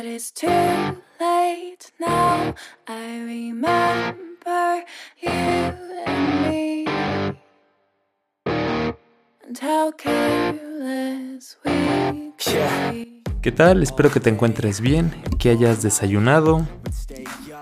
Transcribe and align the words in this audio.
But 0.00 0.08
it's 0.08 0.32
too 0.32 0.48
late 1.20 1.92
now. 1.98 2.54
I 2.88 3.20
remember 3.22 4.82
you 5.20 5.28
and 5.28 6.48
me. 6.48 6.86
And 8.46 9.58
how 9.60 9.92
careless 9.92 11.58
we 11.66 12.32
could 12.38 12.54
Yeah. 12.54 12.92
be. 12.92 13.22
¿Qué 13.42 13.52
tal? 13.52 13.82
Espero 13.82 14.10
que 14.10 14.20
te 14.20 14.30
encuentres 14.30 14.80
bien, 14.80 15.12
que 15.38 15.50
hayas 15.50 15.82
desayunado, 15.82 16.66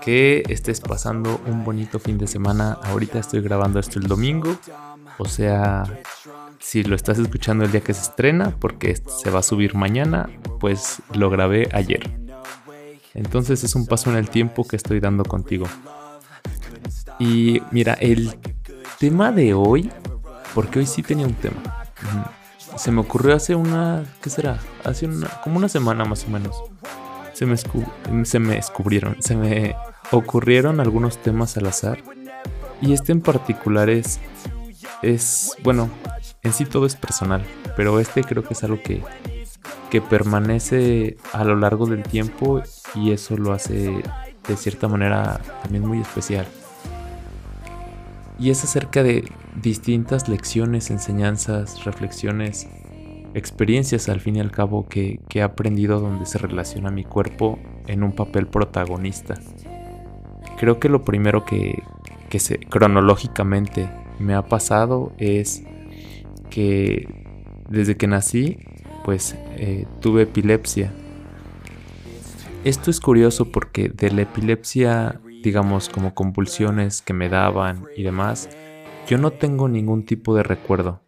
que 0.01 0.43
estés 0.47 0.79
pasando 0.79 1.41
un 1.45 1.65
bonito 1.65 1.99
fin 1.99 2.17
de 2.17 2.27
semana. 2.27 2.77
Ahorita 2.83 3.19
estoy 3.19 3.41
grabando 3.41 3.81
esto 3.81 3.99
el 3.99 4.07
domingo, 4.07 4.55
o 5.17 5.25
sea, 5.25 5.83
si 6.59 6.83
lo 6.83 6.95
estás 6.95 7.19
escuchando 7.19 7.65
el 7.65 7.71
día 7.73 7.81
que 7.81 7.93
se 7.93 8.03
estrena, 8.03 8.55
porque 8.61 8.95
se 8.95 9.29
va 9.29 9.39
a 9.39 9.43
subir 9.43 9.75
mañana, 9.75 10.29
pues 10.61 11.01
lo 11.13 11.29
grabé 11.29 11.67
ayer. 11.73 12.28
Entonces 13.13 13.63
es 13.63 13.75
un 13.75 13.85
paso 13.85 14.09
en 14.09 14.17
el 14.17 14.29
tiempo 14.29 14.65
que 14.65 14.75
estoy 14.75 14.99
dando 14.99 15.23
contigo. 15.23 15.65
Y 17.19 17.61
mira, 17.71 17.93
el 17.93 18.37
tema 18.99 19.31
de 19.31 19.53
hoy, 19.53 19.91
porque 20.53 20.79
hoy 20.79 20.85
sí 20.85 21.03
tenía 21.03 21.25
un 21.25 21.33
tema. 21.33 21.85
Se 22.77 22.91
me 22.91 23.01
ocurrió 23.01 23.35
hace 23.35 23.55
una, 23.55 24.05
¿qué 24.21 24.29
será? 24.29 24.59
Hace 24.83 25.05
una, 25.05 25.27
como 25.43 25.57
una 25.57 25.69
semana 25.69 26.05
más 26.05 26.25
o 26.25 26.29
menos. 26.29 26.55
Se 27.33 27.45
me, 27.45 27.55
se 28.25 28.39
me 28.39 28.55
descubrieron, 28.55 29.17
se 29.19 29.35
me 29.35 29.75
ocurrieron 30.11 30.79
algunos 30.79 31.17
temas 31.17 31.57
al 31.57 31.67
azar. 31.67 32.03
Y 32.81 32.93
este 32.93 33.11
en 33.11 33.21
particular 33.21 33.89
es, 33.89 34.19
es, 35.01 35.53
bueno, 35.63 35.89
en 36.43 36.53
sí 36.53 36.65
todo 36.65 36.85
es 36.85 36.95
personal, 36.95 37.45
pero 37.75 37.99
este 37.99 38.23
creo 38.23 38.43
que 38.43 38.53
es 38.53 38.63
algo 38.63 38.81
que, 38.81 39.03
que 39.89 40.01
permanece 40.01 41.17
a 41.33 41.43
lo 41.43 41.57
largo 41.57 41.85
del 41.85 42.03
tiempo 42.03 42.61
y 42.95 43.11
eso 43.11 43.37
lo 43.37 43.53
hace 43.53 44.03
de 44.47 44.57
cierta 44.57 44.87
manera 44.87 45.39
también 45.63 45.87
muy 45.87 46.01
especial. 46.01 46.45
Y 48.39 48.49
es 48.51 48.63
acerca 48.63 49.03
de 49.03 49.25
distintas 49.61 50.29
lecciones, 50.29 50.89
enseñanzas, 50.91 51.83
reflexiones, 51.83 52.67
experiencias 53.33 54.09
al 54.09 54.21
fin 54.21 54.37
y 54.37 54.39
al 54.39 54.51
cabo 54.51 54.87
que, 54.87 55.19
que 55.27 55.39
he 55.39 55.41
aprendido 55.41 55.99
donde 55.99 56.25
se 56.25 56.37
relaciona 56.37 56.89
mi 56.89 57.03
cuerpo 57.03 57.59
en 57.87 58.03
un 58.03 58.13
papel 58.13 58.47
protagonista. 58.47 59.35
Creo 60.57 60.79
que 60.79 60.89
lo 60.89 61.03
primero 61.03 61.45
que, 61.45 61.83
que 62.29 62.39
se, 62.39 62.59
cronológicamente 62.59 63.89
me 64.19 64.35
ha 64.35 64.43
pasado 64.43 65.11
es 65.17 65.63
que 66.49 67.07
desde 67.69 67.97
que 67.97 68.07
nací 68.07 68.57
pues 69.03 69.35
eh, 69.57 69.85
tuve 70.01 70.23
epilepsia. 70.23 70.91
Esto 72.63 72.91
es 72.91 72.99
curioso 72.99 73.51
porque 73.51 73.89
de 73.89 74.11
la 74.11 74.21
epilepsia, 74.23 75.21
digamos 75.41 75.89
como 75.89 76.13
convulsiones 76.13 77.01
que 77.01 77.13
me 77.13 77.29
daban 77.29 77.89
y 77.93 78.03
demás, 78.03 78.49
yo 79.05 79.17
no 79.17 79.33
tengo 79.33 79.67
ningún 79.69 80.05
tipo 80.05 80.35
de 80.35 80.43
recuerdo. 80.43 81.01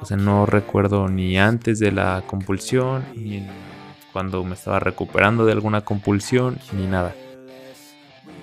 O 0.00 0.06
sea, 0.06 0.16
no 0.16 0.46
recuerdo 0.46 1.08
ni 1.08 1.38
antes 1.38 1.78
de 1.78 1.92
la 1.92 2.24
compulsión, 2.26 3.10
ni 3.14 3.54
cuando 4.12 4.44
me 4.44 4.54
estaba 4.54 4.80
recuperando 4.80 5.46
de 5.46 5.52
alguna 5.52 5.82
compulsión, 5.84 6.64
ni 6.70 6.86
nada. 6.88 7.20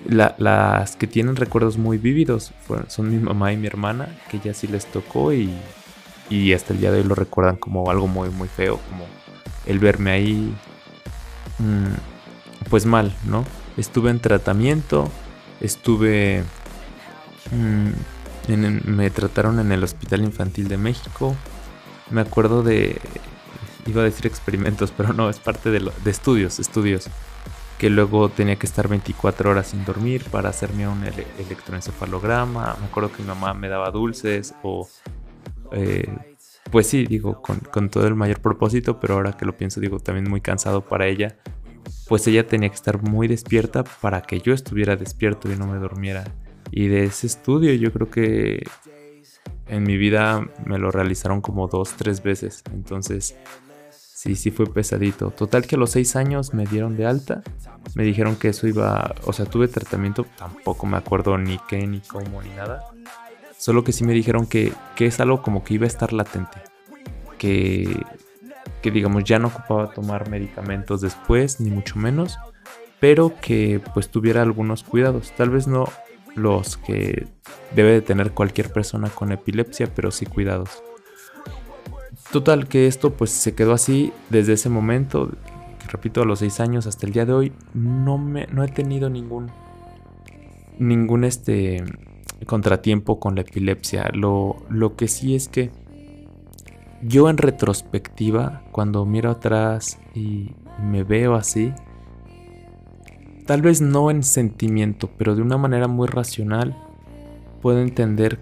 La- 0.04 0.34
las 0.38 0.96
que 0.96 1.06
tienen 1.06 1.36
recuerdos 1.36 1.76
muy 1.78 1.98
vívidos 1.98 2.54
son 2.88 3.10
mi 3.10 3.18
mamá 3.18 3.52
y 3.52 3.56
mi 3.56 3.66
hermana, 3.66 4.20
que 4.28 4.40
ya 4.40 4.54
sí 4.54 4.66
les 4.66 4.90
tocó 4.90 5.32
y, 5.32 5.68
y 6.28 6.52
hasta 6.52 6.72
el 6.72 6.80
día 6.80 6.90
de 6.92 6.98
hoy 6.98 7.04
lo 7.04 7.14
recuerdan 7.14 7.56
como 7.56 7.90
algo 7.90 8.06
muy, 8.08 8.30
muy 8.30 8.48
feo, 8.48 8.82
como 8.84 9.18
el 9.64 9.78
verme 9.78 10.10
ahí, 10.12 10.62
mm, 11.58 11.94
pues 12.70 12.86
mal, 12.86 13.14
¿no? 13.26 13.44
Estuve 13.76 14.10
en 14.10 14.20
tratamiento, 14.20 15.10
estuve... 15.60 16.44
mm, 17.50 17.90
me 18.86 19.10
trataron 19.10 19.60
en 19.60 19.70
el 19.72 19.84
Hospital 19.84 20.22
Infantil 20.22 20.68
de 20.68 20.76
México. 20.78 21.36
Me 22.10 22.20
acuerdo 22.22 22.62
de... 22.62 23.00
Iba 23.86 24.02
a 24.02 24.04
decir 24.04 24.26
experimentos, 24.26 24.92
pero 24.96 25.12
no, 25.12 25.28
es 25.28 25.38
parte 25.38 25.70
de, 25.70 25.80
de 26.02 26.10
estudios, 26.10 26.58
estudios. 26.58 27.08
Que 27.78 27.90
luego 27.90 28.28
tenía 28.28 28.56
que 28.56 28.66
estar 28.66 28.88
24 28.88 29.50
horas 29.50 29.68
sin 29.68 29.84
dormir 29.84 30.24
para 30.30 30.50
hacerme 30.50 30.86
un 30.86 31.02
ele- 31.04 31.26
electroencefalograma. 31.38 32.76
Me 32.80 32.86
acuerdo 32.86 33.12
que 33.12 33.22
mi 33.22 33.28
mamá 33.28 33.54
me 33.54 33.68
daba 33.68 33.90
dulces 33.90 34.54
o... 34.62 34.88
eh, 35.72 36.36
pues 36.70 36.86
sí, 36.86 37.04
digo, 37.04 37.40
con, 37.42 37.58
con 37.58 37.88
todo 37.88 38.06
el 38.06 38.14
mayor 38.14 38.40
propósito, 38.40 39.00
pero 39.00 39.14
ahora 39.14 39.32
que 39.32 39.44
lo 39.44 39.56
pienso, 39.56 39.80
digo, 39.80 39.98
también 39.98 40.28
muy 40.28 40.40
cansado 40.40 40.82
para 40.82 41.06
ella. 41.06 41.36
Pues 42.08 42.26
ella 42.26 42.46
tenía 42.46 42.68
que 42.68 42.74
estar 42.74 43.02
muy 43.02 43.28
despierta 43.28 43.84
para 43.84 44.22
que 44.22 44.40
yo 44.40 44.52
estuviera 44.52 44.96
despierto 44.96 45.50
y 45.50 45.56
no 45.56 45.66
me 45.66 45.78
durmiera. 45.78 46.24
Y 46.70 46.88
de 46.88 47.04
ese 47.04 47.26
estudio 47.26 47.72
yo 47.74 47.92
creo 47.92 48.10
que 48.10 48.64
en 49.66 49.84
mi 49.84 49.96
vida 49.96 50.46
me 50.66 50.78
lo 50.78 50.90
realizaron 50.90 51.40
como 51.40 51.68
dos, 51.68 51.94
tres 51.96 52.22
veces. 52.22 52.62
Entonces, 52.72 53.36
sí, 53.90 54.34
sí 54.36 54.50
fue 54.50 54.66
pesadito. 54.66 55.30
Total 55.30 55.66
que 55.66 55.76
a 55.76 55.78
los 55.78 55.90
seis 55.90 56.16
años 56.16 56.52
me 56.52 56.66
dieron 56.66 56.96
de 56.96 57.06
alta. 57.06 57.42
Me 57.94 58.04
dijeron 58.04 58.36
que 58.36 58.48
eso 58.48 58.66
iba, 58.66 59.14
o 59.24 59.32
sea, 59.32 59.46
tuve 59.46 59.68
tratamiento, 59.68 60.26
tampoco 60.36 60.86
me 60.86 60.96
acuerdo 60.96 61.38
ni 61.38 61.58
qué, 61.68 61.86
ni 61.86 62.00
cómo, 62.00 62.42
ni 62.42 62.50
nada. 62.50 62.84
Solo 63.56 63.84
que 63.84 63.92
sí 63.92 64.04
me 64.04 64.12
dijeron 64.12 64.46
que, 64.46 64.72
que 64.96 65.06
es 65.06 65.20
algo 65.20 65.42
como 65.42 65.64
que 65.64 65.74
iba 65.74 65.84
a 65.84 65.88
estar 65.88 66.12
latente. 66.12 66.58
Que, 67.38 68.04
que 68.82 68.90
digamos 68.90 69.24
ya 69.24 69.38
no 69.38 69.48
ocupaba 69.48 69.90
tomar 69.92 70.28
medicamentos 70.28 71.00
después, 71.00 71.60
ni 71.60 71.70
mucho 71.70 71.96
menos. 71.98 72.38
Pero 72.98 73.34
que 73.40 73.80
pues 73.94 74.10
tuviera 74.10 74.42
algunos 74.42 74.82
cuidados. 74.82 75.32
Tal 75.36 75.50
vez 75.50 75.66
no 75.66 75.86
los 76.34 76.76
que 76.76 77.26
debe 77.74 77.92
de 77.92 78.02
tener 78.02 78.32
cualquier 78.32 78.72
persona 78.72 79.08
con 79.08 79.32
epilepsia, 79.32 79.92
pero 79.94 80.10
sí 80.10 80.26
cuidados. 80.26 80.82
Total 82.32 82.68
que 82.68 82.86
esto 82.86 83.14
pues 83.14 83.30
se 83.30 83.54
quedó 83.54 83.72
así 83.72 84.12
desde 84.28 84.52
ese 84.52 84.68
momento, 84.68 85.30
repito, 85.88 86.22
a 86.22 86.24
los 86.24 86.38
6 86.40 86.60
años 86.60 86.86
hasta 86.86 87.06
el 87.06 87.12
día 87.12 87.26
de 87.26 87.32
hoy, 87.32 87.52
no, 87.74 88.18
me, 88.18 88.46
no 88.46 88.62
he 88.62 88.68
tenido 88.68 89.10
ningún, 89.10 89.50
ningún 90.78 91.24
este 91.24 91.82
contratiempo 92.46 93.18
con 93.18 93.34
la 93.34 93.40
epilepsia. 93.40 94.10
Lo, 94.12 94.56
lo 94.68 94.94
que 94.96 95.08
sí 95.08 95.34
es 95.34 95.48
que 95.48 95.70
yo 97.02 97.30
en 97.30 97.38
retrospectiva, 97.38 98.62
cuando 98.72 99.04
miro 99.06 99.30
atrás 99.30 99.98
y, 100.14 100.54
me 100.82 101.02
veo 101.04 101.34
así, 101.34 101.72
tal 103.46 103.62
vez 103.62 103.80
no 103.80 104.10
en 104.10 104.22
sentimiento, 104.22 105.10
pero 105.18 105.34
de 105.34 105.42
una 105.42 105.56
manera 105.56 105.88
muy 105.88 106.08
racional, 106.08 106.76
puedo 107.60 107.80
entender 107.80 108.38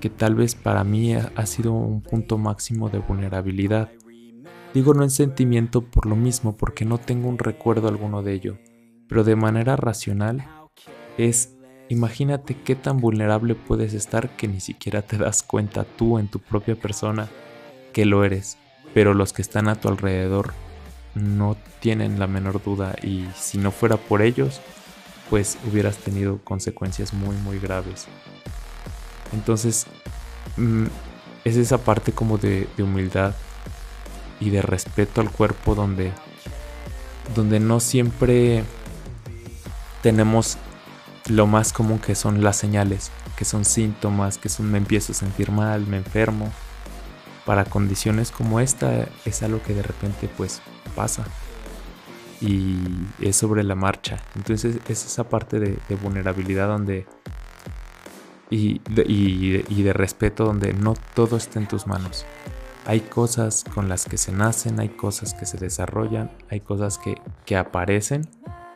que 0.00 0.10
tal 0.10 0.34
vez 0.34 0.54
para 0.54 0.82
mí 0.84 1.14
ha 1.14 1.46
sido 1.46 1.72
un 1.72 2.00
punto 2.00 2.38
máximo 2.38 2.88
de 2.88 2.98
vulnerabilidad. 2.98 3.90
Digo 4.72 4.94
no 4.94 5.02
en 5.02 5.10
sentimiento 5.10 5.82
por 5.82 6.06
lo 6.06 6.16
mismo, 6.16 6.56
porque 6.56 6.84
no 6.84 6.98
tengo 6.98 7.28
un 7.28 7.38
recuerdo 7.38 7.88
alguno 7.88 8.22
de 8.22 8.32
ello, 8.34 8.58
pero 9.08 9.24
de 9.24 9.36
manera 9.36 9.76
racional 9.76 10.46
es, 11.18 11.56
imagínate 11.88 12.56
qué 12.64 12.76
tan 12.76 12.98
vulnerable 12.98 13.54
puedes 13.54 13.92
estar 13.92 14.36
que 14.36 14.48
ni 14.48 14.60
siquiera 14.60 15.02
te 15.02 15.18
das 15.18 15.42
cuenta 15.42 15.84
tú 15.84 16.18
en 16.18 16.28
tu 16.28 16.38
propia 16.38 16.76
persona 16.76 17.28
que 17.92 18.04
lo 18.04 18.24
eres, 18.24 18.56
pero 18.94 19.14
los 19.14 19.32
que 19.32 19.42
están 19.42 19.68
a 19.68 19.76
tu 19.76 19.88
alrededor 19.88 20.52
no 21.14 21.56
tienen 21.80 22.18
la 22.18 22.26
menor 22.26 22.62
duda 22.62 22.94
y 23.02 23.26
si 23.36 23.58
no 23.58 23.70
fuera 23.70 23.96
por 23.96 24.22
ellos, 24.22 24.60
pues 25.28 25.58
hubieras 25.70 25.96
tenido 25.98 26.38
consecuencias 26.44 27.12
muy 27.12 27.36
muy 27.36 27.58
graves. 27.58 28.06
Entonces, 29.32 29.86
mm, 30.56 30.86
es 31.44 31.56
esa 31.56 31.78
parte 31.78 32.12
como 32.12 32.38
de, 32.38 32.68
humildad 32.78 33.34
y 34.40 34.50
de 34.50 34.62
respeto 34.62 35.20
al 35.20 35.30
cuerpo 35.30 35.74
donde, 35.74 36.12
donde 37.34 37.60
no 37.60 37.80
siempre 37.80 38.64
tenemos 40.02 40.58
lo 41.28 41.46
más 41.46 41.72
común 41.72 41.98
que 41.98 42.14
son 42.14 42.42
las 42.42 42.56
señales, 42.56 43.10
que 43.36 43.44
son 43.44 43.64
síntomas, 43.64 44.38
que 44.38 44.48
son 44.48 44.70
me 44.70 44.78
empiezo 44.78 45.12
a 45.12 45.14
sentir 45.14 45.50
mal, 45.50 45.86
me 45.86 45.98
enfermo. 45.98 46.50
Para 47.44 47.64
condiciones 47.64 48.30
como 48.30 48.60
esta 48.60 49.08
es 49.24 49.42
algo 49.42 49.62
que 49.62 49.74
de 49.74 49.82
repente 49.82 50.28
pues 50.36 50.60
pasa 50.94 51.24
y 52.40 52.78
es 53.20 53.36
sobre 53.36 53.62
la 53.64 53.74
marcha. 53.74 54.18
Entonces 54.36 54.76
es 54.88 55.04
esa 55.06 55.28
parte 55.28 55.58
de, 55.60 55.78
vulnerabilidad 56.02 56.68
donde 56.68 57.06
y 58.50 58.80
de, 58.90 59.04
y 59.06 59.52
de- 59.52 59.64
y 59.68 59.82
de 59.82 59.92
respeto 59.92 60.44
donde 60.44 60.72
no 60.72 60.94
todo 61.14 61.36
está 61.36 61.58
en 61.58 61.68
tus 61.68 61.86
manos. 61.86 62.24
Hay 62.86 63.00
cosas 63.00 63.64
con 63.74 63.88
las 63.88 64.06
que 64.06 64.16
se 64.16 64.32
nacen, 64.32 64.80
hay 64.80 64.88
cosas 64.88 65.34
que 65.34 65.44
se 65.46 65.58
desarrollan, 65.58 66.30
hay 66.50 66.60
cosas 66.60 66.98
que, 66.98 67.14
que 67.44 67.56
aparecen. 67.56 68.22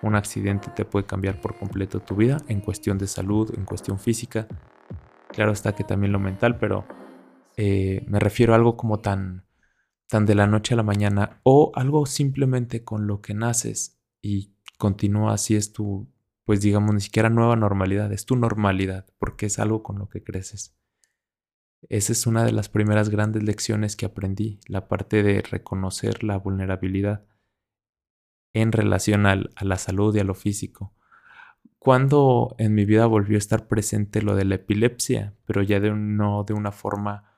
Un 0.03 0.15
accidente 0.15 0.69
te 0.77 0.85
puede 0.85 1.07
cambiar 1.07 1.41
por 1.41 1.57
completo 1.59 2.01
tu 2.01 2.15
vida 2.15 2.37
en 2.49 2.61
cuestión 2.61 2.99
de 2.99 3.07
salud, 3.07 3.53
en 3.57 3.65
cuestión 3.65 3.99
física. 3.99 4.47
Claro 5.33 5.53
está 5.53 5.75
que 5.75 5.85
también 5.85 6.13
lo 6.13 6.19
mental, 6.21 6.59
pero 6.59 6.85
eh, 7.57 8.05
me 8.09 8.19
refiero 8.19 8.53
a 8.53 8.57
algo 8.57 8.77
como 8.77 9.01
tan, 9.01 9.47
tan 10.09 10.27
de 10.27 10.35
la 10.35 10.47
noche 10.47 10.75
a 10.75 10.77
la 10.77 10.83
mañana 10.83 11.41
o 11.43 11.73
algo 11.75 12.07
simplemente 12.07 12.85
con 12.85 13.07
lo 13.07 13.21
que 13.21 13.35
naces 13.35 14.01
y 14.21 14.55
continúa 14.79 15.35
así 15.35 15.57
es 15.57 15.73
tu, 15.73 16.09
pues 16.45 16.61
digamos, 16.61 16.95
ni 16.95 17.01
siquiera 17.01 17.31
nueva 17.31 17.57
normalidad, 17.57 18.13
es 18.13 18.27
tu 18.27 18.37
normalidad, 18.37 19.07
porque 19.19 19.47
es 19.47 19.59
algo 19.59 19.83
con 19.83 19.99
lo 19.99 20.09
que 20.09 20.23
creces. 20.23 20.77
Esa 21.89 22.13
es 22.13 22.27
una 22.27 22.45
de 22.45 22.53
las 22.53 22.69
primeras 22.69 23.11
grandes 23.11 23.43
lecciones 23.43 23.97
que 23.97 24.07
aprendí, 24.07 24.61
la 24.67 24.89
parte 24.89 25.23
de 25.23 25.43
reconocer 25.43 26.25
la 26.25 26.39
vulnerabilidad 26.39 27.27
en 28.55 28.73
relación 28.73 29.27
a 29.27 29.37
la 29.37 29.77
salud 29.77 30.15
y 30.17 30.21
a 30.21 30.25
lo 30.25 30.35
físico. 30.35 30.95
Cuando 31.79 32.55
en 32.59 32.75
mi 32.75 32.87
vida 32.87 33.05
volvió 33.07 33.37
a 33.37 33.39
estar 33.39 33.69
presente 33.69 34.23
lo 34.23 34.35
de 34.37 34.47
la 34.47 34.55
epilepsia, 34.55 35.35
pero 35.45 35.63
ya 35.63 35.81
de 35.81 35.91
no 35.91 36.45
de 36.45 36.55
una 36.55 36.73
forma 36.73 37.34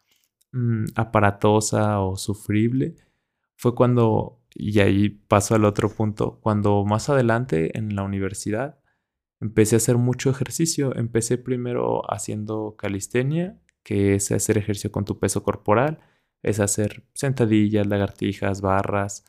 mm, 0.52 0.86
aparatosa 0.96 2.00
o 2.00 2.16
sufrible, 2.16 2.96
fue 3.56 3.74
cuando, 3.74 4.40
y 4.54 4.80
ahí 4.80 5.08
paso 5.10 5.54
al 5.54 5.64
otro 5.64 5.88
punto, 5.90 6.38
cuando 6.40 6.84
más 6.84 7.08
adelante 7.08 7.76
en 7.78 7.96
la 7.96 8.02
universidad 8.02 8.78
empecé 9.40 9.76
a 9.76 9.78
hacer 9.78 9.96
mucho 9.98 10.30
ejercicio. 10.30 10.94
Empecé 10.96 11.38
primero 11.38 12.02
haciendo 12.12 12.76
calistenia, 12.76 13.58
que 13.82 14.14
es 14.14 14.32
hacer 14.32 14.58
ejercicio 14.58 14.92
con 14.92 15.04
tu 15.04 15.18
peso 15.18 15.42
corporal, 15.42 16.00
es 16.42 16.60
hacer 16.60 17.04
sentadillas, 17.14 17.86
lagartijas, 17.86 18.60
barras, 18.60 19.24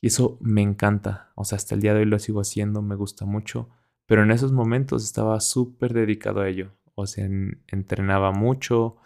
y 0.00 0.08
eso 0.08 0.38
me 0.40 0.62
encanta. 0.62 1.32
O 1.36 1.44
sea, 1.44 1.56
hasta 1.56 1.74
el 1.74 1.80
día 1.80 1.94
de 1.94 2.00
hoy 2.00 2.06
lo 2.06 2.18
sigo 2.18 2.40
haciendo, 2.40 2.82
me 2.82 2.96
gusta 2.96 3.24
mucho. 3.24 3.70
Pero 4.06 4.22
en 4.22 4.30
esos 4.30 4.52
momentos 4.52 5.04
estaba 5.04 5.40
súper 5.40 5.92
dedicado 5.94 6.40
a 6.40 6.48
ello. 6.48 6.72
O 6.94 7.06
sea, 7.06 7.28
entrenaba 7.68 8.32
mucho 8.32 8.96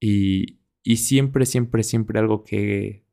y, 0.00 0.59
y 0.82 0.98
siempre, 0.98 1.46
siempre, 1.46 1.82
siempre 1.82 2.18
algo 2.18 2.44
que 2.44 3.04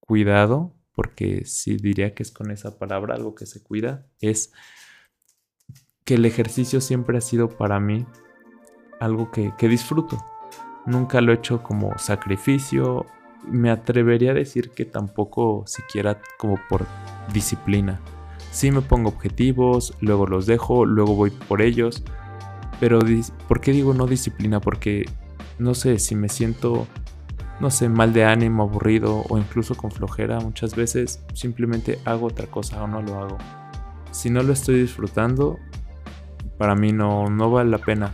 cuidado, 0.00 0.74
porque 0.92 1.44
sí 1.44 1.76
diría 1.76 2.14
que 2.14 2.22
es 2.22 2.30
con 2.30 2.50
esa 2.50 2.78
palabra 2.78 3.14
algo 3.14 3.34
que 3.34 3.46
se 3.46 3.62
cuida, 3.62 4.06
es 4.20 4.52
que 6.04 6.14
el 6.14 6.24
ejercicio 6.24 6.80
siempre 6.80 7.18
ha 7.18 7.20
sido 7.20 7.48
para 7.48 7.78
mí 7.80 8.06
algo 9.00 9.30
que, 9.30 9.52
que 9.58 9.68
disfruto. 9.68 10.18
Nunca 10.86 11.20
lo 11.20 11.32
he 11.32 11.36
hecho 11.36 11.62
como 11.62 11.96
sacrificio 11.98 13.06
me 13.46 13.70
atrevería 13.70 14.32
a 14.32 14.34
decir 14.34 14.70
que 14.70 14.84
tampoco 14.84 15.64
siquiera 15.66 16.20
como 16.38 16.58
por 16.68 16.86
disciplina. 17.32 18.00
Sí 18.50 18.70
me 18.70 18.80
pongo 18.80 19.10
objetivos, 19.10 19.94
luego 20.00 20.26
los 20.26 20.46
dejo, 20.46 20.84
luego 20.84 21.14
voy 21.14 21.30
por 21.30 21.62
ellos. 21.62 22.02
Pero 22.80 23.00
¿por 23.46 23.60
qué 23.60 23.72
digo 23.72 23.94
no 23.94 24.06
disciplina? 24.06 24.60
Porque 24.60 25.04
no 25.58 25.74
sé 25.74 25.98
si 25.98 26.14
me 26.14 26.28
siento, 26.28 26.86
no 27.60 27.70
sé, 27.70 27.88
mal 27.88 28.12
de 28.12 28.24
ánimo, 28.24 28.64
aburrido 28.64 29.24
o 29.28 29.38
incluso 29.38 29.74
con 29.76 29.90
flojera, 29.90 30.40
muchas 30.40 30.74
veces 30.74 31.22
simplemente 31.34 31.98
hago 32.04 32.26
otra 32.26 32.46
cosa 32.46 32.82
o 32.82 32.86
no 32.86 33.02
lo 33.02 33.18
hago. 33.18 33.38
Si 34.10 34.30
no 34.30 34.42
lo 34.42 34.52
estoy 34.52 34.80
disfrutando, 34.80 35.58
para 36.56 36.74
mí 36.74 36.92
no, 36.92 37.28
no 37.30 37.50
vale 37.50 37.70
la 37.70 37.78
pena. 37.78 38.12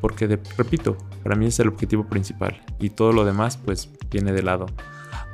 Porque, 0.00 0.38
repito, 0.56 0.96
para 1.22 1.36
mí 1.36 1.46
es 1.46 1.58
el 1.60 1.68
objetivo 1.68 2.04
principal 2.04 2.60
y 2.78 2.90
todo 2.90 3.12
lo 3.12 3.24
demás 3.24 3.56
pues 3.56 3.90
viene 4.10 4.32
de 4.32 4.42
lado. 4.42 4.66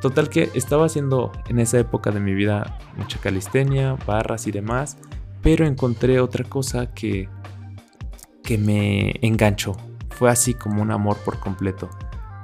Total 0.00 0.28
que 0.28 0.50
estaba 0.54 0.86
haciendo 0.86 1.32
en 1.48 1.58
esa 1.58 1.78
época 1.78 2.10
de 2.10 2.20
mi 2.20 2.34
vida 2.34 2.78
mucha 2.96 3.18
calistenia, 3.18 3.96
barras 4.06 4.46
y 4.46 4.52
demás, 4.52 4.98
pero 5.42 5.66
encontré 5.66 6.20
otra 6.20 6.44
cosa 6.44 6.92
que, 6.92 7.28
que 8.42 8.58
me 8.58 9.14
enganchó. 9.22 9.76
Fue 10.16 10.30
así 10.30 10.54
como 10.54 10.82
un 10.82 10.90
amor 10.90 11.16
por 11.24 11.38
completo. 11.38 11.88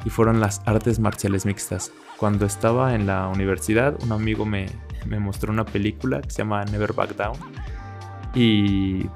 Y 0.04 0.10
fueron 0.10 0.40
las 0.40 0.62
artes 0.66 0.98
marciales 0.98 1.46
mixtas. 1.46 1.92
Cuando 2.16 2.46
estaba 2.46 2.94
en 2.94 3.06
la 3.06 3.28
universidad, 3.28 3.96
un 4.02 4.12
amigo 4.12 4.44
me, 4.44 4.66
me 5.06 5.18
mostró 5.18 5.52
una 5.52 5.64
película 5.64 6.20
que 6.20 6.30
se 6.30 6.38
llama 6.38 6.64
Never 6.64 6.92
Back 6.92 7.16
Down. 7.16 7.36
Y 8.34 9.06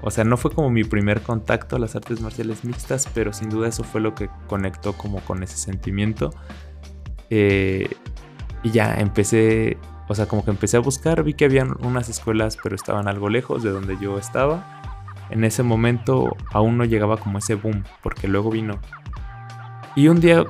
o 0.00 0.10
sea, 0.10 0.24
no 0.24 0.36
fue 0.36 0.52
como 0.52 0.70
mi 0.70 0.84
primer 0.84 1.22
contacto 1.22 1.76
a 1.76 1.78
las 1.78 1.96
artes 1.96 2.20
marciales 2.20 2.64
mixtas, 2.64 3.08
pero 3.12 3.32
sin 3.32 3.48
duda 3.48 3.68
eso 3.68 3.82
fue 3.82 4.00
lo 4.00 4.14
que 4.14 4.30
conectó 4.46 4.92
como 4.92 5.20
con 5.20 5.42
ese 5.42 5.56
sentimiento. 5.56 6.30
Eh, 7.30 7.88
y 8.62 8.70
ya 8.70 8.94
empecé, 8.94 9.76
o 10.08 10.14
sea, 10.14 10.26
como 10.26 10.44
que 10.44 10.50
empecé 10.50 10.76
a 10.76 10.80
buscar, 10.80 11.22
vi 11.24 11.34
que 11.34 11.46
habían 11.46 11.74
unas 11.84 12.08
escuelas, 12.08 12.56
pero 12.62 12.76
estaban 12.76 13.08
algo 13.08 13.28
lejos 13.28 13.62
de 13.62 13.70
donde 13.70 13.96
yo 14.00 14.18
estaba. 14.18 14.77
En 15.30 15.44
ese 15.44 15.62
momento 15.62 16.36
aún 16.52 16.78
no 16.78 16.84
llegaba 16.84 17.16
como 17.16 17.38
ese 17.38 17.54
boom, 17.54 17.84
porque 18.02 18.28
luego 18.28 18.50
vino. 18.50 18.78
Y 19.96 20.08
un 20.08 20.20
día, 20.20 20.44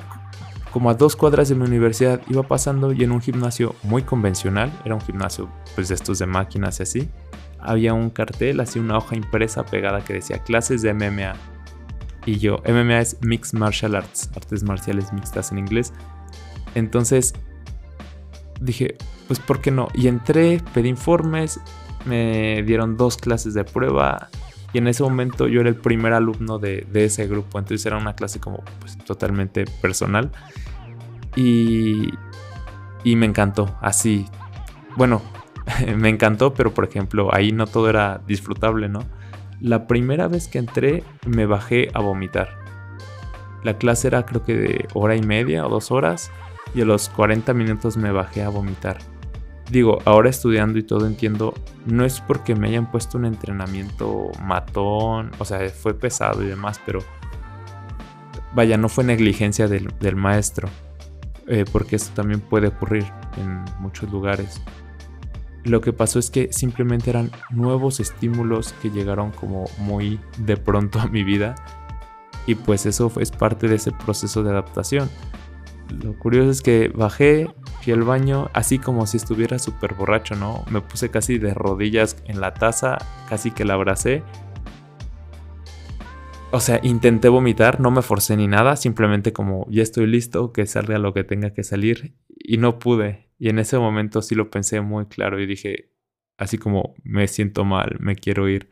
como 0.72 0.90
a 0.90 0.94
dos 0.94 1.16
cuadras 1.16 1.48
de 1.48 1.54
mi 1.54 1.64
universidad, 1.64 2.20
iba 2.28 2.42
pasando 2.42 2.92
y 2.92 3.04
en 3.04 3.12
un 3.12 3.20
gimnasio 3.20 3.74
muy 3.82 4.02
convencional, 4.02 4.70
era 4.84 4.94
un 4.94 5.00
gimnasio 5.00 5.48
pues 5.74 5.88
de 5.88 5.94
estos 5.94 6.18
de 6.18 6.26
máquinas 6.26 6.80
y 6.80 6.82
así 6.82 7.10
había 7.60 7.94
un 7.94 8.10
cartel, 8.10 8.60
así 8.60 8.78
una 8.78 8.98
hoja 8.98 9.16
impresa 9.16 9.64
pegada 9.64 10.04
que 10.04 10.14
decía 10.14 10.38
clases 10.38 10.82
de 10.82 10.94
MMA. 10.94 11.34
Y 12.26 12.38
yo, 12.38 12.62
MMA 12.66 13.00
es 13.00 13.16
Mixed 13.22 13.58
Martial 13.58 13.94
Arts, 13.94 14.30
artes 14.36 14.62
marciales 14.62 15.12
mixtas 15.12 15.50
en 15.52 15.58
inglés. 15.58 15.92
Entonces 16.74 17.34
dije, 18.60 18.96
pues 19.26 19.40
¿por 19.40 19.60
qué 19.60 19.70
no? 19.70 19.88
Y 19.94 20.08
entré, 20.08 20.62
pedí 20.74 20.88
informes, 20.88 21.60
me 22.04 22.62
dieron 22.64 22.96
dos 22.96 23.16
clases 23.16 23.54
de 23.54 23.64
prueba. 23.64 24.28
Y 24.72 24.78
en 24.78 24.88
ese 24.88 25.02
momento 25.02 25.48
yo 25.48 25.60
era 25.60 25.68
el 25.68 25.76
primer 25.76 26.12
alumno 26.12 26.58
de, 26.58 26.86
ese 26.92 27.26
grupo. 27.26 27.58
Entonces 27.58 27.84
era 27.86 27.96
una 27.96 28.14
clase 28.14 28.40
como 28.40 28.62
pues, 28.80 28.98
totalmente 28.98 29.64
personal. 29.80 30.30
Y, 31.36 32.10
y 33.04 33.16
me 33.16 33.26
encantó. 33.26 33.76
Así. 33.80 34.26
Bueno, 34.96 35.22
me 35.96 36.08
encantó, 36.08 36.54
pero 36.54 36.72
por 36.72 36.84
ejemplo, 36.84 37.34
ahí 37.34 37.52
no 37.52 37.66
todo 37.66 37.88
era 37.88 38.20
disfrutable, 38.26 38.88
¿no? 38.88 39.04
La 39.60 39.86
primera 39.86 40.28
vez 40.28 40.48
que 40.48 40.58
entré 40.58 41.02
me 41.26 41.46
bajé 41.46 41.88
a 41.94 42.00
vomitar. 42.00 42.58
La 43.64 43.76
clase 43.76 44.08
era 44.08 44.24
creo 44.24 44.44
que 44.44 44.54
de 44.54 44.88
hora 44.94 45.16
y 45.16 45.22
media 45.22 45.66
o 45.66 45.68
dos 45.68 45.90
horas 45.90 46.30
y 46.74 46.82
a 46.82 46.84
los 46.84 47.08
40 47.08 47.54
minutos 47.54 47.96
me 47.96 48.12
bajé 48.12 48.42
a 48.42 48.50
vomitar. 48.50 48.98
Digo, 49.70 49.98
ahora 50.06 50.30
estudiando 50.30 50.78
y 50.78 50.82
todo 50.82 51.06
entiendo, 51.06 51.52
no 51.84 52.04
es 52.04 52.20
porque 52.20 52.54
me 52.54 52.68
hayan 52.68 52.90
puesto 52.90 53.18
un 53.18 53.26
entrenamiento 53.26 54.30
matón, 54.42 55.30
o 55.38 55.44
sea, 55.44 55.68
fue 55.68 55.92
pesado 55.92 56.42
y 56.42 56.46
demás, 56.46 56.80
pero 56.86 57.00
vaya, 58.54 58.78
no 58.78 58.88
fue 58.88 59.04
negligencia 59.04 59.68
del, 59.68 60.16
maestro, 60.16 60.68
eh, 61.46 61.64
porque 61.70 61.96
eso 61.96 62.10
también 62.14 62.40
puede 62.40 62.68
ocurrir 62.68 63.04
en 63.36 63.64
muchos 63.78 64.10
lugares. 64.10 64.62
Lo 65.64 65.82
que 65.82 65.92
pasó 65.92 66.18
es 66.18 66.30
que 66.30 66.50
simplemente 66.50 67.10
eran 67.10 67.30
nuevos 67.50 68.00
estímulos 68.00 68.72
que 68.80 68.90
llegaron 68.90 69.32
como 69.32 69.64
muy 69.78 70.18
de 70.38 70.56
pronto 70.56 70.98
a 70.98 71.08
mi 71.08 71.24
vida 71.24 71.56
y 72.46 72.54
pues 72.54 72.86
eso 72.86 73.12
es 73.20 73.30
parte 73.30 73.68
de 73.68 73.74
ese 73.74 73.92
proceso 73.92 74.42
de 74.42 74.50
adaptación. 74.50 75.10
Lo 75.90 76.18
curioso 76.18 76.50
es 76.50 76.60
que 76.62 76.88
bajé, 76.88 77.48
fui 77.82 77.92
al 77.92 78.02
baño, 78.02 78.50
así 78.52 78.78
como 78.78 79.06
si 79.06 79.16
estuviera 79.16 79.58
súper 79.58 79.94
borracho, 79.94 80.36
¿no? 80.36 80.64
Me 80.70 80.80
puse 80.80 81.10
casi 81.10 81.38
de 81.38 81.54
rodillas 81.54 82.22
en 82.26 82.40
la 82.40 82.54
taza, 82.54 82.98
casi 83.28 83.50
que 83.50 83.64
la 83.64 83.74
abracé. 83.74 84.22
O 86.50 86.60
sea, 86.60 86.80
intenté 86.82 87.28
vomitar, 87.28 87.80
no 87.80 87.90
me 87.90 88.02
forcé 88.02 88.36
ni 88.36 88.46
nada, 88.46 88.76
simplemente 88.76 89.32
como 89.32 89.66
ya 89.70 89.82
estoy 89.82 90.06
listo, 90.06 90.52
que 90.52 90.66
salga 90.66 90.98
lo 90.98 91.12
que 91.12 91.24
tenga 91.24 91.52
que 91.52 91.62
salir 91.62 92.14
y 92.28 92.58
no 92.58 92.78
pude. 92.78 93.30
Y 93.38 93.50
en 93.50 93.58
ese 93.58 93.78
momento 93.78 94.22
sí 94.22 94.34
lo 94.34 94.50
pensé 94.50 94.80
muy 94.80 95.06
claro 95.06 95.40
y 95.40 95.46
dije, 95.46 95.90
así 96.38 96.58
como 96.58 96.94
me 97.04 97.28
siento 97.28 97.64
mal, 97.64 97.96
me 98.00 98.16
quiero 98.16 98.48
ir. 98.48 98.70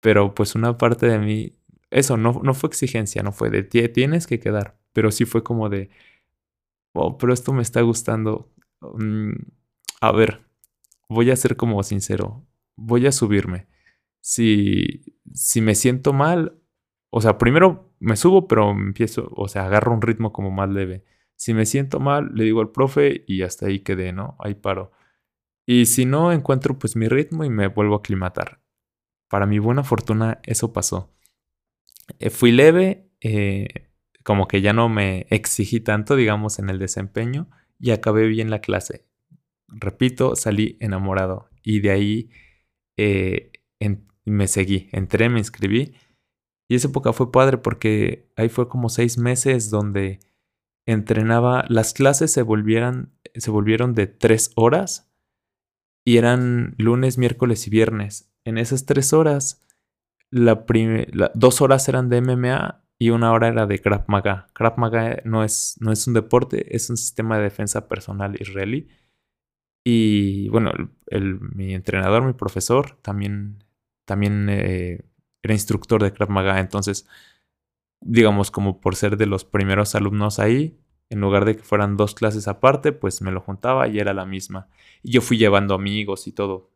Pero 0.00 0.34
pues 0.34 0.54
una 0.54 0.78
parte 0.78 1.06
de 1.06 1.18
mí, 1.18 1.56
eso 1.90 2.16
no, 2.16 2.40
no 2.42 2.54
fue 2.54 2.68
exigencia, 2.68 3.22
no 3.22 3.32
fue 3.32 3.50
de 3.50 3.62
ti, 3.62 3.88
tienes 3.88 4.26
que 4.26 4.40
quedar, 4.40 4.78
pero 4.92 5.10
sí 5.12 5.24
fue 5.24 5.42
como 5.44 5.68
de, 5.68 5.90
oh, 6.92 7.18
pero 7.18 7.32
esto 7.32 7.52
me 7.52 7.62
está 7.62 7.80
gustando. 7.82 8.52
Mm, 8.80 9.32
a 10.00 10.12
ver, 10.12 10.46
voy 11.08 11.30
a 11.30 11.36
ser 11.36 11.56
como 11.56 11.82
sincero, 11.82 12.46
voy 12.76 13.06
a 13.06 13.12
subirme. 13.12 13.68
Si, 14.20 15.02
si 15.32 15.60
me 15.60 15.74
siento 15.74 16.12
mal, 16.12 16.60
o 17.10 17.20
sea, 17.20 17.38
primero 17.38 17.94
me 18.00 18.16
subo, 18.16 18.48
pero 18.48 18.70
empiezo, 18.70 19.28
o 19.34 19.48
sea, 19.48 19.66
agarro 19.66 19.92
un 19.92 20.02
ritmo 20.02 20.32
como 20.32 20.50
más 20.50 20.68
leve. 20.70 21.04
Si 21.36 21.54
me 21.54 21.66
siento 21.66 22.00
mal, 22.00 22.30
le 22.34 22.44
digo 22.44 22.60
al 22.60 22.70
profe 22.70 23.24
y 23.26 23.42
hasta 23.42 23.66
ahí 23.66 23.80
quedé, 23.80 24.12
¿no? 24.12 24.36
Ahí 24.40 24.54
paro. 24.54 24.92
Y 25.66 25.86
si 25.86 26.04
no, 26.04 26.32
encuentro 26.32 26.78
pues 26.78 26.96
mi 26.96 27.08
ritmo 27.08 27.44
y 27.44 27.50
me 27.50 27.68
vuelvo 27.68 27.94
a 27.94 27.98
aclimatar. 27.98 28.60
Para 29.28 29.46
mi 29.46 29.58
buena 29.58 29.84
fortuna, 29.84 30.40
eso 30.42 30.72
pasó. 30.72 31.14
Eh, 32.18 32.30
fui 32.30 32.52
leve, 32.52 33.10
eh, 33.20 33.89
como 34.22 34.48
que 34.48 34.60
ya 34.60 34.72
no 34.72 34.88
me 34.88 35.26
exigí 35.30 35.80
tanto, 35.80 36.16
digamos, 36.16 36.58
en 36.58 36.70
el 36.70 36.78
desempeño 36.78 37.48
y 37.78 37.90
acabé 37.90 38.26
bien 38.26 38.50
la 38.50 38.60
clase. 38.60 39.06
Repito, 39.68 40.36
salí 40.36 40.76
enamorado 40.80 41.48
y 41.62 41.80
de 41.80 41.90
ahí 41.90 42.30
eh, 42.96 43.52
me 44.24 44.46
seguí, 44.46 44.88
entré, 44.92 45.28
me 45.28 45.38
inscribí 45.38 45.94
y 46.68 46.76
esa 46.76 46.88
época 46.88 47.12
fue 47.12 47.32
padre 47.32 47.58
porque 47.58 48.30
ahí 48.36 48.48
fue 48.48 48.68
como 48.68 48.88
seis 48.88 49.18
meses 49.18 49.70
donde 49.70 50.20
entrenaba, 50.86 51.64
las 51.68 51.92
clases 51.92 52.32
se, 52.32 52.42
volvieran, 52.42 53.12
se 53.34 53.50
volvieron 53.50 53.94
de 53.94 54.06
tres 54.06 54.52
horas 54.54 55.12
y 56.04 56.16
eran 56.16 56.74
lunes, 56.78 57.18
miércoles 57.18 57.66
y 57.66 57.70
viernes. 57.70 58.32
En 58.44 58.56
esas 58.56 58.86
tres 58.86 59.12
horas, 59.12 59.66
la 60.30 60.64
dos 61.34 61.60
horas 61.60 61.88
eran 61.88 62.08
de 62.08 62.20
MMA 62.20 62.79
y 63.00 63.08
una 63.10 63.32
hora 63.32 63.48
era 63.48 63.66
de 63.66 63.80
Krav 63.80 64.04
Maga. 64.08 64.48
Krav 64.52 64.76
Maga 64.76 65.22
no 65.24 65.42
es, 65.42 65.76
no 65.80 65.90
es 65.90 66.06
un 66.06 66.12
deporte, 66.12 66.76
es 66.76 66.90
un 66.90 66.98
sistema 66.98 67.38
de 67.38 67.44
defensa 67.44 67.88
personal 67.88 68.36
israelí. 68.38 68.88
Y 69.82 70.50
bueno, 70.50 70.72
el, 71.06 71.40
mi 71.40 71.72
entrenador, 71.72 72.22
mi 72.24 72.34
profesor, 72.34 72.98
también, 73.00 73.64
también 74.04 74.48
eh, 74.50 75.00
era 75.42 75.54
instructor 75.54 76.02
de 76.02 76.12
Krav 76.12 76.28
Maga. 76.28 76.60
Entonces, 76.60 77.08
digamos, 78.02 78.50
como 78.50 78.82
por 78.82 78.96
ser 78.96 79.16
de 79.16 79.24
los 79.24 79.46
primeros 79.46 79.94
alumnos 79.94 80.38
ahí, 80.38 80.78
en 81.08 81.22
lugar 81.22 81.46
de 81.46 81.56
que 81.56 81.62
fueran 81.62 81.96
dos 81.96 82.14
clases 82.14 82.48
aparte, 82.48 82.92
pues 82.92 83.22
me 83.22 83.32
lo 83.32 83.40
juntaba 83.40 83.88
y 83.88 83.98
era 83.98 84.12
la 84.12 84.26
misma. 84.26 84.68
Y 85.02 85.12
yo 85.12 85.22
fui 85.22 85.38
llevando 85.38 85.74
amigos 85.74 86.26
y 86.26 86.32
todo. 86.32 86.70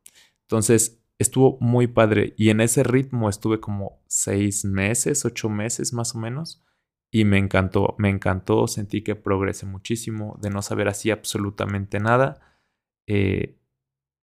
Entonces, 0.45 1.04
estuvo 1.18 1.59
muy 1.61 1.87
padre. 1.87 2.35
Y 2.37 2.50
en 2.50 2.61
ese 2.61 2.83
ritmo 2.83 3.28
estuve 3.28 3.61
como 3.61 4.02
seis 4.06 4.64
meses, 4.64 5.25
ocho 5.25 5.49
meses 5.49 5.92
más 5.92 6.14
o 6.14 6.18
menos. 6.18 6.62
Y 7.11 7.25
me 7.25 7.38
encantó, 7.38 7.94
me 7.99 8.11
encantó, 8.11 8.66
sentí 8.66 9.02
que 9.02 9.14
progresé 9.14 9.66
muchísimo, 9.66 10.37
de 10.40 10.50
no 10.50 10.62
saber 10.62 10.88
así 10.88 11.11
absolutamente 11.11 12.00
nada. 12.00 12.40
Eh, 13.06 13.61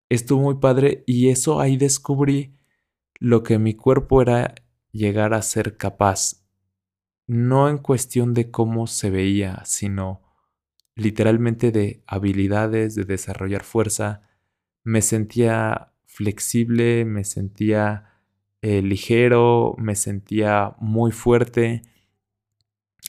estuvo 0.09 0.41
muy 0.41 0.55
padre 0.55 1.03
y 1.07 1.29
eso 1.29 1.61
ahí 1.61 1.77
descubrí 1.77 2.57
lo 3.19 3.43
que 3.43 3.59
mi 3.59 3.75
cuerpo 3.75 4.21
era 4.21 4.55
llegar 4.91 5.33
a 5.33 5.41
ser 5.41 5.77
capaz. 5.77 6.43
No 7.27 7.69
en 7.69 7.77
cuestión 7.77 8.33
de 8.33 8.51
cómo 8.51 8.87
se 8.87 9.09
veía, 9.09 9.61
sino 9.63 10.21
literalmente 10.95 11.71
de 11.71 12.03
habilidades, 12.07 12.95
de 12.95 13.05
desarrollar 13.05 13.63
fuerza. 13.63 14.23
Me 14.83 15.01
sentía 15.01 15.93
flexible, 16.11 17.05
me 17.05 17.23
sentía 17.23 18.19
eh, 18.61 18.81
ligero, 18.81 19.75
me 19.77 19.95
sentía 19.95 20.75
muy 20.79 21.11
fuerte. 21.11 21.81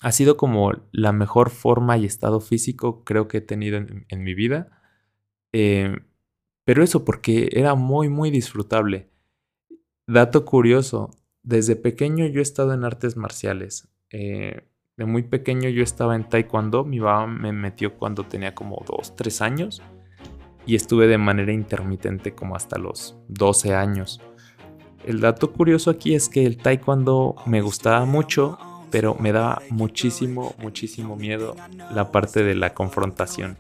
Ha 0.02 0.12
sido 0.12 0.36
como 0.36 0.72
la 0.92 1.12
mejor 1.12 1.50
forma 1.50 1.98
y 1.98 2.06
estado 2.06 2.40
físico 2.40 3.04
creo 3.04 3.28
que 3.28 3.38
he 3.38 3.40
tenido 3.40 3.78
en, 3.78 4.22
mi 4.22 4.34
vida. 4.34 4.80
Eh, 5.52 5.96
pero 6.64 6.82
eso 6.84 7.04
porque 7.04 7.50
era 7.52 7.74
muy, 7.74 8.08
muy 8.08 8.30
disfrutable. 8.30 9.10
Dato 10.06 10.44
curioso, 10.44 11.10
desde 11.42 11.76
pequeño 11.76 12.26
yo 12.26 12.38
he 12.40 12.42
estado 12.42 12.72
en 12.72 12.84
artes 12.84 13.16
marciales. 13.16 13.88
Eh, 14.10 14.68
de 14.96 15.06
muy 15.06 15.22
pequeño 15.22 15.68
yo 15.70 15.82
estaba 15.82 16.14
en 16.14 16.28
taekwondo, 16.28 16.84
mi 16.84 17.00
papá 17.00 17.26
me 17.26 17.52
metió 17.52 17.96
cuando 17.98 18.24
tenía 18.24 18.54
como 18.54 18.84
2, 18.86 19.16
3 19.16 19.42
años 19.42 19.82
y 20.66 20.76
estuve 20.76 21.06
de 21.06 21.18
manera 21.18 21.52
intermitente 21.52 22.34
como 22.34 22.56
hasta 22.56 22.78
los 22.78 23.16
12 23.28 23.74
años. 23.74 24.20
El 25.04 25.20
dato 25.20 25.52
curioso 25.52 25.90
aquí 25.90 26.14
es 26.14 26.28
que 26.28 26.46
el 26.46 26.58
taekwondo 26.58 27.34
me 27.46 27.60
gustaba 27.60 28.04
mucho, 28.04 28.58
pero 28.90 29.16
me 29.18 29.32
daba 29.32 29.62
muchísimo, 29.70 30.54
muchísimo 30.58 31.16
miedo 31.16 31.56
la 31.92 32.12
parte 32.12 32.44
de 32.44 32.54
la 32.54 32.74
confrontación. 32.74 33.56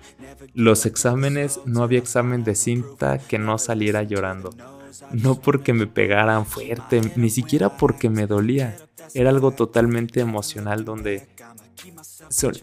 Los 0.54 0.86
exámenes, 0.86 1.60
no 1.64 1.82
había 1.82 1.98
examen 1.98 2.44
de 2.44 2.54
cinta 2.54 3.18
que 3.18 3.38
no 3.38 3.58
saliera 3.58 4.02
llorando. 4.02 4.50
No 5.10 5.40
porque 5.40 5.72
me 5.72 5.86
pegaran 5.86 6.46
fuerte, 6.46 7.00
ni 7.16 7.30
siquiera 7.30 7.76
porque 7.76 8.10
me 8.10 8.26
dolía. 8.26 8.76
Era 9.14 9.30
algo 9.30 9.50
totalmente 9.50 10.20
emocional 10.20 10.84
donde, 10.84 11.28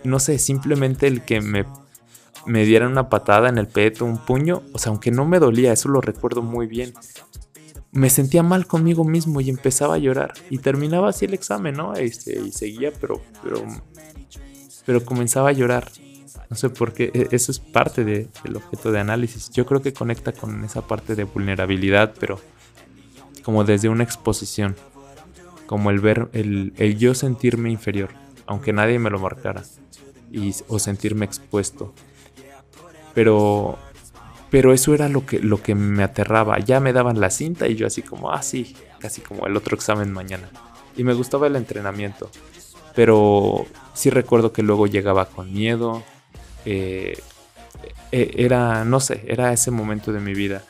no 0.03 0.19
sé, 0.19 0.37
simplemente 0.37 1.07
el 1.07 1.23
que 1.23 1.41
me 1.41 1.65
me 2.49 2.65
dieran 2.65 2.91
una 2.91 3.09
patada 3.09 3.47
en 3.47 3.59
el 3.59 3.67
pecho, 3.67 4.05
un 4.05 4.17
puño, 4.17 4.63
o 4.73 4.79
sea, 4.79 4.89
aunque 4.89 5.11
no 5.11 5.23
me 5.23 5.37
dolía, 5.37 5.71
eso 5.71 5.87
lo 5.87 6.01
recuerdo 6.01 6.41
muy 6.41 6.65
bien. 6.65 6.93
Me 7.91 8.09
sentía 8.09 8.41
mal 8.41 8.65
conmigo 8.65 9.03
mismo 9.03 9.39
y 9.39 9.51
empezaba 9.51 9.95
a 9.95 9.97
llorar. 9.99 10.33
Y 10.49 10.57
terminaba 10.57 11.09
así 11.09 11.25
el 11.25 11.35
examen, 11.35 11.75
¿no? 11.75 11.93
Este, 11.93 12.39
y 12.39 12.51
seguía, 12.51 12.91
pero, 12.99 13.21
pero, 13.43 13.63
pero 14.83 15.05
comenzaba 15.05 15.49
a 15.49 15.51
llorar. 15.51 15.91
No 16.49 16.55
sé 16.55 16.71
por 16.71 16.93
qué, 16.93 17.11
e, 17.13 17.27
eso 17.31 17.51
es 17.51 17.59
parte 17.59 18.03
del 18.03 18.55
objeto 18.55 18.91
de 18.91 18.99
análisis. 18.99 19.51
Yo 19.51 19.67
creo 19.67 19.83
que 19.83 19.93
conecta 19.93 20.31
con 20.31 20.63
esa 20.63 20.81
parte 20.81 21.15
de 21.15 21.25
vulnerabilidad, 21.25 22.15
pero 22.19 22.39
como 23.43 23.63
desde 23.63 23.89
una 23.89 24.03
exposición. 24.03 24.75
Como 25.67 25.91
el 25.91 25.99
ver, 25.99 26.29
el, 26.33 26.73
el 26.77 26.97
yo 26.97 27.13
sentirme 27.13 27.69
inferior, 27.69 28.09
aunque 28.47 28.73
nadie 28.73 28.97
me 28.97 29.11
lo 29.11 29.19
marcara. 29.19 29.63
Y, 30.31 30.55
o 30.67 30.79
sentirme 30.79 31.25
expuesto 31.25 31.93
pero, 33.19 33.77
pero 34.49 34.71
eso 34.71 34.93
era 34.93 35.09
lo 35.09 35.25
que, 35.25 35.39
lo 35.39 35.61
que 35.61 35.75
me 35.75 36.03
aterraba. 36.03 36.57
Ya 36.59 36.79
me 36.79 36.93
daban 36.93 37.19
la 37.19 37.29
cinta 37.29 37.67
y 37.67 37.75
yo 37.75 37.85
así 37.85 38.01
como, 38.01 38.31
ah, 38.31 38.41
sí, 38.41 38.77
casi 38.97 39.19
como 39.19 39.45
el 39.45 39.57
otro 39.57 39.75
examen 39.75 40.13
mañana. 40.13 40.49
Y 40.95 41.03
me 41.03 41.13
gustaba 41.13 41.47
el 41.47 41.57
entrenamiento. 41.57 42.31
Pero 42.95 43.65
sí 43.93 44.09
recuerdo 44.09 44.53
que 44.53 44.63
luego 44.63 44.87
llegaba 44.87 45.25
con 45.25 45.51
miedo. 45.51 46.01
Eh, 46.63 47.19
eh, 48.13 48.31
era, 48.37 48.85
no 48.85 49.01
sé, 49.01 49.25
era 49.27 49.51
ese 49.51 49.69
momento 49.69 50.13
de 50.13 50.21
mi 50.21 50.33
vida. 50.33 50.63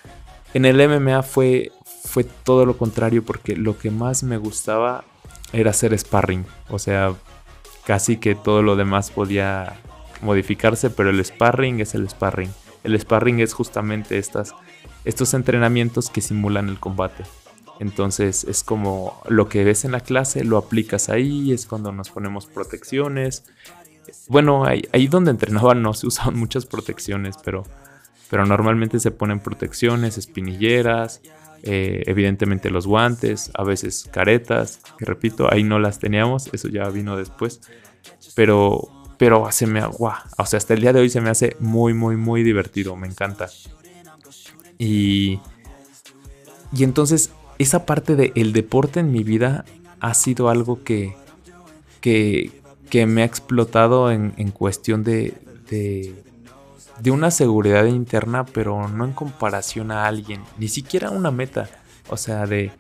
En 0.56 0.66
el 0.66 0.78
MMA 0.90 1.22
fue, 1.22 1.72
fue 2.04 2.24
todo 2.24 2.66
lo 2.66 2.80
contrario 2.80 3.24
porque 3.24 3.56
lo 3.56 3.78
que 3.78 3.92
más 3.92 4.24
me 4.24 4.38
gustaba 4.38 5.04
era 5.54 5.70
hacer 5.70 5.96
sparring. 5.96 6.48
O 6.70 6.80
sea, 6.80 7.14
casi 7.86 8.18
que 8.18 8.34
todo 8.34 8.64
lo 8.64 8.76
demás 8.76 9.12
podía 9.12 9.80
modificarse, 10.22 10.90
pero 10.90 11.10
el 11.10 11.24
sparring 11.24 11.80
es 11.80 11.96
el 11.96 12.10
sparring. 12.10 12.52
El 12.84 13.00
sparring 13.00 13.40
es 13.40 13.54
justamente 13.54 14.18
estas, 14.18 14.54
estos 15.06 15.34
entrenamientos 15.34 16.10
que 16.10 16.22
simulan 16.22 16.70
el 16.70 16.80
combate. 16.80 17.24
Entonces 17.80 18.44
es 18.44 18.64
como 18.64 19.22
lo 19.28 19.48
que 19.48 19.64
ves 19.64 19.86
en 19.86 19.94
la 19.94 20.02
clase, 20.02 20.44
lo 20.44 20.58
aplicas 20.58 21.10
ahí, 21.10 21.54
es 21.54 21.66
cuando 21.66 21.92
nos 21.92 22.10
ponemos 22.10 22.46
protecciones. 22.46 23.46
Bueno, 24.28 24.66
ahí, 24.66 25.08
donde 25.08 25.32
entrenaban 25.32 25.82
no 25.82 25.94
se 25.94 26.08
usaban 26.08 26.38
muchas 26.38 26.66
protecciones, 26.66 27.36
pero, 27.44 27.64
pero 28.30 28.46
normalmente 28.46 29.00
se 29.00 29.12
ponen 29.12 29.40
protecciones, 29.40 30.18
espinilleras, 30.18 31.22
eh, 31.64 32.04
evidentemente 32.06 32.70
los 32.70 32.86
guantes, 32.86 33.50
a 33.54 33.64
veces 33.64 34.10
caretas, 34.12 34.82
que 34.98 35.06
repito, 35.06 35.52
ahí 35.52 35.64
no 35.64 35.80
las 35.80 36.00
teníamos, 36.00 36.50
eso 36.54 36.68
ya 36.68 36.90
vino 36.90 37.16
después. 37.16 37.62
Pero 38.36 38.99
pero 39.20 39.52
se 39.52 39.68
me, 39.68 39.86
wow, 39.86 40.14
o 40.38 40.46
sea, 40.46 40.58
hasta 40.58 40.74
el 40.74 40.80
día 40.80 40.94
de 40.94 41.02
hoy 41.02 41.10
se 41.10 41.20
me 41.20 41.30
hace 41.30 41.58
muy, 41.60 41.94
muy, 41.94 42.16
muy 42.16 42.42
divertido, 42.42 42.96
me 42.96 43.06
encanta. 43.06 43.50
Y, 44.78 45.42
y 46.72 46.86
entonces 46.86 47.32
esa 47.58 47.86
parte 47.86 48.16
del 48.16 48.54
deporte 48.54 49.02
en 49.02 49.12
mi 49.12 49.26
vida 49.26 49.66
ha 50.00 50.14
sido 50.14 50.48
algo 50.48 50.86
que, 50.86 51.18
que, 52.00 52.62
que 52.90 53.06
me 53.08 53.24
ha 53.24 53.26
explotado 53.26 54.10
en, 54.10 54.34
en 54.38 54.52
cuestión 54.52 55.04
de, 55.04 55.34
de, 55.70 56.24
de, 57.02 57.12
una 57.12 57.30
seguridad 57.30 57.88
interna, 57.88 58.46
pero 58.46 58.88
no 58.88 59.04
en 59.04 59.12
comparación 59.12 59.92
a 59.92 60.06
alguien, 60.06 60.44
ni 60.58 60.70
siquiera 60.70 61.10
una 61.10 61.30
meta. 61.30 61.70
O 62.08 62.16
sea, 62.16 62.48
de, 62.48 62.72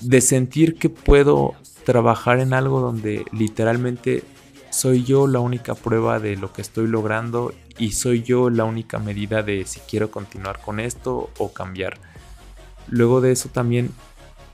de 0.00 0.20
sentir 0.20 0.74
que 0.74 0.90
puedo 0.90 1.54
trabajar 1.84 2.40
en 2.40 2.54
algo 2.54 2.80
donde 2.80 3.24
literalmente 3.30 4.24
soy 4.70 5.04
yo 5.04 5.26
la 5.26 5.40
única 5.40 5.74
prueba 5.74 6.18
de 6.20 6.36
lo 6.36 6.52
que 6.52 6.62
estoy 6.62 6.86
logrando 6.86 7.52
y 7.78 7.92
soy 7.92 8.22
yo 8.22 8.50
la 8.50 8.64
única 8.64 8.98
medida 8.98 9.42
de 9.42 9.64
si 9.66 9.80
quiero 9.80 10.10
continuar 10.10 10.60
con 10.60 10.80
esto 10.80 11.30
o 11.38 11.52
cambiar. 11.52 11.98
Luego 12.88 13.20
de 13.20 13.32
eso 13.32 13.48
también, 13.48 13.90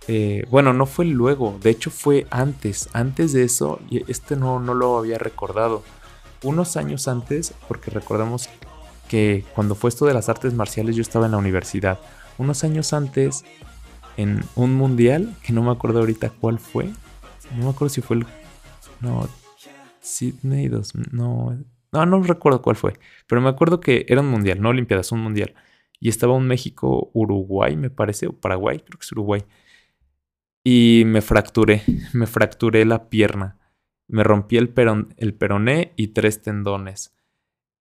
eh, 0.09 0.47
bueno, 0.51 0.73
no 0.73 0.87
fue 0.87 1.05
luego, 1.05 1.59
de 1.63 1.71
hecho 1.71 1.91
fue 1.91 2.27
antes, 2.31 2.89
antes 2.93 3.33
de 3.33 3.45
eso, 3.45 3.81
y 3.91 4.11
este 4.11 4.37
no, 4.37 4.61
no 4.61 4.75
lo 4.75 4.99
había 4.99 5.19
recordado. 5.19 5.83
Unos 6.43 6.77
años 6.77 7.09
antes, 7.09 7.55
porque 7.67 7.91
recordamos 7.91 8.49
que 9.09 9.45
cuando 9.55 9.75
fue 9.75 9.89
esto 9.89 10.07
de 10.07 10.15
las 10.15 10.29
artes 10.29 10.55
marciales 10.55 10.97
yo 10.97 11.03
estaba 11.03 11.27
en 11.27 11.33
la 11.33 11.39
universidad. 11.39 11.99
Unos 12.39 12.65
años 12.65 12.93
antes, 12.93 13.45
en 14.17 14.45
un 14.55 14.75
mundial, 14.75 15.35
que 15.43 15.53
no 15.53 15.63
me 15.63 15.71
acuerdo 15.71 16.01
ahorita 16.01 16.31
cuál 16.31 16.59
fue, 16.59 16.87
no 17.57 17.65
me 17.65 17.71
acuerdo 17.71 17.89
si 17.89 18.01
fue 18.01 18.19
el... 18.19 18.27
No, 19.01 19.29
Sydney 20.07 20.69
2000, 20.69 21.09
no, 21.13 21.59
no, 21.93 22.07
no 22.07 22.23
recuerdo 22.23 22.63
cuál 22.63 22.77
fue, 22.77 22.95
pero 23.27 23.41
me 23.41 23.49
acuerdo 23.49 23.81
que 23.81 24.07
era 24.09 24.21
un 24.21 24.29
mundial, 24.29 24.61
no 24.61 24.71
Olimpiadas, 24.71 25.13
un 25.13 25.21
mundial. 25.21 25.55
Y 25.99 26.11
estaba 26.11 26.35
un 26.35 26.47
México-Uruguay, 26.47 27.77
me 27.77 27.91
parece, 27.91 28.27
o 28.27 28.33
Paraguay, 28.33 28.81
creo 28.81 28.99
que 28.99 29.05
es 29.05 29.13
Uruguay. 29.13 29.45
Y 30.63 31.05
me 31.07 31.23
fracturé, 31.23 31.83
me 32.13 32.27
fracturé 32.27 32.85
la 32.85 33.09
pierna. 33.09 33.59
Me 34.09 34.23
rompí 34.23 34.57
el, 34.57 34.73
el 35.17 35.35
peroné 35.35 35.93
y 35.97 36.09
tres 36.09 36.43
tendones. 36.43 37.17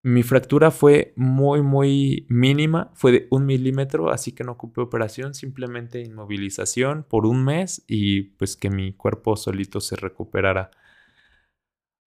Mi 0.02 0.24
fractura 0.24 0.72
fue 0.72 1.14
muy, 1.16 1.62
muy 1.62 2.26
mínima, 2.30 2.92
fue 2.94 3.12
de 3.12 3.28
un 3.32 3.46
milímetro, 3.46 4.12
así 4.12 4.32
que 4.34 4.44
no 4.44 4.52
ocupé 4.52 4.82
operación, 4.82 5.34
simplemente 5.34 6.02
inmovilización 6.02 7.04
por 7.10 7.26
un 7.26 7.44
mes 7.44 7.84
y 7.88 8.22
pues 8.22 8.56
que 8.56 8.70
mi 8.70 8.94
cuerpo 8.94 9.36
solito 9.36 9.82
se 9.82 9.96
recuperara. 9.96 10.70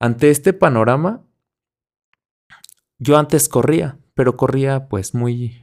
Ante 0.01 0.31
este 0.31 0.53
panorama, 0.53 1.25
yo 2.99 3.17
antes 3.17 3.49
corría, 3.49 3.99
pero 4.15 4.37
corría 4.37 4.89
pues 4.89 5.15
muy, 5.15 5.63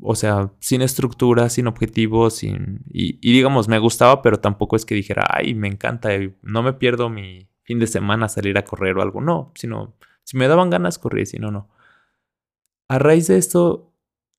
o 0.00 0.14
sea, 0.14 0.52
sin 0.60 0.82
estructura, 0.82 1.48
sin 1.48 1.66
objetivos, 1.66 2.34
sin... 2.36 2.80
Y, 2.86 3.18
digamos, 3.32 3.68
me 3.68 3.78
gustaba, 3.78 4.22
pero 4.22 4.40
tampoco 4.40 4.76
es 4.76 4.84
que 4.84 4.94
dijera, 4.94 5.26
ay, 5.28 5.54
me 5.54 5.68
encanta, 5.68 6.10
no 6.42 6.62
me 6.62 6.72
pierdo 6.72 7.08
mi 7.08 7.48
fin 7.62 7.78
de 7.78 7.86
semana 7.86 8.28
salir 8.28 8.56
a 8.58 8.64
correr 8.64 8.96
o 8.96 9.02
algo, 9.02 9.20
no, 9.20 9.52
sino, 9.54 9.96
si 10.24 10.36
me 10.36 10.48
daban 10.48 10.70
ganas, 10.70 10.98
corría, 10.98 11.26
si 11.26 11.38
no, 11.38 11.50
no. 11.50 11.68
A 12.88 12.98
raíz 12.98 13.26
de 13.28 13.38
esto, 13.38 13.92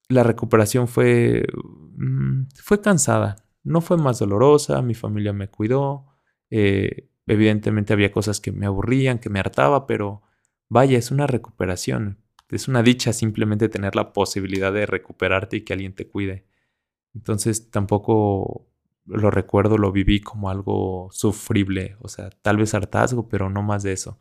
la 0.07 0.23
recuperación 0.23 0.87
fue, 0.87 1.45
mm, 1.97 2.47
fue 2.55 2.81
cansada, 2.81 3.35
no 3.63 3.81
fue 3.81 3.97
más 3.97 4.19
dolorosa, 4.19 4.81
mi 4.81 4.95
familia 4.95 5.33
me 5.33 5.49
cuidó, 5.49 6.07
eh, 6.49 7.09
evidentemente 7.29 7.93
había 7.93 8.11
cosas 8.11 8.41
que 8.41 8.51
me 8.51 8.65
aburrían, 8.65 9.19
que 9.19 9.29
me 9.29 9.39
hartaba, 9.39 9.85
pero 9.85 10.23
vaya, 10.67 10.97
es 10.97 11.11
una 11.11 11.27
recuperación, 11.27 12.17
es 12.49 12.67
una 12.67 12.81
dicha 12.81 13.13
simplemente 13.13 13.69
tener 13.69 13.95
la 13.95 14.13
posibilidad 14.13 14.73
de 14.73 14.87
recuperarte 14.87 15.57
y 15.57 15.61
que 15.61 15.73
alguien 15.73 15.93
te 15.93 16.07
cuide. 16.07 16.45
Entonces 17.13 17.69
tampoco 17.69 18.67
lo 19.05 19.29
recuerdo, 19.29 19.77
lo 19.77 19.91
viví 19.91 20.21
como 20.21 20.49
algo 20.49 21.09
sufrible, 21.11 21.97
o 22.01 22.07
sea, 22.07 22.31
tal 22.41 22.57
vez 22.57 22.73
hartazgo, 22.73 23.29
pero 23.29 23.49
no 23.49 23.61
más 23.61 23.83
de 23.83 23.93
eso. 23.93 24.19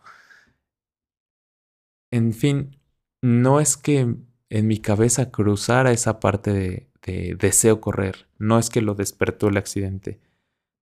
En 2.11 2.35
fin, 2.35 2.77
no 3.23 3.59
es 3.59 3.79
que 3.79 4.17
en 4.51 4.67
mi 4.67 4.79
cabeza 4.81 5.31
cruzara 5.31 5.93
esa 5.93 6.21
parte 6.21 6.53
de, 6.53 6.91
de 7.03 7.37
deseo 7.39 7.81
correr, 7.81 8.27
no 8.39 8.59
es 8.59 8.69
que 8.69 8.83
lo 8.83 8.95
despertó 8.95 9.49
el 9.49 9.57
accidente, 9.57 10.21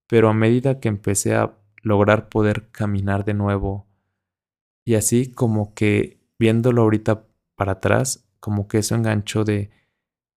pero 0.08 0.28
a 0.28 0.34
medida 0.34 0.80
que 0.80 0.88
empecé 0.88 1.36
a 1.36 1.56
lograr 1.86 2.28
poder 2.28 2.68
caminar 2.72 3.24
de 3.24 3.34
nuevo 3.34 3.86
y 4.84 4.94
así 4.94 5.30
como 5.30 5.72
que 5.72 6.20
viéndolo 6.38 6.82
ahorita 6.82 7.26
para 7.54 7.72
atrás, 7.72 8.28
como 8.40 8.66
que 8.66 8.78
eso 8.78 8.94
enganchó 8.94 9.44
de, 9.44 9.70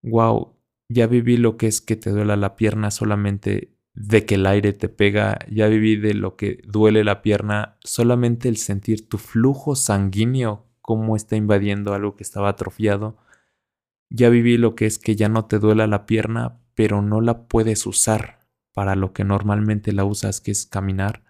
wow, 0.03 0.56
ya 0.89 1.08
viví 1.08 1.38
lo 1.38 1.58
que 1.58 1.68
es 1.68 1.82
que 1.82 1.96
te 1.96 2.12
duela 2.12 2.36
la 2.36 2.56
pierna 2.56 2.91
solamente 2.91 3.75
de 3.96 4.25
que 4.25 4.36
el 4.36 4.46
aire 4.46 4.74
te 4.74 4.89
pega, 4.89 5.39
ya 5.51 5.68
viví 5.68 5.96
de 5.96 6.13
lo 6.13 6.36
que 6.36 6.62
duele 6.65 7.03
la 7.03 7.22
pierna, 7.22 7.77
solamente 7.84 8.48
el 8.48 8.58
sentir 8.58 9.10
tu 9.10 9.18
flujo 9.18 9.75
sanguíneo, 9.75 10.68
cómo 10.82 11.15
está 11.15 11.36
invadiendo 11.36 11.94
algo 11.94 12.15
que 12.15 12.24
estaba 12.24 12.50
atrofiado. 12.50 13.18
Ya 14.10 14.29
viví 14.29 14.58
lo 14.58 14.75
que 14.75 14.86
es 14.86 14.98
que 15.00 15.15
ya 15.15 15.29
no 15.29 15.46
te 15.46 15.60
duela 15.60 15.86
la 15.86 16.06
pierna, 16.06 16.60
pero 16.75 17.01
no 17.01 17.22
la 17.22 17.48
puedes 17.48 17.86
usar 17.86 18.39
para 18.74 18.96
lo 18.96 19.13
que 19.13 19.24
normalmente 19.24 19.91
la 19.91 20.06
usas, 20.06 20.41
que 20.41 20.51
es 20.51 20.65
caminar, 20.65 21.28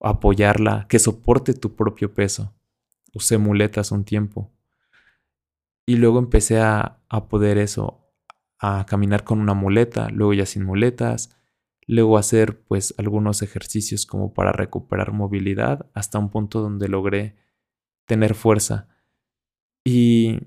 apoyarla, 0.00 0.86
que 0.88 0.98
soporte 0.98 1.54
tu 1.54 1.74
propio 1.74 2.14
peso. 2.14 2.54
Usé 3.14 3.38
muletas 3.38 3.92
un 3.92 4.04
tiempo. 4.04 4.52
Y 5.86 5.96
luego 5.96 6.18
empecé 6.18 6.60
a, 6.60 7.00
a 7.08 7.28
poder 7.28 7.58
eso, 7.58 8.12
a 8.58 8.86
caminar 8.86 9.24
con 9.24 9.40
una 9.40 9.54
muleta, 9.54 10.08
luego 10.10 10.34
ya 10.34 10.46
sin 10.46 10.64
muletas, 10.64 11.36
luego 11.86 12.18
hacer 12.18 12.62
pues 12.62 12.94
algunos 12.98 13.42
ejercicios 13.42 14.06
como 14.06 14.32
para 14.32 14.52
recuperar 14.52 15.12
movilidad 15.12 15.90
hasta 15.94 16.18
un 16.18 16.30
punto 16.30 16.60
donde 16.60 16.88
logré 16.88 17.36
tener 18.06 18.34
fuerza. 18.34 18.88
Y, 19.84 20.38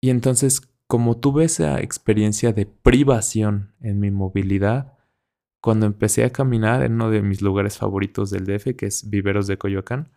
y 0.00 0.10
entonces 0.10 0.62
como 0.86 1.16
tuve 1.18 1.44
esa 1.44 1.80
experiencia 1.80 2.52
de 2.52 2.66
privación 2.66 3.74
en 3.80 4.00
mi 4.00 4.10
movilidad, 4.10 4.93
cuando 5.64 5.86
empecé 5.86 6.24
a 6.24 6.30
caminar 6.30 6.82
en 6.82 6.92
uno 6.92 7.08
de 7.08 7.22
mis 7.22 7.40
lugares 7.40 7.78
favoritos 7.78 8.28
del 8.28 8.44
DF, 8.44 8.76
que 8.76 8.84
es 8.84 9.08
Viveros 9.08 9.46
de 9.46 9.56
Coyoacán, 9.56 10.10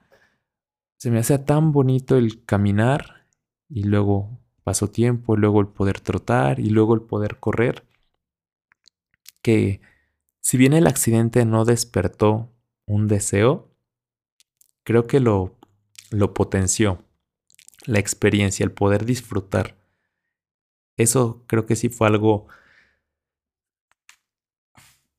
se 0.98 1.10
me 1.10 1.20
hacía 1.20 1.46
tan 1.46 1.72
bonito 1.72 2.18
el 2.18 2.44
caminar 2.44 3.26
y 3.70 3.84
luego 3.84 4.42
pasó 4.66 4.90
tiempo, 4.90 5.36
y 5.36 5.38
luego 5.38 5.62
el 5.62 5.68
poder 5.68 6.02
trotar 6.02 6.60
y 6.60 6.70
luego 6.70 6.96
el 6.96 7.02
poder 7.02 7.38
correr, 7.38 7.86
que 9.42 9.80
si 10.42 10.58
bien 10.58 10.74
el 10.74 10.86
accidente 10.86 11.46
no 11.46 11.64
despertó 11.64 12.52
un 12.86 13.08
deseo, 13.08 13.72
creo 14.84 15.08
que 15.08 15.22
lo, 15.22 15.56
lo 16.10 16.34
potenció, 16.34 17.06
la 17.86 18.00
experiencia, 18.00 18.66
el 18.66 18.74
poder 18.74 19.06
disfrutar. 19.06 19.78
Eso 20.98 21.46
creo 21.48 21.66
que 21.66 21.78
sí 21.78 21.88
fue 21.88 22.08
algo... 22.08 22.48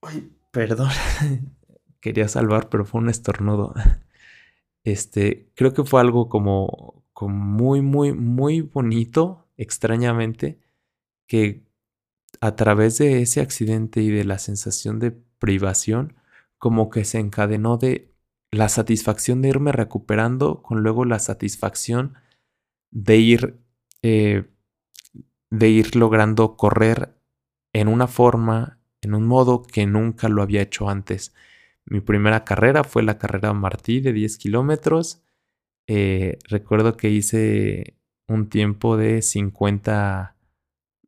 Ay, 0.03 0.33
perdón. 0.51 0.91
Quería 2.01 2.29
salvar, 2.29 2.69
pero 2.69 2.85
fue 2.85 3.01
un 3.01 3.09
estornudo. 3.09 3.75
Este, 4.85 5.51
creo 5.55 5.75
que 5.75 5.85
fue 5.85 6.01
algo 6.01 6.31
como 6.31 7.05
muy, 7.21 7.83
muy, 7.83 8.13
muy 8.15 8.63
bonito, 8.63 9.47
extrañamente, 9.59 10.61
que 11.27 11.65
a 12.41 12.57
través 12.57 12.99
de 12.99 13.23
ese 13.23 13.41
accidente 13.41 14.01
y 14.03 14.11
de 14.11 14.25
la 14.25 14.39
sensación 14.39 14.99
de 14.99 15.13
privación, 15.39 16.15
como 16.59 16.91
que 16.91 17.05
se 17.05 17.19
encadenó 17.19 17.77
de 17.77 18.15
la 18.51 18.69
satisfacción 18.69 19.43
de 19.43 19.49
irme 19.51 19.73
recuperando 19.73 20.63
con 20.63 20.83
luego 20.83 21.05
la 21.05 21.19
satisfacción 21.19 22.15
de 22.91 23.17
ir, 23.19 23.61
eh, 24.03 24.49
de 25.51 25.69
ir 25.69 25.97
logrando 25.97 26.57
correr 26.57 27.15
en 27.73 27.89
una 27.89 28.07
forma, 28.07 28.78
en 29.03 29.15
un 29.15 29.27
modo 29.27 29.63
que 29.63 29.87
nunca 29.87 30.29
lo 30.29 30.43
había 30.43 30.63
hecho 30.63 30.89
antes. 30.89 31.35
Mi 31.85 32.01
primera 32.01 32.45
carrera 32.45 32.85
fue 32.85 33.03
la 33.03 33.19
carrera 33.19 33.53
Martí 33.53 34.01
de 34.01 34.13
10 34.13 34.39
kilómetros 34.39 35.23
eh, 35.89 36.39
recuerdo 36.45 36.99
que 36.99 37.09
hice 37.09 37.97
un 38.29 38.51
tiempo 38.51 38.99
de 38.99 39.23
50 39.23 40.37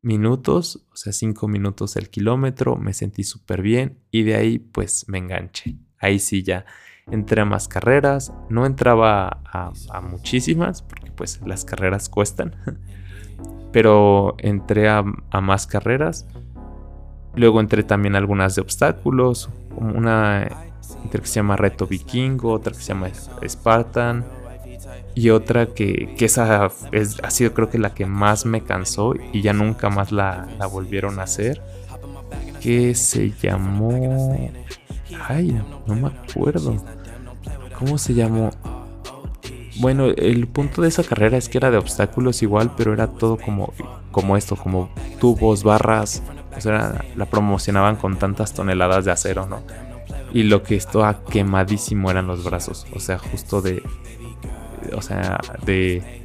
minutos, 0.01 0.87
o 0.91 0.97
sea, 0.97 1.13
5 1.13 1.47
minutos 1.49 1.97
el 1.97 2.09
kilómetro, 2.09 2.77
me 2.77 2.95
sentí 2.95 3.23
súper 3.23 3.61
bien 3.61 3.99
y 4.11 4.23
de 4.23 4.37
ahí 4.37 4.59
pues 4.59 5.07
me 5.07 5.19
enganché. 5.19 5.77
Ahí 5.99 6.19
sí 6.19 6.43
ya 6.43 6.65
entré 7.11 7.43
a 7.43 7.45
más 7.45 7.69
carreras, 7.69 8.33
no 8.49 8.65
entraba 8.65 9.43
a, 9.45 10.01
muchísimas 10.01 10.81
porque 10.81 11.13
pues 11.13 11.43
las 11.45 11.67
carreras 11.67 12.09
cuestan, 12.09 12.57
pero 13.73 14.35
entré 14.39 14.89
a, 14.89 15.05
a, 15.31 15.41
más 15.43 15.67
carreras. 15.67 16.27
Luego 17.35 17.61
entré 17.61 17.83
también 17.83 18.17
algunas 18.17 18.55
de 18.55 18.63
obstáculos, 18.63 19.49
una 19.77 20.49
que 21.11 21.27
se 21.27 21.37
llama 21.37 21.57
Reto 21.57 21.87
Vikingo, 21.87 22.53
otra 22.53 22.73
que 22.73 22.81
se 22.81 22.89
llama 22.89 23.09
Spartan 23.47 24.25
y 25.15 25.31
otra 25.31 25.67
que, 25.67 26.15
que 26.17 26.25
esa 26.25 26.71
es, 26.93 27.19
ha 27.23 27.31
sido 27.31 27.53
creo 27.53 27.69
que 27.69 27.79
la 27.79 27.95
que 27.95 28.07
más 28.07 28.47
me 28.47 28.63
cansó 28.63 29.15
y 29.33 29.43
ya 29.43 29.53
nunca 29.53 29.91
más 29.91 30.13
la, 30.13 30.49
la 30.59 30.67
volvieron 30.67 31.19
a 31.19 31.25
hacer. 31.25 31.61
Que 32.61 32.95
se 32.95 33.33
llamó... 33.41 34.39
Ay, 35.29 35.61
no 35.87 35.95
me 35.95 36.09
acuerdo. 36.09 36.77
¿Cómo 37.79 37.99
se 37.99 38.15
llamó? 38.15 38.51
Bueno, 39.81 40.07
el 40.07 40.47
punto 40.47 40.83
de 40.83 40.89
esa 40.89 41.03
carrera 41.03 41.39
es 41.39 41.49
que 41.49 41.59
era 41.59 41.71
de 41.71 41.79
obstáculos 41.79 42.43
igual, 42.43 42.73
pero 42.77 42.93
era 42.93 43.07
todo 43.07 43.39
como, 43.39 43.73
como 44.11 44.37
esto, 44.37 44.57
como 44.57 44.91
tubos, 45.19 45.65
barras. 45.65 46.23
O 46.57 46.61
sea, 46.61 47.05
la 47.17 47.27
promocionaban 47.27 47.97
con 47.97 48.19
tantas 48.19 48.53
toneladas 48.53 49.05
de 49.05 49.13
acero, 49.13 49.47
¿no? 49.47 49.63
Y 50.33 50.45
lo 50.45 50.63
que 50.63 50.77
estaba 50.77 51.25
quemadísimo 51.25 52.11
eran 52.11 52.27
los 52.27 52.45
brazos. 52.45 52.87
O 52.95 53.01
sea, 53.01 53.19
justo 53.19 53.63
de, 53.63 53.83
o 54.95 55.03
sea, 55.03 55.39
de 55.65 56.21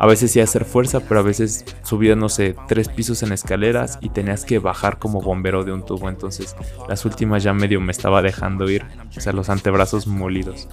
a 0.00 0.06
veces 0.06 0.30
sí 0.30 0.40
hacer 0.40 0.64
fuerza, 0.64 1.00
pero 1.00 1.20
a 1.20 1.24
veces 1.24 1.64
subías, 1.82 2.16
no 2.16 2.28
sé, 2.28 2.54
tres 2.68 2.88
pisos 2.88 3.22
en 3.24 3.32
escaleras 3.32 3.98
y 4.00 4.10
tenías 4.10 4.44
que 4.44 4.60
bajar 4.60 4.98
como 4.98 5.20
bombero 5.20 5.64
de 5.64 5.72
un 5.72 5.84
tubo. 5.84 6.08
Entonces, 6.08 6.54
las 6.88 7.04
últimas 7.04 7.42
ya 7.42 7.52
medio 7.52 7.80
me 7.80 7.90
estaba 7.90 8.22
dejando 8.22 8.70
ir, 8.70 8.84
o 9.16 9.20
sea, 9.20 9.32
los 9.32 9.48
antebrazos 9.48 10.06
molidos, 10.06 10.68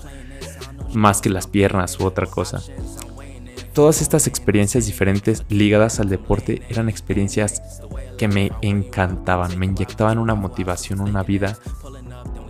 más 0.94 1.22
que 1.22 1.30
las 1.30 1.48
piernas 1.48 2.00
u 2.00 2.06
otra 2.06 2.28
cosa. 2.28 2.62
Todas 3.76 4.02
estas 4.02 4.26
experiencias 4.26 4.86
diferentes 4.86 5.44
ligadas 5.50 6.00
al 6.00 6.08
deporte 6.08 6.62
eran 6.70 6.88
experiencias 6.88 7.62
que 8.18 8.30
me 8.30 8.54
encantaban, 8.62 9.60
me 9.60 9.66
inyectaban 9.66 10.18
una 10.18 10.34
motivación, 10.34 11.02
una 11.02 11.24
vida 11.24 11.58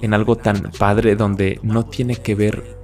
en 0.04 0.14
algo 0.14 0.36
tan 0.36 0.72
padre 0.78 1.16
donde 1.16 1.60
no 1.64 1.84
tiene 1.84 2.16
que 2.18 2.36
ver 2.36 2.78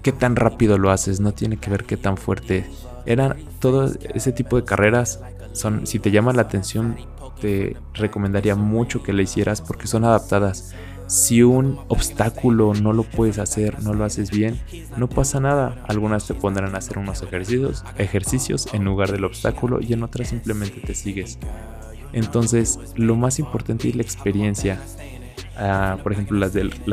qué 0.00 0.12
tan 0.12 0.36
rápido 0.36 0.78
lo 0.78 0.92
haces, 0.92 1.18
no 1.18 1.32
tiene 1.32 1.56
que 1.56 1.68
ver 1.68 1.82
qué 1.86 1.96
tan 1.96 2.16
fuerte. 2.16 2.70
Eran 3.04 3.34
todo 3.58 3.92
ese 4.14 4.30
tipo 4.30 4.54
de 4.54 4.64
carreras, 4.64 5.18
son, 5.50 5.88
si 5.88 5.98
te 5.98 6.12
llama 6.12 6.32
la 6.32 6.42
atención, 6.42 6.94
te 7.40 7.76
recomendaría 7.94 8.54
mucho 8.54 9.02
que 9.02 9.12
le 9.12 9.24
hicieras 9.24 9.60
porque 9.60 9.88
son 9.88 10.04
adaptadas. 10.04 10.72
Si 11.06 11.42
un 11.42 11.78
obstáculo 11.88 12.74
no 12.74 12.92
lo 12.92 13.04
puedes 13.04 13.38
hacer, 13.38 13.80
no 13.82 13.94
lo 13.94 14.04
haces 14.04 14.30
bien, 14.30 14.60
no 14.96 15.08
pasa 15.08 15.38
nada. 15.38 15.84
Algunas 15.86 16.26
te 16.26 16.34
pondrán 16.34 16.74
a 16.74 16.78
hacer 16.78 16.98
unos 16.98 17.22
ejercicios, 17.22 17.84
ejercicios 17.96 18.66
en 18.72 18.84
lugar 18.84 19.12
del 19.12 19.24
obstáculo 19.24 19.78
y 19.80 19.92
en 19.92 20.02
otras 20.02 20.28
simplemente 20.28 20.80
te 20.80 20.94
sigues. 20.94 21.38
Entonces, 22.12 22.80
lo 22.96 23.14
más 23.14 23.38
importante 23.38 23.88
es 23.88 23.94
la 23.94 24.02
experiencia. 24.02 24.80
Ah, 25.56 25.98
por 26.02 26.12
ejemplo, 26.12 26.38
la 26.38 26.48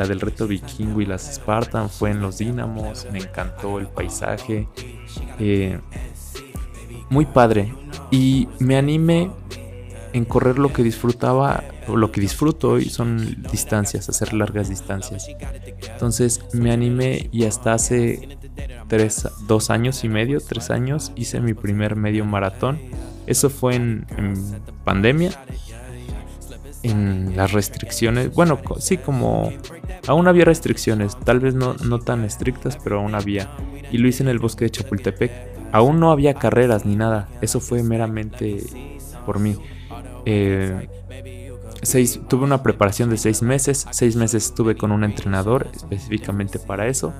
del 0.06 0.20
reto 0.20 0.46
vikingo 0.46 1.00
y 1.00 1.06
las 1.06 1.34
Spartan 1.34 1.90
fue 1.90 2.10
en 2.10 2.20
los 2.20 2.38
Dínamos. 2.38 3.06
Me 3.12 3.18
encantó 3.18 3.78
el 3.78 3.88
paisaje. 3.88 4.68
Eh, 5.38 5.80
muy 7.10 7.26
padre. 7.26 7.74
Y 8.10 8.48
me 8.60 8.76
animé 8.76 9.30
en 10.12 10.24
correr 10.24 10.58
lo 10.58 10.72
que 10.72 10.82
disfrutaba 10.82 11.64
lo 11.88 12.10
que 12.12 12.20
disfruto 12.20 12.70
hoy 12.70 12.86
son 12.86 13.42
distancias, 13.50 14.08
hacer 14.08 14.32
largas 14.32 14.68
distancias. 14.68 15.26
Entonces 15.92 16.40
me 16.52 16.72
animé 16.72 17.28
y 17.32 17.44
hasta 17.44 17.74
hace 17.74 18.38
tres, 18.88 19.28
dos 19.46 19.70
años 19.70 20.04
y 20.04 20.08
medio, 20.08 20.40
tres 20.40 20.70
años, 20.70 21.12
hice 21.16 21.40
mi 21.40 21.54
primer 21.54 21.96
medio 21.96 22.24
maratón. 22.24 22.78
Eso 23.26 23.48
fue 23.50 23.74
en, 23.76 24.06
pandemia, 24.84 25.32
en 26.82 27.36
las 27.36 27.52
restricciones. 27.52 28.32
Bueno, 28.32 28.60
sí, 28.78 28.98
como 28.98 29.52
aún 30.06 30.28
había 30.28 30.44
restricciones, 30.44 31.18
tal 31.20 31.40
vez 31.40 31.54
no, 31.54 31.74
no 31.74 31.98
tan 31.98 32.24
estrictas, 32.24 32.78
pero 32.82 33.00
aún 33.00 33.14
había. 33.14 33.50
Y 33.90 33.98
lo 33.98 34.08
hice 34.08 34.22
en 34.22 34.28
el 34.28 34.38
bosque 34.38 34.64
de 34.64 34.70
Chapultepec. 34.70 35.32
Aún 35.72 35.98
no 35.98 36.12
había 36.12 36.34
carreras 36.34 36.84
ni 36.84 36.94
nada, 36.94 37.28
eso 37.40 37.60
fue 37.60 37.82
meramente 37.82 38.62
por 39.26 39.40
mí. 39.40 39.56
Eh, 40.26 40.88
tuve 42.28 42.44
una 42.44 42.62
preparación 42.62 43.10
de 43.10 43.16
seis 43.16 43.42
meses. 43.42 43.86
Seis 43.90 44.16
meses 44.16 44.46
estuve 44.46 44.76
con 44.76 44.92
un 44.92 45.04
entrenador 45.04 45.68
específicamente 45.74 46.58
para 46.58 46.88
eso. 46.88 47.12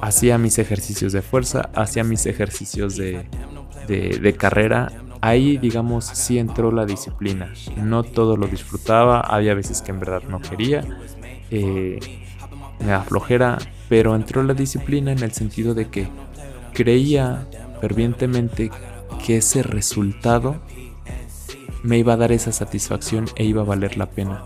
Hacía 0.00 0.38
mis 0.38 0.58
ejercicios 0.58 1.12
de 1.12 1.22
fuerza, 1.22 1.70
hacía 1.74 2.04
mis 2.04 2.26
ejercicios 2.26 2.96
de, 2.96 3.26
de, 3.86 4.34
carrera. 4.34 4.90
Ahí, 5.20 5.58
digamos, 5.58 6.04
sí 6.04 6.38
entró 6.38 6.72
la 6.72 6.86
disciplina. 6.86 7.52
No 7.76 8.02
todo 8.02 8.36
lo 8.36 8.48
disfrutaba, 8.48 9.20
había 9.20 9.54
veces 9.54 9.80
que 9.80 9.92
en 9.92 10.00
verdad 10.00 10.22
no 10.28 10.40
quería. 10.40 10.84
Eh, 11.50 12.00
me 12.80 12.86
da 12.86 13.02
flojera, 13.02 13.58
pero 13.88 14.16
entró 14.16 14.42
la 14.42 14.54
disciplina 14.54 15.12
en 15.12 15.22
el 15.22 15.32
sentido 15.32 15.74
de 15.74 15.88
que 15.88 16.08
creía 16.72 17.46
fervientemente 17.80 18.70
que 19.24 19.36
ese 19.36 19.62
resultado 19.62 20.60
me 21.82 21.98
iba 21.98 22.12
a 22.12 22.16
dar 22.16 22.32
esa 22.32 22.52
satisfacción 22.52 23.26
e 23.36 23.44
iba 23.44 23.62
a 23.62 23.66
valer 23.66 23.96
la 23.96 24.10
pena. 24.10 24.44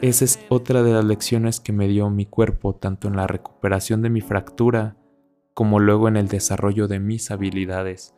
Esa 0.00 0.24
es 0.24 0.38
otra 0.48 0.82
de 0.82 0.92
las 0.92 1.04
lecciones 1.04 1.60
que 1.60 1.72
me 1.72 1.88
dio 1.88 2.10
mi 2.10 2.26
cuerpo, 2.26 2.74
tanto 2.74 3.08
en 3.08 3.16
la 3.16 3.26
recuperación 3.26 4.02
de 4.02 4.10
mi 4.10 4.20
fractura 4.20 4.96
como 5.54 5.78
luego 5.78 6.08
en 6.08 6.16
el 6.16 6.28
desarrollo 6.28 6.88
de 6.88 6.98
mis 6.98 7.30
habilidades. 7.30 8.14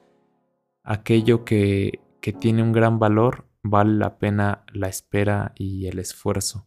Aquello 0.83 1.45
que, 1.45 2.01
que 2.21 2.33
tiene 2.33 2.63
un 2.63 2.73
gran 2.73 2.99
valor 2.99 3.47
vale 3.63 3.95
la 3.95 4.19
pena 4.19 4.65
la 4.73 4.89
espera 4.89 5.53
y 5.57 5.87
el 5.87 5.99
esfuerzo. 5.99 6.67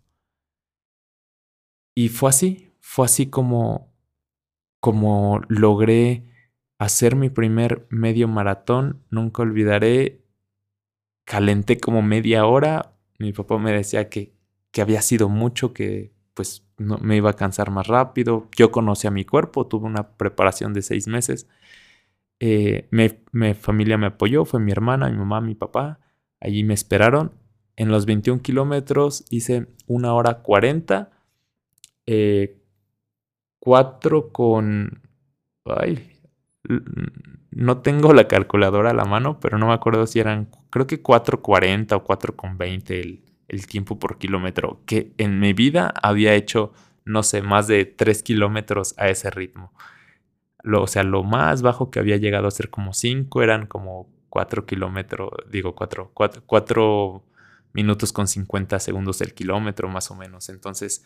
Y 1.96 2.10
fue 2.10 2.30
así, 2.30 2.74
fue 2.80 3.06
así 3.06 3.30
como, 3.30 3.94
como 4.80 5.42
logré 5.48 6.30
hacer 6.78 7.16
mi 7.16 7.30
primer 7.30 7.88
medio 7.90 8.28
maratón. 8.28 9.04
Nunca 9.10 9.42
olvidaré 9.42 10.24
calenté 11.30 11.80
como 11.80 12.02
media 12.02 12.48
hora. 12.48 12.96
Mi 13.20 13.34
papá 13.34 13.60
me 13.60 13.72
decía 13.72 14.10
que, 14.10 14.34
que 14.72 14.82
había 14.82 15.04
sido 15.04 15.30
mucho, 15.30 15.74
que 15.76 16.12
pues 16.34 16.68
no, 16.80 16.98
me 16.98 17.18
iba 17.18 17.30
a 17.30 17.36
cansar 17.36 17.70
más 17.70 17.86
rápido. 17.86 18.48
Yo 18.58 18.72
conocí 18.72 19.06
a 19.06 19.12
mi 19.12 19.26
cuerpo, 19.26 19.68
tuve 19.68 19.86
una 19.86 20.18
preparación 20.18 20.74
de 20.74 20.82
seis 20.82 21.08
meses. 21.08 21.48
Eh, 22.40 22.88
mi 22.90 23.54
familia 23.54 24.00
me 24.00 24.08
apoyó, 24.08 24.44
fue 24.44 24.60
mi 24.60 24.72
hermana, 24.72 25.08
mi 25.08 25.18
mamá, 25.18 25.40
mi 25.40 25.54
papá. 25.54 26.00
Allí 26.40 26.64
me 26.64 26.74
esperaron. 26.74 27.32
En 27.76 27.90
los 27.90 28.08
21 28.08 28.42
kilómetros 28.42 29.24
hice 29.30 29.68
una 29.86 30.16
hora 30.16 30.42
40. 30.42 31.12
Eh, 32.08 32.60
cuatro 33.60 34.32
con... 34.32 35.04
Ay, 35.64 36.12
no 37.52 37.82
tengo 37.82 38.14
la 38.14 38.28
calculadora 38.28 38.92
a 38.92 38.94
la 38.94 39.06
mano, 39.06 39.40
pero 39.40 39.58
no 39.58 39.68
me 39.68 39.74
acuerdo 39.74 40.06
si 40.08 40.20
eran, 40.20 40.50
creo 40.70 40.88
que 40.88 41.02
4.40 41.02 41.94
o 41.94 42.04
4.20 42.04 42.92
el, 42.92 43.24
el 43.48 43.68
tiempo 43.68 44.00
por 44.00 44.18
kilómetro, 44.18 44.82
que 44.86 45.14
en 45.18 45.40
mi 45.40 45.54
vida 45.54 45.94
había 46.02 46.36
hecho, 46.36 46.72
no 47.06 47.24
sé, 47.24 47.42
más 47.42 47.68
de 47.68 47.86
3 47.86 48.24
kilómetros 48.24 48.94
a 48.98 49.10
ese 49.10 49.30
ritmo. 49.32 49.74
Lo, 50.62 50.84
o 50.84 50.88
sea, 50.88 51.04
lo 51.04 51.24
más 51.24 51.62
bajo 51.62 51.90
que 51.90 52.00
había 52.00 52.18
llegado 52.18 52.48
a 52.48 52.52
ser 52.52 52.70
como 52.70 52.94
5 52.94 53.42
eran 53.42 53.66
como 53.66 54.10
4 54.30 54.66
kilómetros, 54.66 55.30
digo 55.50 55.74
4, 55.76 56.12
4, 56.14 56.44
4 56.46 57.24
minutos 57.74 58.14
con 58.14 58.28
50 58.28 58.80
segundos 58.80 59.22
el 59.22 59.34
kilómetro 59.34 59.90
más 59.90 60.12
o 60.12 60.16
menos. 60.16 60.50
Entonces, 60.50 61.06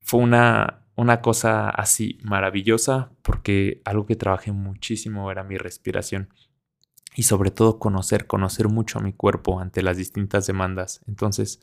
fue 0.00 0.20
una, 0.20 0.82
una 1.00 1.22
cosa 1.22 1.70
así 1.70 2.18
maravillosa 2.22 3.10
porque 3.22 3.80
algo 3.86 4.04
que 4.04 4.16
trabajé 4.16 4.52
muchísimo 4.52 5.30
era 5.30 5.42
mi 5.44 5.56
respiración 5.56 6.28
y 7.16 7.22
sobre 7.22 7.50
todo 7.50 7.78
conocer, 7.78 8.26
conocer 8.26 8.68
mucho 8.68 8.98
a 8.98 9.02
mi 9.02 9.14
cuerpo 9.14 9.60
ante 9.60 9.82
las 9.82 9.96
distintas 9.96 10.46
demandas. 10.46 11.00
Entonces, 11.08 11.60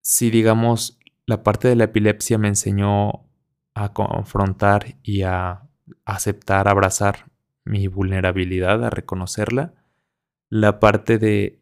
si 0.00 0.30
digamos, 0.30 1.00
la 1.26 1.42
parte 1.42 1.66
de 1.66 1.74
la 1.74 1.84
epilepsia 1.84 2.38
me 2.38 2.46
enseñó 2.46 3.28
a 3.74 3.92
confrontar 3.92 4.96
y 5.02 5.22
a 5.22 5.68
aceptar, 6.04 6.68
abrazar 6.68 7.26
mi 7.64 7.88
vulnerabilidad, 7.88 8.84
a 8.84 8.90
reconocerla, 8.90 9.74
la 10.48 10.78
parte 10.78 11.18
de, 11.18 11.60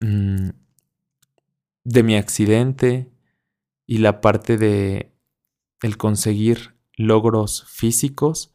mm, 0.00 0.50
de 1.84 2.02
mi 2.02 2.16
accidente, 2.16 3.10
y 3.88 3.98
la 3.98 4.20
parte 4.20 4.58
de 4.58 5.16
el 5.82 5.96
conseguir 5.96 6.76
logros 6.96 7.64
físicos 7.64 8.54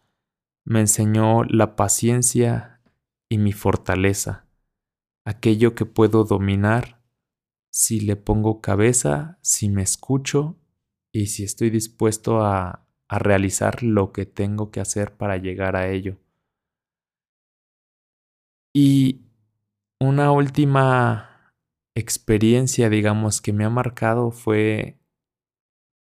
me 0.64 0.80
enseñó 0.80 1.44
la 1.44 1.76
paciencia 1.76 2.82
y 3.30 3.40
mi 3.40 3.52
fortaleza, 3.52 4.48
aquello 5.26 5.74
que 5.74 5.86
puedo 5.86 6.24
dominar 6.24 7.02
si 7.72 8.00
le 8.00 8.16
pongo 8.16 8.62
cabeza, 8.62 9.40
si 9.42 9.70
me 9.70 9.82
escucho 9.82 10.60
y 11.12 11.26
si 11.26 11.44
estoy 11.44 11.72
dispuesto 11.72 12.42
a, 12.42 12.88
a 13.08 13.20
realizar 13.20 13.82
lo 13.82 14.12
que 14.12 14.28
tengo 14.28 14.70
que 14.70 14.82
hacer 14.82 15.18
para 15.18 15.38
llegar 15.38 15.76
a 15.76 15.90
ello. 15.90 16.20
Y 18.72 19.26
una 20.00 20.32
última 20.32 21.56
experiencia, 21.96 22.90
digamos, 22.90 23.42
que 23.42 23.52
me 23.52 23.66
ha 23.66 23.70
marcado 23.72 24.30
fue 24.30 25.00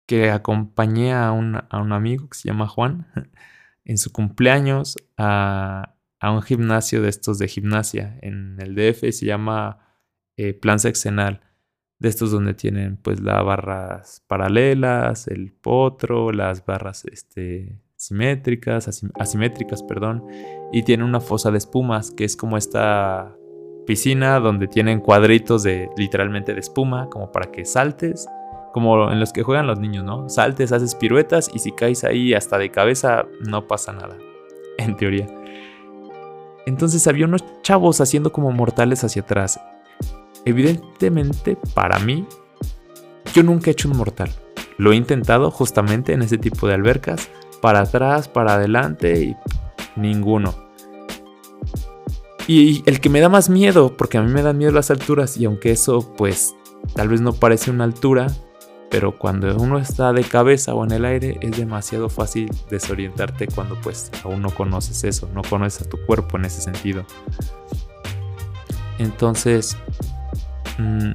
que 0.09 0.31
acompañé 0.31 1.12
a 1.12 1.33
un, 1.33 1.55
amigo 1.71 2.31
que 2.31 2.38
se 2.38 2.49
llama 2.49 2.66
Juan 2.66 3.07
en 3.85 3.99
su 3.99 4.11
cumpleaños 4.11 4.97
a, 5.18 5.94
a, 6.18 6.33
un 6.33 6.40
gimnasio 6.40 7.03
de 7.03 7.11
estos 7.11 7.38
de 7.38 7.47
gimnasia 7.47 8.18
en 8.23 8.57
el 8.59 8.75
DF, 8.75 9.12
se 9.12 9.27
llama 9.27 9.81
eh, 10.38 10.55
Plan 10.55 10.81
Sexenal, 10.81 11.42
de 11.99 12.09
estos 12.09 12.31
donde 12.31 12.55
tienen 12.55 12.97
pues 12.97 13.21
las 13.21 13.44
barras 13.44 14.25
paralelas, 14.27 15.29
el 15.29 15.53
potro, 15.53 16.33
las 16.33 16.64
barras 16.64 17.05
este, 17.05 17.79
simétricas, 17.97 18.88
asimétricas, 19.14 19.83
perdón, 19.83 20.25
y 20.73 20.85
tiene 20.85 21.05
una 21.05 21.21
fosa 21.21 21.51
de 21.51 21.59
espumas 21.59 22.12
que 22.12 22.25
es 22.25 22.35
como 22.35 22.57
esta 22.57 23.37
piscina 23.87 24.40
donde 24.40 24.68
tienen 24.68 25.01
cuadritos 25.01 25.64
de 25.64 25.90
literalmente 25.99 26.55
de 26.55 26.61
espuma 26.61 27.11
como 27.11 27.31
para 27.31 27.51
que 27.51 27.66
saltes 27.66 28.27
como 28.72 29.11
en 29.11 29.20
los 29.20 29.33
que 29.33 29.42
juegan 29.42 29.66
los 29.66 29.78
niños, 29.78 30.04
¿no? 30.04 30.28
Saltes, 30.28 30.72
haces 30.72 30.94
piruetas 30.94 31.50
y 31.52 31.59
si 31.59 31.72
caes 31.72 32.04
ahí 32.04 32.35
hasta 32.35 32.59
de 32.59 32.70
cabeza 32.70 33.26
no 33.40 33.66
pasa 33.66 33.92
nada, 33.92 34.16
en 34.78 34.96
teoría. 34.96 35.26
Entonces 36.66 37.07
había 37.07 37.26
unos 37.26 37.44
chavos 37.62 38.00
haciendo 38.00 38.31
como 38.31 38.52
mortales 38.52 39.02
hacia 39.02 39.22
atrás. 39.22 39.59
Evidentemente, 40.44 41.57
para 41.74 41.98
mí, 41.98 42.26
yo 43.33 43.42
nunca 43.42 43.70
he 43.70 43.72
hecho 43.72 43.88
un 43.88 43.96
mortal. 43.96 44.31
Lo 44.76 44.92
he 44.92 44.96
intentado 44.96 45.50
justamente 45.50 46.12
en 46.12 46.22
ese 46.22 46.38
tipo 46.38 46.68
de 46.68 46.74
albercas, 46.74 47.31
para 47.61 47.81
atrás, 47.81 48.28
para 48.28 48.54
adelante 48.54 49.20
y 49.22 49.37
ninguno. 49.96 50.54
Y 52.46 52.83
el 52.87 53.00
que 53.00 53.11
me 53.11 53.20
da 53.20 53.28
más 53.28 53.50
miedo, 53.50 53.96
porque 53.96 54.16
a 54.16 54.22
mí 54.22 54.33
me 54.33 54.42
dan 54.42 54.57
miedo 54.57 54.72
las 54.72 54.90
alturas 54.90 55.37
y 55.37 55.44
aunque 55.44 55.70
eso 55.70 56.14
pues 56.16 56.54
tal 56.94 57.09
vez 57.09 57.20
no 57.20 57.33
parece 57.33 57.70
una 57.70 57.85
altura, 57.85 58.28
pero 58.90 59.16
cuando 59.16 59.55
uno 59.57 59.79
está 59.79 60.12
de 60.12 60.24
cabeza 60.24 60.74
o 60.74 60.85
en 60.85 60.92
el 60.92 61.05
aire 61.05 61.38
es 61.42 61.57
demasiado 61.57 62.09
fácil 62.09 62.51
desorientarte 62.70 63.46
cuando 63.48 63.79
pues 63.81 64.11
aún 64.24 64.42
no 64.42 64.51
conoces 64.51 65.05
eso, 65.05 65.29
no 65.35 65.42
conoces 65.42 65.87
a 65.87 65.90
tu 65.90 65.98
cuerpo 66.07 66.38
en 66.38 66.46
ese 66.46 66.61
sentido. 66.61 67.05
Entonces, 68.98 69.77
mm, 70.79 71.11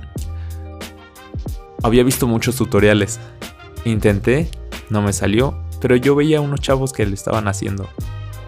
había 1.84 2.04
visto 2.04 2.28
muchos 2.28 2.56
tutoriales. 2.56 3.20
Intenté, 3.86 4.50
no 4.90 5.02
me 5.02 5.12
salió, 5.12 5.58
pero 5.82 5.96
yo 5.96 6.16
veía 6.16 6.38
a 6.38 6.42
unos 6.42 6.62
chavos 6.62 6.94
que 6.94 7.06
le 7.06 7.14
estaban 7.14 7.48
haciendo. 7.48 7.90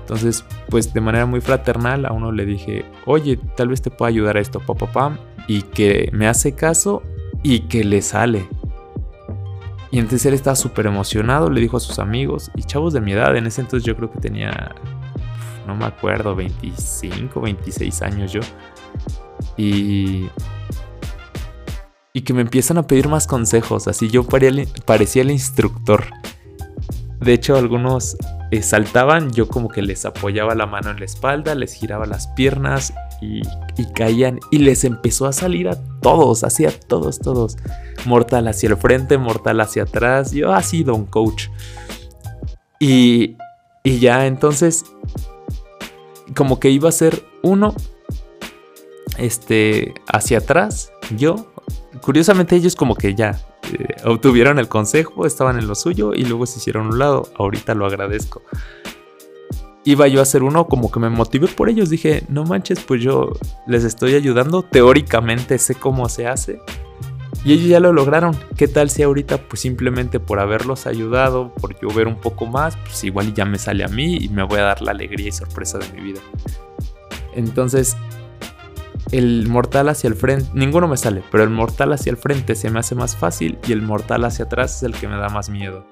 Entonces, 0.02 0.46
pues 0.70 0.94
de 0.94 1.02
manera 1.02 1.26
muy 1.26 1.42
fraternal 1.42 2.06
a 2.06 2.14
uno 2.14 2.32
le 2.32 2.46
dije, 2.46 2.86
oye, 3.06 3.40
tal 3.58 3.70
vez 3.70 3.82
te 3.82 3.90
pueda 3.90 4.10
ayudar 4.10 4.38
a 4.38 4.40
esto, 4.40 4.60
papá, 4.60 5.18
y 5.48 5.64
que 5.64 6.10
me 6.14 6.28
hace 6.28 6.54
caso 6.54 7.02
y 7.44 7.62
que 7.62 7.84
le 7.84 8.02
sale. 8.02 8.48
Y 9.92 10.00
entonces 10.00 10.26
él 10.26 10.34
estaba 10.34 10.56
súper 10.56 10.88
emocionado, 10.88 11.50
le 11.50 11.62
dijo 11.62 11.78
a 11.78 11.80
sus 11.80 12.00
amigos 12.00 12.52
y 12.56 12.64
chavos 12.64 12.94
de 12.94 13.02
mi 13.02 13.14
edad, 13.14 13.36
en 13.36 13.46
ese 13.46 13.62
entonces 13.62 13.86
yo 13.86 13.96
creo 13.96 14.12
que 14.12 14.20
tenía, 14.20 14.76
no 15.68 15.76
me 15.76 15.86
acuerdo, 15.86 16.36
25, 16.36 17.40
26 17.40 18.02
años 18.02 18.32
yo. 18.32 18.42
Y 19.58 20.28
y 22.16 22.22
que 22.22 22.34
me 22.34 22.42
empiezan 22.42 22.78
a 22.78 22.88
pedir 22.88 23.10
más 23.10 23.28
consejos. 23.28 23.90
Así 23.90 24.10
yo 24.10 24.26
parecía 24.26 25.22
el 25.22 25.32
instructor. 25.32 26.06
De 27.20 27.34
hecho, 27.34 27.58
algunos 27.58 28.16
eh, 28.52 28.62
saltaban, 28.62 29.32
yo 29.32 29.50
como 29.50 29.68
que 29.68 29.82
les 29.82 30.06
apoyaba 30.06 30.56
la 30.56 30.66
mano 30.66 30.92
en 30.92 31.00
la 31.00 31.04
espalda, 31.04 31.56
les 31.56 31.74
giraba 31.74 32.06
las 32.06 32.28
piernas 32.28 32.94
y, 33.22 33.42
caían. 33.94 34.40
Y 34.52 34.60
les 34.60 34.84
empezó 34.84 35.26
a 35.26 35.34
salir 35.34 35.68
a 35.70 35.78
todos, 36.02 36.44
así 36.44 36.66
a 36.66 36.72
todos, 36.72 37.20
todos. 37.20 37.58
Mortal 38.06 38.48
hacia 38.48 38.70
el 38.70 38.78
frente, 38.78 39.18
mortal 39.18 39.62
hacia 39.62 39.84
atrás. 39.84 40.32
Yo 40.32 40.54
así, 40.54 40.84
don 40.84 41.06
coach. 41.06 41.48
Y, 42.80 43.38
y 43.84 44.00
ya 44.00 44.26
entonces, 44.28 44.86
como 46.36 46.60
que 46.60 46.70
iba 46.70 46.90
a 46.90 46.92
ser 46.92 47.24
uno, 47.42 47.76
este, 49.18 49.94
hacia 50.08 50.40
atrás, 50.40 50.92
yo, 51.16 51.52
curiosamente 52.02 52.56
ellos 52.56 52.76
como 52.76 52.96
que 52.96 53.16
ya 53.16 53.40
eh, 53.74 53.96
obtuvieron 54.04 54.60
el 54.60 54.68
consejo, 54.68 55.26
estaban 55.26 55.58
en 55.58 55.68
lo 55.68 55.76
suyo 55.76 56.14
y 56.14 56.26
luego 56.26 56.46
se 56.46 56.60
hicieron 56.60 56.88
un 56.88 57.00
lado. 57.00 57.30
Ahorita 57.38 57.74
lo 57.76 57.86
agradezco. 57.86 58.42
Iba 59.88 60.08
yo 60.08 60.20
a 60.20 60.24
hacer 60.24 60.42
uno 60.42 60.68
como 60.68 60.92
que 60.92 61.00
me 61.00 61.12
motivé 61.12 61.48
por 61.48 61.70
ellos. 61.70 61.92
Dije, 61.92 62.24
no 62.28 62.44
manches, 62.44 62.80
pues 62.80 63.02
yo 63.02 63.34
les 63.68 63.84
estoy 63.84 64.16
ayudando. 64.16 64.64
Teóricamente 64.64 65.60
sé 65.60 65.76
cómo 65.76 66.10
se 66.10 66.28
hace. 66.28 66.60
Y 67.46 67.54
ellos 67.54 67.68
ya 67.68 67.80
lo 67.80 67.94
lograron. 67.94 68.36
¿Qué 68.58 68.68
tal 68.68 68.90
si 68.90 69.04
ahorita, 69.04 69.38
pues 69.38 69.60
simplemente 69.60 70.20
por 70.20 70.40
haberlos 70.40 70.88
ayudado, 70.88 71.54
por 71.54 71.80
yo 71.80 71.90
ver 71.90 72.08
un 72.08 72.16
poco 72.16 72.48
más, 72.48 72.76
pues 72.78 73.04
igual 73.04 73.36
ya 73.36 73.46
me 73.46 73.60
sale 73.60 73.84
a 73.84 73.88
mí 73.88 74.18
y 74.18 74.30
me 74.30 74.42
voy 74.42 74.58
a 74.58 74.64
dar 74.64 74.82
la 74.82 74.90
alegría 74.90 75.28
y 75.28 75.32
sorpresa 75.32 75.78
de 75.78 75.88
mi 75.94 76.02
vida? 76.02 76.22
Entonces, 77.36 77.96
el 79.12 79.48
mortal 79.48 79.90
hacia 79.90 80.08
el 80.08 80.16
frente, 80.16 80.50
ninguno 80.56 80.88
me 80.88 80.98
sale, 80.98 81.22
pero 81.32 81.44
el 81.44 81.52
mortal 81.52 81.94
hacia 81.94 82.10
el 82.10 82.18
frente 82.18 82.56
se 82.56 82.72
me 82.72 82.80
hace 82.80 82.96
más 82.96 83.16
fácil 83.16 83.60
y 83.68 83.74
el 83.74 83.84
mortal 83.84 84.26
hacia 84.26 84.46
atrás 84.46 84.78
es 84.78 84.84
el 84.84 84.96
que 84.96 85.08
me 85.08 85.18
da 85.18 85.30
más 85.30 85.50
miedo. 85.50 85.86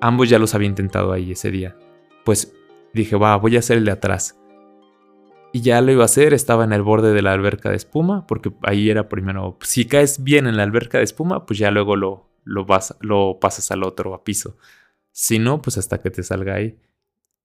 Ambos 0.00 0.30
ya 0.30 0.38
los 0.38 0.54
había 0.54 0.68
intentado 0.68 1.12
ahí 1.12 1.32
ese 1.32 1.50
día. 1.50 1.76
Pues 2.24 2.54
dije, 2.94 3.16
va, 3.16 3.36
voy 3.36 3.56
a 3.56 3.58
hacer 3.58 3.78
el 3.78 3.84
de 3.84 3.92
atrás. 3.92 4.38
Y 5.52 5.60
ya 5.60 5.80
lo 5.80 5.92
iba 5.92 6.02
a 6.02 6.06
hacer, 6.06 6.34
estaba 6.34 6.64
en 6.64 6.72
el 6.72 6.82
borde 6.82 7.12
de 7.12 7.22
la 7.22 7.32
alberca 7.32 7.70
de 7.70 7.76
espuma, 7.76 8.26
porque 8.26 8.52
ahí 8.62 8.90
era 8.90 9.08
primero, 9.08 9.56
si 9.60 9.84
caes 9.86 10.24
bien 10.24 10.46
en 10.46 10.56
la 10.56 10.64
alberca 10.64 10.98
de 10.98 11.04
espuma, 11.04 11.46
pues 11.46 11.58
ya 11.58 11.70
luego 11.70 11.94
lo, 11.96 12.28
lo, 12.44 12.64
vas, 12.64 12.96
lo 13.00 13.38
pasas 13.40 13.70
al 13.70 13.84
otro, 13.84 14.14
a 14.14 14.24
piso. 14.24 14.56
Si 15.12 15.38
no, 15.38 15.62
pues 15.62 15.78
hasta 15.78 16.00
que 16.00 16.10
te 16.10 16.22
salga 16.22 16.54
ahí. 16.54 16.78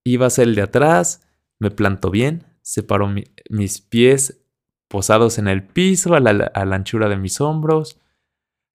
Iba 0.03 0.25
a 0.25 0.31
ser 0.31 0.47
el 0.47 0.55
de 0.55 0.63
atrás, 0.63 1.27
me 1.59 1.69
planto 1.69 2.09
bien, 2.09 2.45
separo 2.61 3.13
mis 3.49 3.81
pies 3.81 4.41
posados 4.87 5.37
en 5.37 5.47
el 5.47 5.63
piso 5.63 6.15
a 6.15 6.19
la, 6.19 6.51
anchura 6.53 7.07
de 7.07 7.17
mis 7.17 7.39
hombros. 7.39 7.99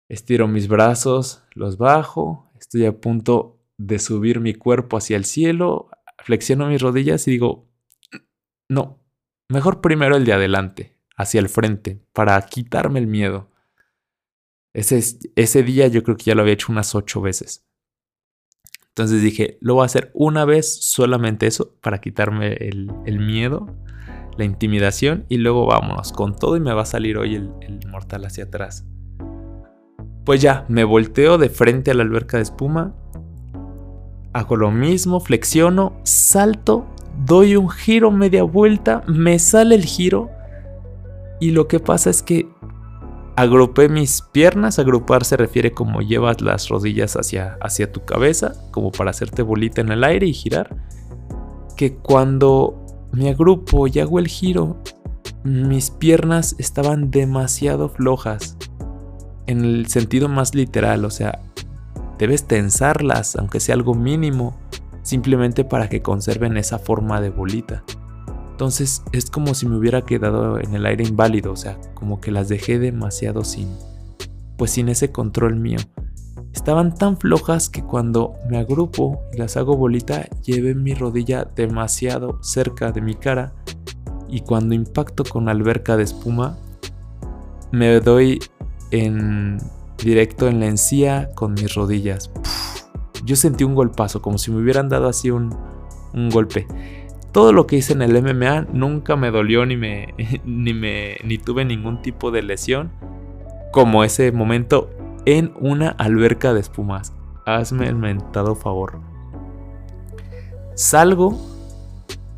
Estiro 0.09 0.47
mis 0.47 0.67
brazos, 0.67 1.43
los 1.53 1.77
bajo, 1.77 2.51
estoy 2.59 2.85
a 2.85 2.99
punto 2.99 3.59
de 3.77 3.97
subir 3.97 4.41
mi 4.41 4.53
cuerpo 4.53 4.97
hacia 4.97 5.15
el 5.15 5.25
cielo, 5.25 5.89
flexiono 6.23 6.67
mis 6.67 6.81
rodillas 6.81 7.27
y 7.27 7.31
digo, 7.31 7.69
no, 8.69 9.03
mejor 9.49 9.81
primero 9.81 10.15
el 10.15 10.25
de 10.25 10.33
adelante, 10.33 10.97
hacia 11.15 11.39
el 11.39 11.49
frente, 11.49 12.01
para 12.13 12.41
quitarme 12.41 12.99
el 12.99 13.07
miedo. 13.07 13.49
Ese, 14.73 15.03
ese 15.35 15.63
día 15.63 15.87
yo 15.87 16.03
creo 16.03 16.15
que 16.17 16.25
ya 16.25 16.35
lo 16.35 16.41
había 16.41 16.53
hecho 16.53 16.71
unas 16.71 16.95
ocho 16.95 17.21
veces. 17.21 17.67
Entonces 18.89 19.21
dije, 19.21 19.57
lo 19.61 19.75
voy 19.75 19.83
a 19.83 19.85
hacer 19.85 20.11
una 20.13 20.45
vez, 20.45 20.83
solamente 20.83 21.47
eso, 21.47 21.75
para 21.81 22.01
quitarme 22.01 22.53
el, 22.53 22.91
el 23.05 23.19
miedo 23.19 23.67
la 24.37 24.45
intimidación 24.45 25.25
y 25.29 25.37
luego 25.37 25.65
vámonos 25.65 26.11
con 26.11 26.35
todo 26.35 26.57
y 26.57 26.59
me 26.59 26.73
va 26.73 26.83
a 26.83 26.85
salir 26.85 27.17
hoy 27.17 27.35
el, 27.35 27.79
mortal 27.87 28.25
hacia 28.25 28.45
atrás. 28.45 28.85
Pues 30.25 30.41
ya, 30.41 30.65
me 30.69 30.83
volteo 30.83 31.37
de 31.37 31.49
frente 31.49 31.91
a 31.91 31.93
la 31.93 32.03
alberca 32.03 32.37
de 32.37 32.43
espuma, 32.43 32.95
hago 34.33 34.55
lo 34.55 34.71
mismo, 34.71 35.19
flexiono, 35.19 35.93
salto, 36.03 36.85
doy 37.25 37.55
un 37.55 37.69
giro, 37.69 38.11
media 38.11 38.43
vuelta, 38.43 39.03
me 39.07 39.39
sale 39.39 39.75
el 39.75 39.85
giro 39.85 40.29
y 41.39 41.51
lo 41.51 41.67
que 41.67 41.79
pasa 41.79 42.09
es 42.09 42.21
que 42.21 42.47
agrupé 43.35 43.89
mis 43.89 44.21
piernas, 44.21 44.79
agrupar 44.79 45.25
se 45.25 45.37
refiere 45.37 45.71
como 45.71 46.01
llevas 46.01 46.41
las 46.41 46.69
rodillas 46.69 47.15
hacia, 47.15 47.57
hacia 47.61 47.91
tu 47.91 48.05
cabeza, 48.05 48.53
como 48.71 48.91
para 48.91 49.11
hacerte 49.11 49.41
bolita 49.41 49.81
en 49.81 49.91
el 49.91 50.03
aire 50.03 50.27
y 50.27 50.33
girar, 50.33 50.75
que 51.75 51.95
cuando 51.95 52.81
me 53.11 53.29
agrupo 53.29 53.87
y 53.87 53.99
hago 53.99 54.19
el 54.19 54.27
giro. 54.27 54.77
Mis 55.43 55.89
piernas 55.89 56.55
estaban 56.59 57.11
demasiado 57.11 57.89
flojas. 57.89 58.57
En 59.47 59.65
el 59.65 59.87
sentido 59.87 60.29
más 60.29 60.53
literal, 60.53 61.03
o 61.03 61.09
sea, 61.09 61.41
debes 62.21 62.45
tensarlas, 62.45 63.35
aunque 63.35 63.59
sea 63.59 63.73
algo 63.73 63.95
mínimo, 63.95 64.55
simplemente 65.01 65.65
para 65.65 65.89
que 65.89 66.03
conserven 66.03 66.55
esa 66.55 66.77
forma 66.77 67.19
de 67.19 67.31
bolita. 67.31 67.83
Entonces 68.51 69.01
es 69.11 69.31
como 69.31 69.55
si 69.55 69.65
me 69.65 69.75
hubiera 69.75 70.03
quedado 70.03 70.59
en 70.59 70.75
el 70.75 70.85
aire 70.85 71.03
inválido, 71.03 71.51
o 71.51 71.55
sea, 71.55 71.79
como 71.95 72.21
que 72.21 72.29
las 72.29 72.47
dejé 72.47 72.77
demasiado 72.77 73.43
sin, 73.43 73.75
pues 74.55 74.69
sin 74.69 74.89
ese 74.89 75.11
control 75.11 75.55
mío. 75.55 75.79
Estaban 76.53 76.93
tan 76.93 77.17
flojas 77.17 77.69
que 77.69 77.81
cuando 77.81 78.35
me 78.47 78.59
agrupo 78.59 79.23
y 79.33 79.37
las 79.37 79.57
hago 79.57 79.75
bolita, 79.75 80.29
llevé 80.43 80.75
mi 80.75 80.93
rodilla 80.93 81.45
demasiado 81.55 82.37
cerca 82.43 82.91
de 82.91 83.01
mi 83.01 83.15
cara 83.15 83.55
y 84.29 84.41
cuando 84.41 84.75
impacto 84.75 85.23
con 85.23 85.45
la 85.45 85.53
alberca 85.53 85.97
de 85.97 86.03
espuma, 86.03 86.55
me 87.71 87.99
doy 87.99 88.37
en 88.91 89.57
directo 90.03 90.47
en 90.47 90.59
la 90.59 90.67
encía 90.67 91.29
con 91.35 91.53
mis 91.53 91.73
rodillas. 91.75 92.31
yo 93.23 93.35
sentí 93.35 93.63
un 93.63 93.75
golpazo, 93.75 94.21
como 94.21 94.37
si 94.37 94.51
me 94.51 94.61
hubieran 94.61 94.89
dado 94.89 95.07
así 95.07 95.31
un, 95.31 95.55
un 96.13 96.29
golpe. 96.29 96.67
Todo 97.31 97.53
lo 97.53 97.65
que 97.65 97.77
hice 97.77 97.93
en 97.93 98.01
el 98.01 98.21
MMA 98.21 98.67
nunca 98.73 99.15
me 99.15 99.31
dolió 99.31 99.65
ni 99.65 99.77
me, 99.77 100.13
ni 100.45 100.73
me 100.73 101.17
ni 101.23 101.37
tuve 101.37 101.63
ningún 101.65 102.01
tipo 102.01 102.31
de 102.31 102.41
lesión 102.41 102.91
como 103.71 104.03
ese 104.03 104.31
momento 104.31 104.89
en 105.25 105.53
una 105.59 105.89
alberca 105.89 106.53
de 106.53 106.59
espumas. 106.59 107.13
Hazme 107.45 107.87
el 107.87 107.95
mentado 107.95 108.55
favor. 108.55 108.99
Salgo, 110.75 111.39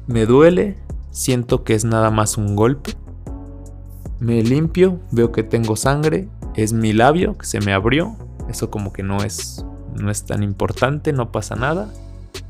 me 0.08 0.26
duele, 0.26 0.78
siento 1.12 1.64
que 1.64 1.74
es 1.74 1.86
nada 1.86 2.12
más 2.12 2.38
un 2.38 2.56
golpe. 2.56 2.92
Me 4.20 4.42
limpio, 4.44 5.00
veo 5.12 5.32
que 5.32 5.44
tengo 5.44 5.76
sangre, 5.76 6.30
es 6.56 6.74
mi 6.74 6.94
labio 6.94 7.38
que 7.38 7.46
se 7.46 7.60
me 7.60 7.74
abrió. 7.74 8.16
Eso 8.50 8.70
como 8.70 8.94
que 8.94 9.04
no 9.04 9.24
es 9.24 9.66
no 9.96 10.10
es 10.10 10.26
tan 10.26 10.42
importante, 10.44 11.14
no 11.14 11.32
pasa 11.32 11.56
nada. 11.56 11.94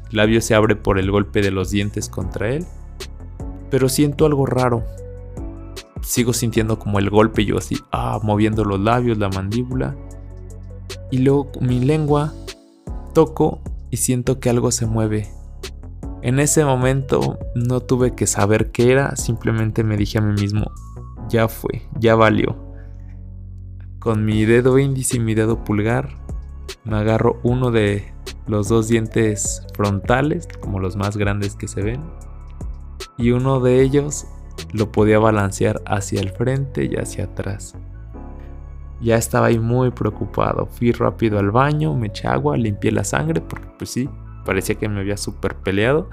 El 0.09 0.17
labio 0.17 0.41
se 0.41 0.55
abre 0.55 0.75
por 0.75 0.97
el 0.97 1.11
golpe 1.11 1.41
de 1.41 1.51
los 1.51 1.69
dientes 1.69 2.09
contra 2.09 2.49
él. 2.49 2.65
Pero 3.69 3.89
siento 3.89 4.25
algo 4.25 4.45
raro. 4.45 4.83
Sigo 6.01 6.33
sintiendo 6.33 6.79
como 6.79 6.99
el 6.99 7.09
golpe, 7.09 7.45
yo 7.45 7.57
así, 7.57 7.77
ah, 7.91 8.19
moviendo 8.21 8.65
los 8.65 8.79
labios, 8.79 9.17
la 9.17 9.29
mandíbula 9.29 9.95
y 11.13 11.19
luego 11.19 11.51
mi 11.61 11.79
lengua 11.79 12.33
toco 13.13 13.61
y 13.91 13.97
siento 13.97 14.39
que 14.39 14.49
algo 14.49 14.71
se 14.71 14.87
mueve. 14.87 15.29
En 16.23 16.39
ese 16.39 16.65
momento 16.65 17.37
no 17.53 17.81
tuve 17.81 18.15
que 18.15 18.25
saber 18.25 18.71
qué 18.71 18.91
era, 18.91 19.15
simplemente 19.15 19.83
me 19.83 19.95
dije 19.95 20.17
a 20.17 20.21
mí 20.21 20.33
mismo, 20.33 20.71
ya 21.29 21.47
fue, 21.47 21.83
ya 21.99 22.15
valió. 22.15 22.72
Con 24.03 24.25
mi 24.25 24.43
dedo 24.43 24.79
índice 24.79 25.15
y 25.15 25.21
mi 25.21 25.33
dedo 25.33 25.63
pulgar 25.63 26.09
me 26.83 26.97
agarro 26.97 27.39
uno 27.41 27.71
de 27.71 28.13
los 28.47 28.67
dos 28.67 28.89
dientes 28.89 29.65
frontales, 29.77 30.45
como 30.59 30.81
los 30.81 30.97
más 30.97 31.15
grandes 31.15 31.55
que 31.55 31.69
se 31.69 31.81
ven, 31.81 32.03
y 33.17 33.31
uno 33.31 33.61
de 33.61 33.81
ellos 33.81 34.27
lo 34.73 34.91
podía 34.91 35.19
balancear 35.19 35.81
hacia 35.85 36.19
el 36.19 36.31
frente 36.31 36.83
y 36.83 36.97
hacia 36.97 37.23
atrás. 37.23 37.75
Ya 38.99 39.15
estaba 39.15 39.47
ahí 39.47 39.57
muy 39.57 39.91
preocupado. 39.91 40.65
Fui 40.65 40.91
rápido 40.91 41.39
al 41.39 41.51
baño, 41.51 41.95
me 41.95 42.07
eché 42.07 42.27
agua, 42.27 42.57
limpié 42.57 42.91
la 42.91 43.05
sangre, 43.05 43.39
porque 43.39 43.69
pues 43.77 43.89
sí, 43.89 44.09
parecía 44.45 44.75
que 44.75 44.89
me 44.89 44.99
había 44.99 45.15
súper 45.15 45.55
peleado. 45.55 46.09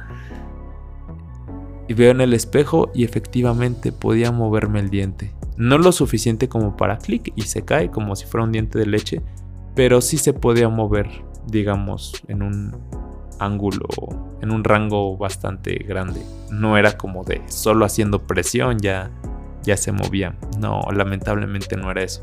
Y 1.90 1.94
veo 1.94 2.12
en 2.12 2.20
el 2.20 2.34
espejo 2.34 2.92
y 2.94 3.02
efectivamente 3.02 3.90
podía 3.90 4.30
moverme 4.30 4.78
el 4.78 4.90
diente. 4.90 5.34
No 5.56 5.76
lo 5.76 5.90
suficiente 5.90 6.48
como 6.48 6.76
para 6.76 6.98
clic 6.98 7.32
y 7.34 7.42
se 7.42 7.64
cae 7.64 7.90
como 7.90 8.14
si 8.14 8.26
fuera 8.26 8.44
un 8.44 8.52
diente 8.52 8.78
de 8.78 8.86
leche, 8.86 9.22
pero 9.74 10.00
sí 10.00 10.16
se 10.16 10.32
podía 10.32 10.68
mover, 10.68 11.08
digamos, 11.48 12.22
en 12.28 12.42
un 12.42 12.76
ángulo, 13.40 13.88
en 14.40 14.52
un 14.52 14.62
rango 14.62 15.16
bastante 15.16 15.74
grande. 15.78 16.22
No 16.52 16.78
era 16.78 16.96
como 16.96 17.24
de 17.24 17.42
solo 17.48 17.84
haciendo 17.84 18.24
presión 18.24 18.78
ya, 18.78 19.10
ya 19.64 19.76
se 19.76 19.90
movía. 19.90 20.36
No, 20.60 20.82
lamentablemente 20.92 21.76
no 21.76 21.90
era 21.90 22.04
eso. 22.04 22.22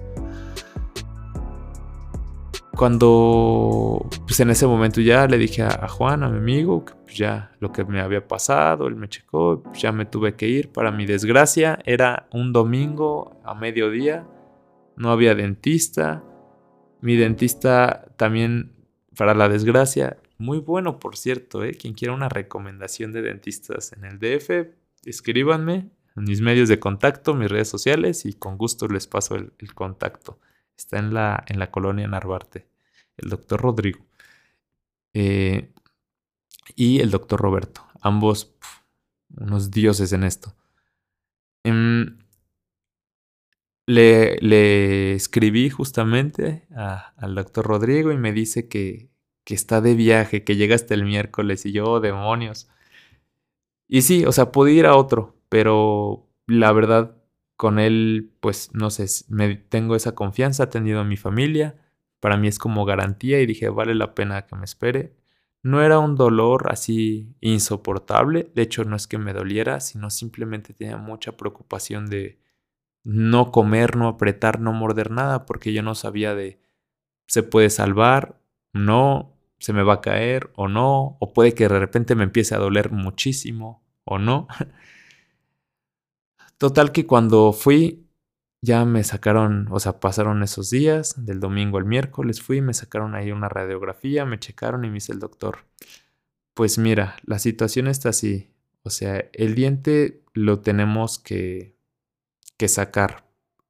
Cuando, 2.78 4.08
pues 4.28 4.40
en 4.40 4.52
ese 4.52 4.68
momento 4.68 5.02
ya 5.02 5.28
le 5.28 5.40
dije 5.40 5.64
a, 5.64 5.88
Juan, 5.88 6.24
a 6.24 6.30
mi 6.30 6.38
amigo, 6.38 6.86
que 6.86 6.94
pues 6.94 7.18
ya 7.18 7.52
lo 7.60 7.72
que 7.72 7.84
me 7.84 8.00
había 8.00 8.28
pasado, 8.28 8.88
él 8.88 8.96
me 8.96 9.10
checó, 9.10 9.64
pues 9.64 9.82
ya 9.82 9.92
me 9.92 10.06
tuve 10.06 10.36
que 10.36 10.48
ir. 10.48 10.72
Para 10.72 10.92
mi 10.92 11.08
desgracia, 11.08 11.80
era 11.86 12.28
un 12.32 12.54
domingo 12.54 13.42
a 13.44 13.56
mediodía, 13.56 14.28
no 14.96 15.10
había 15.10 15.34
dentista. 15.34 16.24
Mi 17.02 17.16
dentista 17.16 18.06
también, 18.16 18.74
para 19.18 19.34
la 19.34 19.50
desgracia, 19.50 20.18
muy 20.38 20.60
bueno 20.60 21.00
por 21.00 21.18
cierto, 21.18 21.64
¿eh? 21.64 21.72
quien 21.72 21.96
quiera 21.96 22.14
una 22.14 22.30
recomendación 22.30 23.12
de 23.12 23.24
dentistas 23.24 23.92
en 23.94 24.06
el 24.06 24.20
DF, 24.20 24.70
escríbanme 25.04 25.90
en 26.16 26.24
mis 26.24 26.42
medios 26.42 26.70
de 26.70 26.80
contacto, 26.80 27.34
mis 27.34 27.50
redes 27.50 27.70
sociales 27.70 28.24
y 28.26 28.34
con 28.34 28.58
gusto 28.58 28.88
les 28.88 29.08
paso 29.08 29.36
el 29.36 29.74
contacto. 29.74 30.40
Está 30.78 31.00
en 31.00 31.14
la, 31.14 31.44
en 31.48 31.60
la 31.60 31.72
colonia 31.72 32.08
Narvarte. 32.08 32.68
El 33.18 33.30
doctor 33.30 33.62
Rodrigo. 33.62 34.06
Eh, 35.14 35.74
y 36.76 37.00
el 37.00 37.12
doctor 37.12 37.42
Roberto. 37.42 37.82
Ambos 38.02 38.56
unos 39.36 39.72
dioses 39.72 40.14
en 40.14 40.24
esto. 40.24 40.56
Em, 41.64 42.20
le, 43.88 44.38
le, 44.38 45.14
escribí 45.14 45.70
justamente 45.70 46.68
al 46.76 47.36
doctor 47.36 47.66
Rodrigo 47.66 48.12
y 48.12 48.18
me 48.18 48.34
dice 48.34 48.68
que, 48.68 49.10
que 49.44 49.54
está 49.56 49.82
de 49.82 49.96
viaje, 49.96 50.44
que 50.44 50.56
llega 50.56 50.76
hasta 50.76 50.94
el 50.94 51.06
miércoles 51.06 51.66
y 51.66 51.72
yo, 51.72 51.86
oh, 51.86 52.00
demonios. 52.00 52.70
Y 53.88 54.02
sí, 54.02 54.26
o 54.26 54.32
sea, 54.32 54.52
pude 54.52 54.74
ir 54.74 54.86
a 54.86 54.96
otro, 54.96 55.38
pero 55.50 56.28
la 56.48 56.72
verdad 56.74 57.17
con 57.58 57.80
él, 57.80 58.32
pues 58.40 58.70
no 58.74 58.90
sé, 58.92 59.08
me 59.30 59.56
tengo 59.56 59.96
esa 59.96 60.16
confianza, 60.16 60.64
ha 60.64 60.70
tenido 60.70 61.00
a 61.02 61.04
mi 61.04 61.18
familia, 61.18 61.76
para 62.20 62.38
mí 62.38 62.48
es 62.48 62.60
como 62.60 62.86
garantía 62.86 63.42
y 63.42 63.46
dije, 63.48 63.70
vale 63.70 63.96
la 63.96 64.16
pena 64.16 64.46
que 64.48 64.56
me 64.56 64.66
espere. 64.66 65.16
No 65.64 65.82
era 65.82 66.00
un 66.00 66.16
dolor 66.16 66.72
así 66.72 67.36
insoportable, 67.42 68.52
de 68.56 68.62
hecho 68.62 68.86
no 68.86 68.96
es 68.96 69.08
que 69.08 69.18
me 69.18 69.34
doliera, 69.34 69.80
sino 69.80 70.10
simplemente 70.12 70.74
tenía 70.74 70.98
mucha 70.98 71.36
preocupación 71.36 72.08
de 72.08 72.40
no 73.04 73.52
comer, 73.52 73.96
no 73.98 74.08
apretar, 74.08 74.60
no 74.60 74.74
morder 74.74 75.12
nada, 75.12 75.46
porque 75.46 75.74
yo 75.74 75.82
no 75.82 75.96
sabía 75.96 76.36
de 76.36 76.62
se 77.28 77.44
puede 77.44 77.70
salvar, 77.70 78.40
no, 78.74 79.38
se 79.60 79.74
me 79.74 79.84
va 79.84 79.96
a 79.96 80.02
caer 80.02 80.52
o 80.56 80.68
no, 80.68 81.18
o 81.20 81.34
puede 81.34 81.54
que 81.54 81.68
de 81.68 81.80
repente 81.80 82.16
me 82.16 82.24
empiece 82.24 82.56
a 82.56 82.60
doler 82.60 82.92
muchísimo 82.92 83.84
o 84.04 84.20
no. 84.20 84.48
Total 86.58 86.92
que 86.92 87.06
cuando 87.06 87.54
fui, 87.54 88.08
ya 88.62 88.84
me 88.86 89.04
sacaron, 89.04 89.68
o 89.72 89.80
sea, 89.80 90.00
pasaron 90.00 90.42
esos 90.44 90.70
días, 90.70 91.26
del 91.26 91.40
domingo 91.40 91.78
al 91.78 91.86
miércoles 91.86 92.42
fui, 92.42 92.62
me 92.62 92.74
sacaron 92.74 93.16
ahí 93.16 93.32
una 93.32 93.50
radiografía, 93.50 94.26
me 94.26 94.40
checaron 94.40 94.84
y 94.84 94.88
me 94.88 94.96
dice 94.96 95.14
el 95.14 95.20
doctor, 95.20 95.60
pues 96.54 96.78
mira, 96.80 97.16
la 97.24 97.38
situación 97.38 97.88
está 97.88 98.10
así, 98.10 98.52
o 98.82 98.90
sea, 98.90 99.30
el 99.34 99.54
diente 99.54 100.24
lo 100.34 100.62
tenemos 100.62 101.20
que, 101.20 101.76
que 102.58 102.68
sacar. 102.68 103.28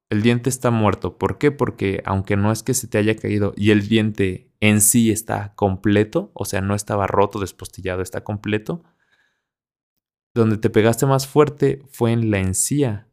El 0.09 0.21
diente 0.21 0.49
está 0.49 0.71
muerto. 0.71 1.17
¿Por 1.17 1.37
qué? 1.37 1.51
Porque 1.51 2.01
aunque 2.05 2.37
no 2.37 2.51
es 2.51 2.63
que 2.63 2.73
se 2.73 2.87
te 2.87 2.97
haya 2.97 3.15
caído 3.17 3.53
y 3.57 3.71
el 3.71 3.89
diente 3.89 4.51
en 4.61 4.79
sí 4.79 5.11
está 5.11 5.53
completo, 5.55 6.31
o 6.33 6.45
sea, 6.45 6.61
no 6.61 6.75
estaba 6.75 7.07
roto, 7.07 7.39
despostillado, 7.39 8.01
está 8.01 8.23
completo, 8.23 8.83
donde 10.37 10.57
te 10.57 10.69
pegaste 10.69 11.05
más 11.05 11.27
fuerte 11.27 11.81
fue 11.89 12.13
en 12.13 12.31
la 12.31 12.39
encía 12.39 13.09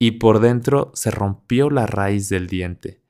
y 0.00 0.12
por 0.12 0.40
dentro 0.40 0.90
se 0.94 1.10
rompió 1.10 1.70
la 1.70 1.86
raíz 1.86 2.28
del 2.28 2.48
diente. 2.48 3.02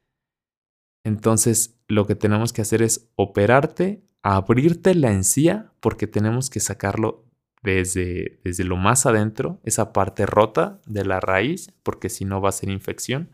Entonces 1.05 1.81
lo 1.89 2.07
que 2.07 2.15
tenemos 2.15 2.53
que 2.53 2.63
hacer 2.63 2.83
es 2.83 3.11
operarte, 3.17 4.05
abrirte 4.23 4.95
la 4.95 5.13
encía 5.13 5.73
porque 5.81 6.07
tenemos 6.07 6.51
que 6.51 6.61
sacarlo 6.61 7.25
desde, 7.63 8.41
desde 8.45 8.65
lo 8.65 8.77
más 8.77 9.07
adentro, 9.07 9.61
esa 9.65 9.93
parte 9.93 10.27
rota 10.27 10.81
de 10.87 11.05
la 11.05 11.21
raíz, 11.21 11.73
porque 11.83 12.11
si 12.11 12.25
no 12.25 12.41
va 12.41 12.51
a 12.51 12.53
ser 12.53 12.69
infección. 12.69 13.31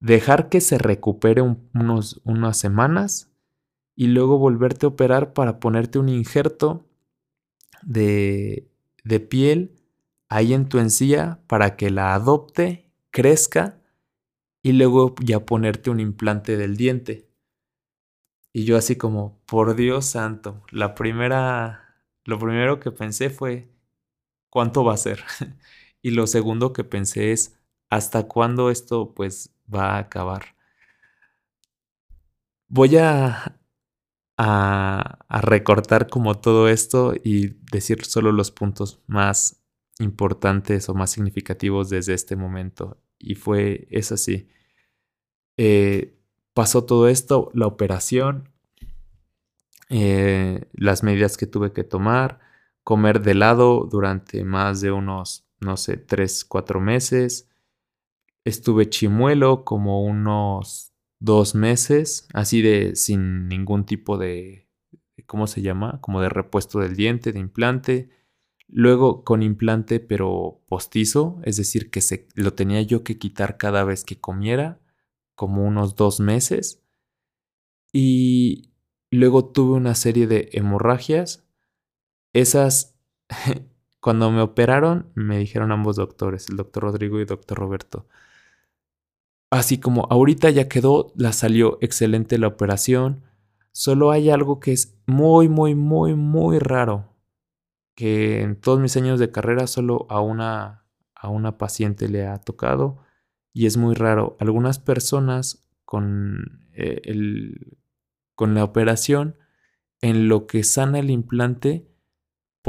Dejar 0.00 0.48
que 0.48 0.60
se 0.60 0.78
recupere 0.78 1.42
unos, 1.42 2.20
unas 2.24 2.56
semanas 2.56 3.32
y 3.96 4.06
luego 4.06 4.38
volverte 4.38 4.86
a 4.86 4.90
operar 4.90 5.32
para 5.32 5.58
ponerte 5.58 5.98
un 5.98 6.08
injerto 6.08 6.87
de, 7.82 8.68
de 9.04 9.20
piel 9.20 9.78
ahí 10.28 10.54
en 10.54 10.68
tu 10.68 10.78
encía 10.78 11.40
para 11.46 11.76
que 11.76 11.90
la 11.90 12.14
adopte, 12.14 12.90
crezca 13.10 13.80
y 14.62 14.72
luego 14.72 15.14
ya 15.20 15.44
ponerte 15.44 15.90
un 15.90 16.00
implante 16.00 16.56
del 16.56 16.76
diente. 16.76 17.28
Y 18.52 18.64
yo 18.64 18.76
así 18.76 18.96
como, 18.96 19.40
por 19.46 19.76
Dios 19.76 20.06
santo, 20.06 20.62
la 20.70 20.94
primera, 20.94 21.96
lo 22.24 22.38
primero 22.38 22.80
que 22.80 22.90
pensé 22.90 23.30
fue, 23.30 23.70
¿cuánto 24.50 24.84
va 24.84 24.94
a 24.94 24.96
ser? 24.98 25.24
y 26.02 26.10
lo 26.10 26.26
segundo 26.26 26.72
que 26.72 26.84
pensé 26.84 27.32
es, 27.32 27.58
¿hasta 27.90 28.28
cuándo 28.28 28.70
esto 28.70 29.14
pues 29.14 29.54
va 29.72 29.96
a 29.96 29.98
acabar? 29.98 30.56
Voy 32.68 32.96
a, 32.96 33.57
a, 34.38 35.18
recortar 35.42 36.08
como 36.08 36.36
todo 36.36 36.68
esto 36.68 37.14
y 37.22 37.56
decir 37.70 38.04
solo 38.04 38.32
los 38.32 38.50
puntos 38.52 39.02
más 39.06 39.64
importantes 39.98 40.88
o 40.88 40.94
más 40.94 41.10
significativos 41.10 41.90
desde 41.90 42.14
este 42.14 42.36
momento. 42.36 42.98
Y 43.18 43.34
fue, 43.34 43.88
es 43.90 44.12
así. 44.12 44.48
Eh, 45.56 46.16
pasó 46.54 46.84
todo 46.84 47.08
esto, 47.08 47.50
la 47.52 47.66
operación, 47.66 48.50
eh, 49.90 50.68
las 50.72 51.02
medidas 51.02 51.36
que 51.36 51.46
tuve 51.46 51.72
que 51.72 51.84
tomar, 51.84 52.40
comer 52.84 53.20
de 53.22 53.34
lado 53.34 53.88
durante 53.90 54.44
más 54.44 54.80
de 54.80 54.92
unos, 54.92 55.48
no 55.60 55.76
sé, 55.76 55.96
tres, 55.96 56.44
cuatro 56.44 56.80
meses. 56.80 57.48
Estuve 58.44 58.88
chimuelo 58.88 59.64
como 59.64 60.04
unos 60.04 60.87
dos 61.20 61.54
meses, 61.54 62.28
así 62.32 62.62
de 62.62 62.94
sin 62.96 63.48
ningún 63.48 63.84
tipo 63.84 64.18
de, 64.18 64.68
¿cómo 65.26 65.46
se 65.46 65.62
llama? 65.62 66.00
Como 66.00 66.20
de 66.20 66.28
repuesto 66.28 66.80
del 66.80 66.96
diente, 66.96 67.32
de 67.32 67.40
implante. 67.40 68.10
Luego 68.68 69.24
con 69.24 69.42
implante 69.42 70.00
pero 70.00 70.60
postizo, 70.68 71.40
es 71.44 71.56
decir, 71.56 71.90
que 71.90 72.00
se, 72.00 72.28
lo 72.34 72.52
tenía 72.54 72.82
yo 72.82 73.02
que 73.02 73.18
quitar 73.18 73.56
cada 73.56 73.84
vez 73.84 74.04
que 74.04 74.20
comiera, 74.20 74.80
como 75.34 75.64
unos 75.64 75.96
dos 75.96 76.20
meses. 76.20 76.82
Y 77.92 78.72
luego 79.10 79.46
tuve 79.46 79.76
una 79.76 79.94
serie 79.94 80.26
de 80.26 80.50
hemorragias. 80.52 81.46
Esas, 82.34 82.98
cuando 84.00 84.30
me 84.30 84.42
operaron, 84.42 85.10
me 85.14 85.38
dijeron 85.38 85.72
ambos 85.72 85.96
doctores, 85.96 86.48
el 86.50 86.56
doctor 86.56 86.84
Rodrigo 86.84 87.18
y 87.18 87.22
el 87.22 87.26
doctor 87.26 87.58
Roberto, 87.58 88.06
Así 89.50 89.78
como 89.78 90.06
ahorita 90.10 90.50
ya 90.50 90.68
quedó, 90.68 91.12
la 91.16 91.32
salió 91.32 91.78
excelente 91.80 92.38
la 92.38 92.48
operación. 92.48 93.24
Solo 93.72 94.10
hay 94.10 94.30
algo 94.30 94.60
que 94.60 94.72
es 94.72 94.98
muy, 95.06 95.48
muy, 95.48 95.74
muy, 95.74 96.14
muy 96.14 96.58
raro. 96.58 97.14
Que 97.94 98.42
en 98.42 98.60
todos 98.60 98.78
mis 98.78 98.96
años 98.96 99.18
de 99.18 99.30
carrera 99.30 99.66
solo 99.66 100.06
a 100.10 100.20
una, 100.20 100.84
a 101.14 101.28
una 101.28 101.56
paciente 101.56 102.08
le 102.08 102.26
ha 102.26 102.38
tocado. 102.38 102.98
Y 103.54 103.66
es 103.66 103.76
muy 103.76 103.94
raro. 103.94 104.36
Algunas 104.38 104.78
personas 104.78 105.66
con, 105.84 106.68
eh, 106.74 107.00
el, 107.04 107.78
con 108.34 108.54
la 108.54 108.64
operación, 108.64 109.36
en 110.00 110.28
lo 110.28 110.46
que 110.46 110.62
sana 110.62 110.98
el 110.98 111.10
implante, 111.10 111.88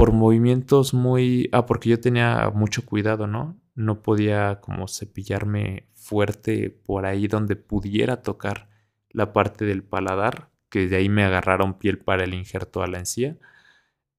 por 0.00 0.12
movimientos 0.12 0.94
muy... 0.94 1.50
Ah, 1.52 1.66
porque 1.66 1.90
yo 1.90 2.00
tenía 2.00 2.50
mucho 2.54 2.86
cuidado, 2.86 3.26
¿no? 3.26 3.60
No 3.74 4.00
podía 4.00 4.58
como 4.62 4.88
cepillarme 4.88 5.90
fuerte 5.92 6.70
por 6.70 7.04
ahí 7.04 7.28
donde 7.28 7.54
pudiera 7.54 8.22
tocar 8.22 8.70
la 9.10 9.34
parte 9.34 9.66
del 9.66 9.82
paladar, 9.82 10.48
que 10.70 10.88
de 10.88 10.96
ahí 10.96 11.10
me 11.10 11.22
agarraron 11.22 11.78
piel 11.78 11.98
para 11.98 12.24
el 12.24 12.32
injerto 12.32 12.82
a 12.82 12.86
la 12.86 12.98
encía. 12.98 13.36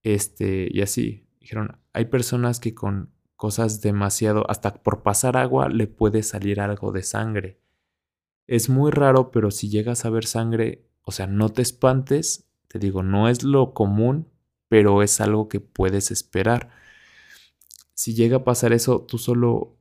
Este, 0.03 0.67
y 0.71 0.81
así, 0.83 1.25
dijeron, 1.39 1.79
hay 1.93 2.05
personas 2.05 2.59
que 2.59 2.75
con 2.75 3.09
cosas 3.35 3.81
demasiado, 3.81 4.47
hasta 4.51 4.75
por 4.83 5.01
pasar 5.01 5.35
agua 5.35 5.67
le 5.67 5.87
puede 5.87 6.21
salir 6.21 6.61
algo 6.61 6.91
de 6.91 7.01
sangre. 7.01 7.59
Es 8.45 8.69
muy 8.69 8.91
raro, 8.91 9.31
pero 9.31 9.49
si 9.49 9.67
llegas 9.67 10.05
a 10.05 10.11
ver 10.11 10.27
sangre, 10.27 10.85
o 11.01 11.11
sea, 11.11 11.25
no 11.25 11.49
te 11.49 11.63
espantes, 11.63 12.47
te 12.67 12.77
digo, 12.77 13.01
no 13.01 13.29
es 13.29 13.41
lo 13.41 13.73
común, 13.73 14.30
pero 14.71 15.03
es 15.03 15.19
algo 15.19 15.49
que 15.49 15.59
puedes 15.59 16.11
esperar. 16.11 16.69
Si 17.93 18.15
llega 18.15 18.37
a 18.37 18.43
pasar 18.45 18.71
eso, 18.71 19.01
tú 19.05 19.17
solo 19.17 19.77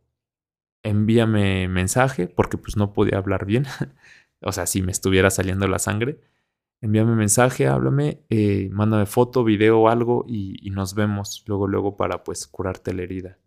envíame 0.82 1.68
mensaje, 1.68 2.26
porque 2.26 2.59
pues 2.59 2.76
no 2.76 2.93
podía 2.93 3.18
hablar 3.18 3.47
bien. 3.47 3.66
o 4.43 4.51
sea, 4.51 4.66
si 4.66 4.82
me 4.82 4.91
estuviera 4.91 5.30
saliendo 5.30 5.68
la 5.68 5.78
sangre, 5.78 6.20
envíame 6.80 7.14
mensaje, 7.14 7.68
háblame, 7.68 8.24
eh, 8.30 8.68
mándame 8.72 9.07
foto, 9.07 9.45
video 9.45 9.88
algo 9.88 10.24
y, 10.26 10.57
y, 10.66 10.70
nos 10.70 10.95
vemos 10.97 11.45
luego, 11.47 11.68
luego 11.68 11.97
para 11.97 12.24
pues 12.24 12.49
curarte 12.49 12.93
la 12.93 13.03
herida. 13.03 13.38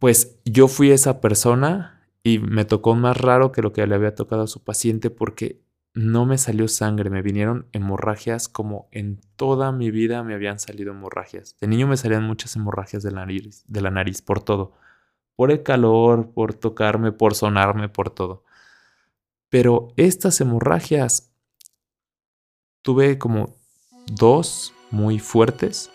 Pues 0.00 0.40
yo 0.44 0.66
fui 0.66 0.90
esa 0.90 1.20
persona 1.20 2.00
Y 2.24 2.38
me 2.40 2.64
tocó 2.64 2.94
más 2.96 3.16
raro 3.16 3.52
que 3.52 3.62
lo 3.62 3.72
que 3.72 3.86
le 3.86 3.94
había 3.94 4.14
tocado 4.14 4.42
a 4.42 4.46
su 4.48 4.64
paciente 4.64 5.10
porque 5.10 5.61
no 5.94 6.24
me 6.24 6.38
salió 6.38 6.68
sangre, 6.68 7.10
me 7.10 7.22
vinieron 7.22 7.68
hemorragias 7.72 8.48
como 8.48 8.88
en 8.92 9.20
toda 9.36 9.72
mi 9.72 9.90
vida 9.90 10.22
me 10.22 10.34
habían 10.34 10.58
salido 10.58 10.92
hemorragias. 10.92 11.56
De 11.60 11.66
niño 11.66 11.86
me 11.86 11.96
salían 11.96 12.24
muchas 12.24 12.56
hemorragias 12.56 13.02
de 13.02 13.10
la 13.10 13.20
nariz, 13.20 13.64
de 13.66 13.80
la 13.82 13.90
nariz 13.90 14.22
por 14.22 14.42
todo. 14.42 14.72
Por 15.36 15.50
el 15.50 15.62
calor, 15.62 16.32
por 16.32 16.54
tocarme, 16.54 17.12
por 17.12 17.34
sonarme, 17.34 17.88
por 17.88 18.10
todo. 18.10 18.44
Pero 19.50 19.88
estas 19.96 20.40
hemorragias 20.40 21.30
tuve 22.80 23.18
como 23.18 23.56
dos 24.06 24.72
muy 24.90 25.18
fuertes. 25.18 25.90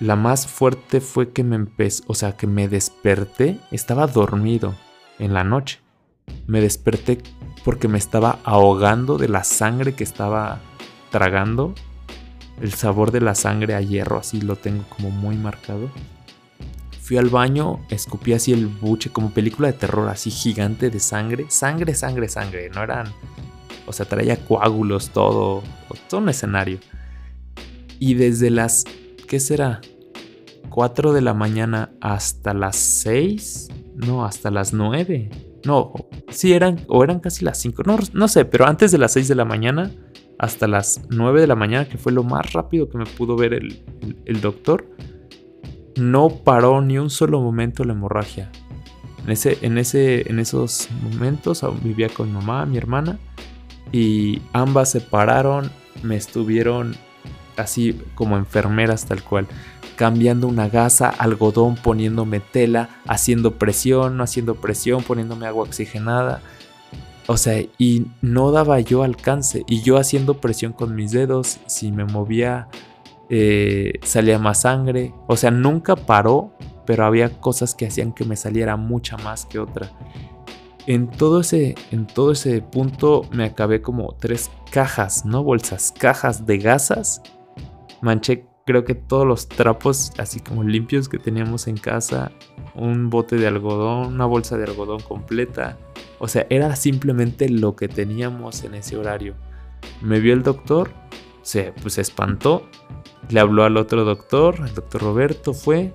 La 0.00 0.16
más 0.16 0.46
fuerte 0.46 1.00
fue 1.00 1.32
que 1.32 1.44
me 1.44 1.56
empezó, 1.56 2.02
o 2.06 2.14
sea, 2.14 2.36
que 2.36 2.46
me 2.46 2.68
desperté, 2.68 3.60
estaba 3.70 4.06
dormido 4.06 4.74
en 5.18 5.34
la 5.34 5.44
noche. 5.44 5.83
Me 6.46 6.60
desperté 6.60 7.18
porque 7.64 7.88
me 7.88 7.98
estaba 7.98 8.38
ahogando 8.44 9.16
de 9.16 9.28
la 9.28 9.42
sangre 9.42 9.94
que 9.94 10.04
estaba 10.04 10.60
tragando. 11.10 11.74
El 12.60 12.72
sabor 12.72 13.10
de 13.10 13.20
la 13.20 13.34
sangre 13.34 13.74
a 13.74 13.80
hierro, 13.80 14.18
así 14.18 14.40
lo 14.40 14.56
tengo 14.56 14.84
como 14.90 15.10
muy 15.10 15.36
marcado. 15.36 15.90
Fui 17.00 17.16
al 17.16 17.28
baño, 17.28 17.80
escupí 17.90 18.32
así 18.32 18.52
el 18.52 18.66
buche 18.66 19.10
como 19.10 19.30
película 19.30 19.68
de 19.68 19.74
terror, 19.74 20.08
así 20.08 20.30
gigante 20.30 20.90
de 20.90 21.00
sangre. 21.00 21.46
Sangre, 21.48 21.94
sangre, 21.94 22.28
sangre. 22.28 22.70
No 22.70 22.82
eran... 22.82 23.12
O 23.86 23.92
sea, 23.92 24.06
traía 24.06 24.36
coágulos, 24.36 25.10
todo. 25.10 25.62
Todo 26.08 26.20
un 26.20 26.28
escenario. 26.28 26.78
Y 27.98 28.14
desde 28.14 28.50
las... 28.50 28.84
¿Qué 29.28 29.40
será? 29.40 29.80
4 30.70 31.12
de 31.12 31.20
la 31.20 31.34
mañana 31.34 31.92
hasta 32.00 32.54
las 32.54 32.76
6. 32.76 33.68
No, 33.96 34.24
hasta 34.24 34.50
las 34.50 34.72
9 34.72 35.30
no, 35.64 35.92
sí 36.28 36.52
eran, 36.52 36.80
o 36.88 37.02
eran 37.02 37.20
casi 37.20 37.44
las 37.44 37.58
5, 37.58 37.82
no, 37.86 37.98
no 38.12 38.28
sé, 38.28 38.44
pero 38.44 38.66
antes 38.66 38.92
de 38.92 38.98
las 38.98 39.12
6 39.12 39.28
de 39.28 39.34
la 39.34 39.44
mañana 39.44 39.90
hasta 40.38 40.66
las 40.66 41.00
9 41.10 41.40
de 41.40 41.46
la 41.46 41.54
mañana, 41.54 41.88
que 41.88 41.98
fue 41.98 42.12
lo 42.12 42.22
más 42.22 42.52
rápido 42.52 42.88
que 42.88 42.98
me 42.98 43.06
pudo 43.06 43.36
ver 43.36 43.54
el, 43.54 43.82
el, 44.26 44.40
doctor, 44.40 44.90
no 45.96 46.28
paró 46.28 46.82
ni 46.82 46.98
un 46.98 47.10
solo 47.10 47.40
momento 47.40 47.84
la 47.84 47.92
hemorragia. 47.92 48.50
En, 49.24 49.30
ese, 49.30 49.58
en, 49.62 49.78
ese, 49.78 50.28
en 50.28 50.38
esos 50.38 50.88
momentos 51.02 51.64
vivía 51.82 52.08
con 52.08 52.32
mamá, 52.32 52.66
mi 52.66 52.76
hermana, 52.76 53.18
y 53.92 54.42
ambas 54.52 54.90
se 54.90 55.00
pararon, 55.00 55.70
me 56.02 56.16
estuvieron 56.16 56.96
así 57.56 57.98
como 58.14 58.36
enfermeras 58.36 59.06
tal 59.06 59.22
cual 59.22 59.46
cambiando 59.96 60.46
una 60.48 60.68
gasa, 60.68 61.08
algodón, 61.08 61.76
poniéndome 61.76 62.40
tela, 62.40 62.88
haciendo 63.06 63.58
presión, 63.58 64.16
no 64.16 64.24
haciendo 64.24 64.56
presión, 64.56 65.02
poniéndome 65.02 65.46
agua 65.46 65.64
oxigenada. 65.64 66.40
O 67.26 67.36
sea, 67.36 67.62
y 67.78 68.06
no 68.20 68.50
daba 68.50 68.80
yo 68.80 69.02
alcance. 69.02 69.64
Y 69.68 69.82
yo 69.82 69.96
haciendo 69.96 70.40
presión 70.40 70.72
con 70.72 70.94
mis 70.94 71.12
dedos, 71.12 71.58
si 71.66 71.90
me 71.90 72.04
movía, 72.04 72.68
eh, 73.30 73.94
salía 74.02 74.38
más 74.38 74.62
sangre. 74.62 75.14
O 75.26 75.36
sea, 75.36 75.50
nunca 75.50 75.96
paró, 75.96 76.52
pero 76.86 77.04
había 77.06 77.40
cosas 77.40 77.74
que 77.74 77.86
hacían 77.86 78.12
que 78.12 78.24
me 78.24 78.36
saliera 78.36 78.76
mucha 78.76 79.16
más 79.18 79.46
que 79.46 79.58
otra. 79.58 79.90
En 80.86 81.10
todo 81.10 81.40
ese, 81.40 81.76
en 81.92 82.06
todo 82.06 82.32
ese 82.32 82.60
punto 82.60 83.22
me 83.30 83.44
acabé 83.44 83.80
como 83.80 84.14
tres 84.20 84.50
cajas, 84.70 85.24
no 85.24 85.42
bolsas, 85.42 85.92
cajas 85.96 86.44
de 86.44 86.58
gasas. 86.58 87.22
Manché 88.02 88.46
creo 88.64 88.84
que 88.84 88.94
todos 88.94 89.26
los 89.26 89.48
trapos 89.48 90.12
así 90.18 90.40
como 90.40 90.62
limpios 90.62 91.08
que 91.08 91.18
teníamos 91.18 91.68
en 91.68 91.76
casa, 91.76 92.32
un 92.74 93.10
bote 93.10 93.36
de 93.36 93.46
algodón, 93.46 94.14
una 94.14 94.26
bolsa 94.26 94.56
de 94.56 94.64
algodón 94.64 95.00
completa. 95.00 95.78
O 96.18 96.28
sea, 96.28 96.46
era 96.48 96.74
simplemente 96.76 97.48
lo 97.48 97.76
que 97.76 97.88
teníamos 97.88 98.64
en 98.64 98.74
ese 98.74 98.96
horario. 98.96 99.34
Me 100.00 100.20
vio 100.20 100.32
el 100.32 100.42
doctor, 100.42 100.90
se 101.42 101.72
pues, 101.82 101.98
espantó, 101.98 102.68
le 103.28 103.40
habló 103.40 103.64
al 103.64 103.76
otro 103.76 104.04
doctor, 104.04 104.56
el 104.60 104.74
doctor 104.74 105.02
Roberto 105.02 105.52
fue 105.52 105.92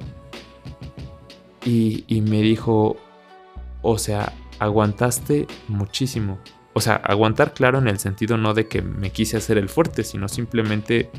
y, 1.65 2.03
y 2.07 2.21
me 2.21 2.41
dijo, 2.41 2.97
o 3.81 3.97
sea, 3.97 4.33
aguantaste 4.59 5.47
muchísimo. 5.67 6.37
O 6.73 6.81
sea, 6.81 6.95
aguantar 6.95 7.53
claro 7.53 7.79
en 7.79 7.87
el 7.87 7.97
sentido 7.97 8.37
no 8.37 8.53
de 8.53 8.67
que 8.67 8.83
me 8.83 9.09
quise 9.09 9.37
hacer 9.37 9.57
el 9.57 9.69
fuerte, 9.69 10.03
sino 10.03 10.27
simplemente 10.27 11.09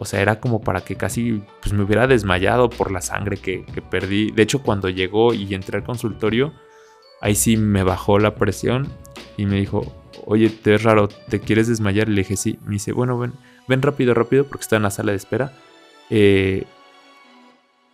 o 0.00 0.04
sea, 0.04 0.20
era 0.20 0.38
como 0.38 0.60
para 0.60 0.82
que 0.82 0.94
casi 0.94 1.42
pues, 1.60 1.72
me 1.72 1.82
hubiera 1.82 2.06
desmayado 2.06 2.70
por 2.70 2.92
la 2.92 3.00
sangre 3.00 3.36
que, 3.36 3.64
perdí. 3.90 4.30
De 4.30 4.44
hecho, 4.44 4.62
cuando 4.62 4.88
llegó 4.88 5.34
y 5.34 5.52
entré 5.52 5.78
al 5.78 5.84
consultorio, 5.84 6.52
ahí 7.20 7.34
sí 7.34 7.56
me 7.56 7.82
bajó 7.82 8.20
la 8.20 8.36
presión 8.36 8.86
y 9.36 9.46
me 9.46 9.56
dijo, 9.56 9.92
oye, 10.24 10.50
te 10.50 10.76
es 10.76 10.84
raro, 10.84 11.08
¿te 11.08 11.40
quieres 11.40 11.66
desmayar? 11.66 12.08
Y 12.08 12.12
le 12.12 12.20
dije, 12.20 12.36
sí. 12.36 12.60
Me 12.64 12.74
dice, 12.74 12.92
bueno, 12.92 13.18
ven, 13.18 13.32
ven 13.66 13.82
rápido, 13.82 14.14
rápido, 14.14 14.44
porque 14.44 14.62
está 14.62 14.76
en 14.76 14.84
la 14.84 14.92
sala 14.92 15.10
de 15.10 15.16
espera. 15.16 15.52
Eh, 16.10 16.64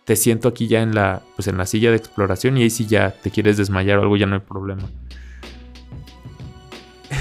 te 0.03 0.15
siento 0.15 0.47
aquí 0.47 0.67
ya 0.67 0.83
en 0.83 0.93
la, 0.93 1.23
pues 1.35 1.47
en 1.47 1.57
la 1.57 1.65
silla 1.65 1.89
de 1.89 1.97
exploración 1.97 2.55
y 2.59 2.61
ahí 2.61 2.69
sí 2.69 2.85
ya 2.85 3.15
te 3.19 3.31
quieres 3.31 3.57
desmayar 3.57 3.97
o 3.97 4.03
algo, 4.03 4.15
ya 4.15 4.27
no 4.27 4.35
hay 4.35 4.41
problema. 4.41 4.83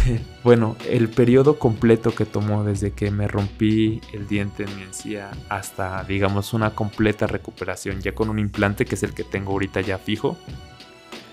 bueno, 0.45 0.77
el 0.89 1.09
periodo 1.09 1.59
completo 1.59 2.15
que 2.15 2.25
tomó 2.25 2.65
desde 2.65 2.93
que 2.93 3.11
me 3.11 3.29
rompí 3.29 4.01
el 4.13 4.27
diente 4.27 4.65
en 4.65 4.77
mi 4.77 4.83
encía 4.83 5.31
hasta, 5.49 6.05
digamos, 6.05 6.53
una 6.53 6.75
completa 6.75 7.27
recuperación, 7.27 8.01
ya 8.01 8.15
con 8.15 8.31
un 8.31 8.39
implante 8.39 8.85
que 8.85 8.95
es 8.95 9.03
el 9.03 9.15
que 9.15 9.25
tengo 9.25 9.53
ahorita 9.53 9.81
ya 9.81 9.99
fijo, 9.99 10.37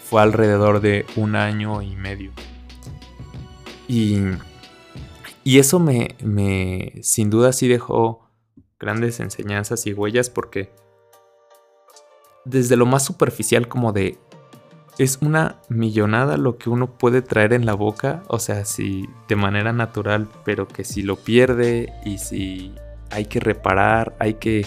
fue 0.03 0.21
alrededor 0.21 0.81
de 0.81 1.05
un 1.15 1.35
año 1.35 1.81
y 1.81 1.95
medio. 1.95 2.31
Y, 3.87 4.19
y 5.43 5.59
eso 5.59 5.79
me, 5.79 6.15
me, 6.23 6.93
sin 7.01 7.29
duda, 7.29 7.53
sí 7.53 7.67
dejó 7.67 8.29
grandes 8.79 9.19
enseñanzas 9.19 9.85
y 9.85 9.93
huellas 9.93 10.29
porque 10.29 10.71
desde 12.45 12.75
lo 12.75 12.85
más 12.85 13.05
superficial 13.05 13.67
como 13.67 13.93
de 13.93 14.17
es 14.97 15.19
una 15.21 15.57
millonada 15.69 16.37
lo 16.37 16.57
que 16.57 16.69
uno 16.69 16.97
puede 16.97 17.21
traer 17.21 17.53
en 17.53 17.65
la 17.65 17.73
boca, 17.73 18.23
o 18.27 18.39
sea, 18.39 18.65
si 18.65 19.07
de 19.27 19.35
manera 19.35 19.73
natural, 19.73 20.27
pero 20.43 20.67
que 20.67 20.83
si 20.83 21.01
lo 21.01 21.15
pierde 21.15 21.93
y 22.05 22.17
si 22.17 22.75
hay 23.09 23.25
que 23.25 23.39
reparar, 23.39 24.15
hay 24.19 24.35
que 24.35 24.65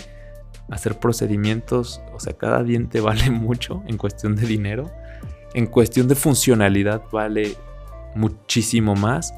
hacer 0.71 0.99
procedimientos, 0.99 2.01
o 2.13 2.21
sea, 2.21 2.35
cada 2.35 2.63
diente 2.63 3.01
vale 3.03 3.31
mucho 3.31 3.83
en 3.87 3.97
cuestión 3.97 4.37
de 4.37 4.47
dinero, 4.47 4.91
en 5.55 5.67
cuestión 5.67 6.09
de 6.09 6.15
funcionalidad 6.15 7.03
vale 7.13 7.57
muchísimo 8.15 8.95
más, 8.95 9.35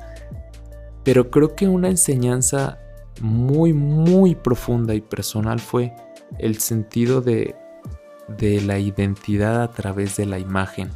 pero 1.05 1.31
creo 1.31 1.55
que 1.55 1.69
una 1.69 1.89
enseñanza 1.89 2.79
muy, 3.21 3.73
muy 3.73 4.35
profunda 4.35 4.95
y 4.95 5.01
personal 5.01 5.61
fue 5.61 5.95
el 6.39 6.59
sentido 6.59 7.21
de 7.21 7.55
de 8.29 8.61
la 8.61 8.79
identidad 8.79 9.63
a 9.63 9.71
través 9.71 10.17
de 10.17 10.27
la 10.27 10.39
imagen. 10.39 10.91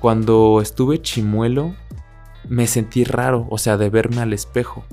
Cuando 0.00 0.60
estuve 0.60 1.00
chimuelo, 1.00 1.74
me 2.48 2.66
sentí 2.66 3.04
raro, 3.04 3.46
o 3.50 3.58
sea, 3.58 3.76
de 3.76 3.90
verme 3.90 4.20
al 4.20 4.32
espejo. 4.32 4.84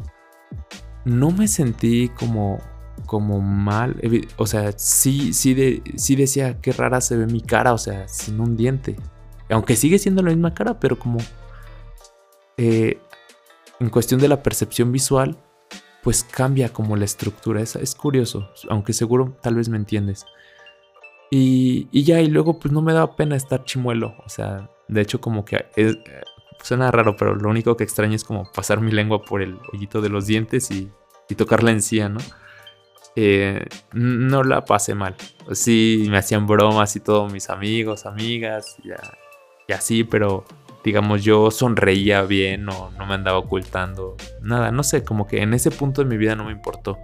No 1.06 1.32
me 1.32 1.48
sentí 1.48 2.10
como 2.10 2.60
como 3.06 3.42
mal, 3.42 4.00
o 4.38 4.46
sea, 4.46 4.72
sí, 4.74 5.34
sí, 5.34 5.54
de, 5.54 5.82
sí 5.96 6.16
decía 6.16 6.62
qué 6.62 6.72
rara 6.72 7.02
se 7.02 7.18
ve 7.18 7.26
mi 7.26 7.42
cara, 7.42 7.74
o 7.74 7.78
sea, 7.78 8.08
sin 8.08 8.40
un 8.40 8.56
diente. 8.56 8.98
Aunque 9.50 9.76
sigue 9.76 9.98
siendo 9.98 10.22
la 10.22 10.30
misma 10.30 10.54
cara, 10.54 10.80
pero 10.80 11.00
como 11.00 11.18
eh, 12.58 13.00
en 13.80 13.90
cuestión 13.90 14.20
de 14.20 14.28
la 14.28 14.44
percepción 14.44 14.92
visual, 14.92 15.38
pues 16.04 16.24
cambia 16.24 16.70
como 16.72 16.96
la 16.96 17.06
estructura. 17.06 17.62
Es, 17.62 17.76
es 17.76 17.96
curioso, 17.96 18.52
aunque 18.70 18.94
seguro 18.94 19.36
tal 19.42 19.56
vez 19.56 19.70
me 19.70 19.78
entiendes. 19.78 20.26
Y, 21.32 22.04
ya, 22.04 22.22
y 22.22 22.28
luego 22.28 22.60
pues 22.60 22.72
no 22.72 22.82
me 22.82 22.94
daba 22.94 23.16
pena 23.16 23.36
estar 23.36 23.64
chimuelo. 23.64 24.16
O 24.26 24.30
sea, 24.30 24.70
de 24.88 25.02
hecho 25.02 25.22
como 25.22 25.46
que 25.46 25.66
es, 25.76 25.98
suena 26.64 26.92
raro, 26.92 27.16
pero 27.16 27.36
lo 27.36 27.50
único 27.50 27.78
que 27.78 27.84
extraño 27.84 28.16
es 28.16 28.24
como 28.24 28.52
pasar 28.52 28.82
mi 28.82 28.92
lengua 28.92 29.24
por 29.24 29.42
el 29.42 29.58
hoyito 29.72 30.02
de 30.02 30.10
los 30.10 30.26
dientes 30.26 30.72
y, 30.72 30.90
y 31.30 31.36
tocar 31.36 31.64
la 31.64 31.72
encía, 31.72 32.10
¿no? 32.10 32.20
Eh, 33.16 33.66
no 33.94 34.44
la 34.44 34.66
pasé 34.66 34.96
mal. 34.96 35.16
Sí, 35.52 36.08
me 36.10 36.18
hacían 36.18 36.48
bromas 36.48 36.96
y 36.96 37.00
todos 37.00 37.32
mis 37.32 37.50
amigos, 37.50 38.06
amigas, 38.06 38.78
y 39.68 39.74
así, 39.74 40.04
pero 40.04 40.46
digamos 40.84 41.24
yo 41.24 41.52
sonreía 41.52 42.22
bien 42.22 42.70
o 42.70 42.92
no 42.98 43.06
me 43.06 43.16
andaba 43.16 43.38
ocultando. 43.40 44.16
Nada, 44.42 44.72
no 44.72 44.84
sé, 44.84 45.04
como 45.04 45.28
que 45.28 45.42
en 45.42 45.54
ese 45.54 45.72
punto 45.72 46.04
de 46.04 46.10
mi 46.10 46.18
vida 46.18 46.36
no 46.36 46.46
me 46.46 46.52
importó. 46.52 46.98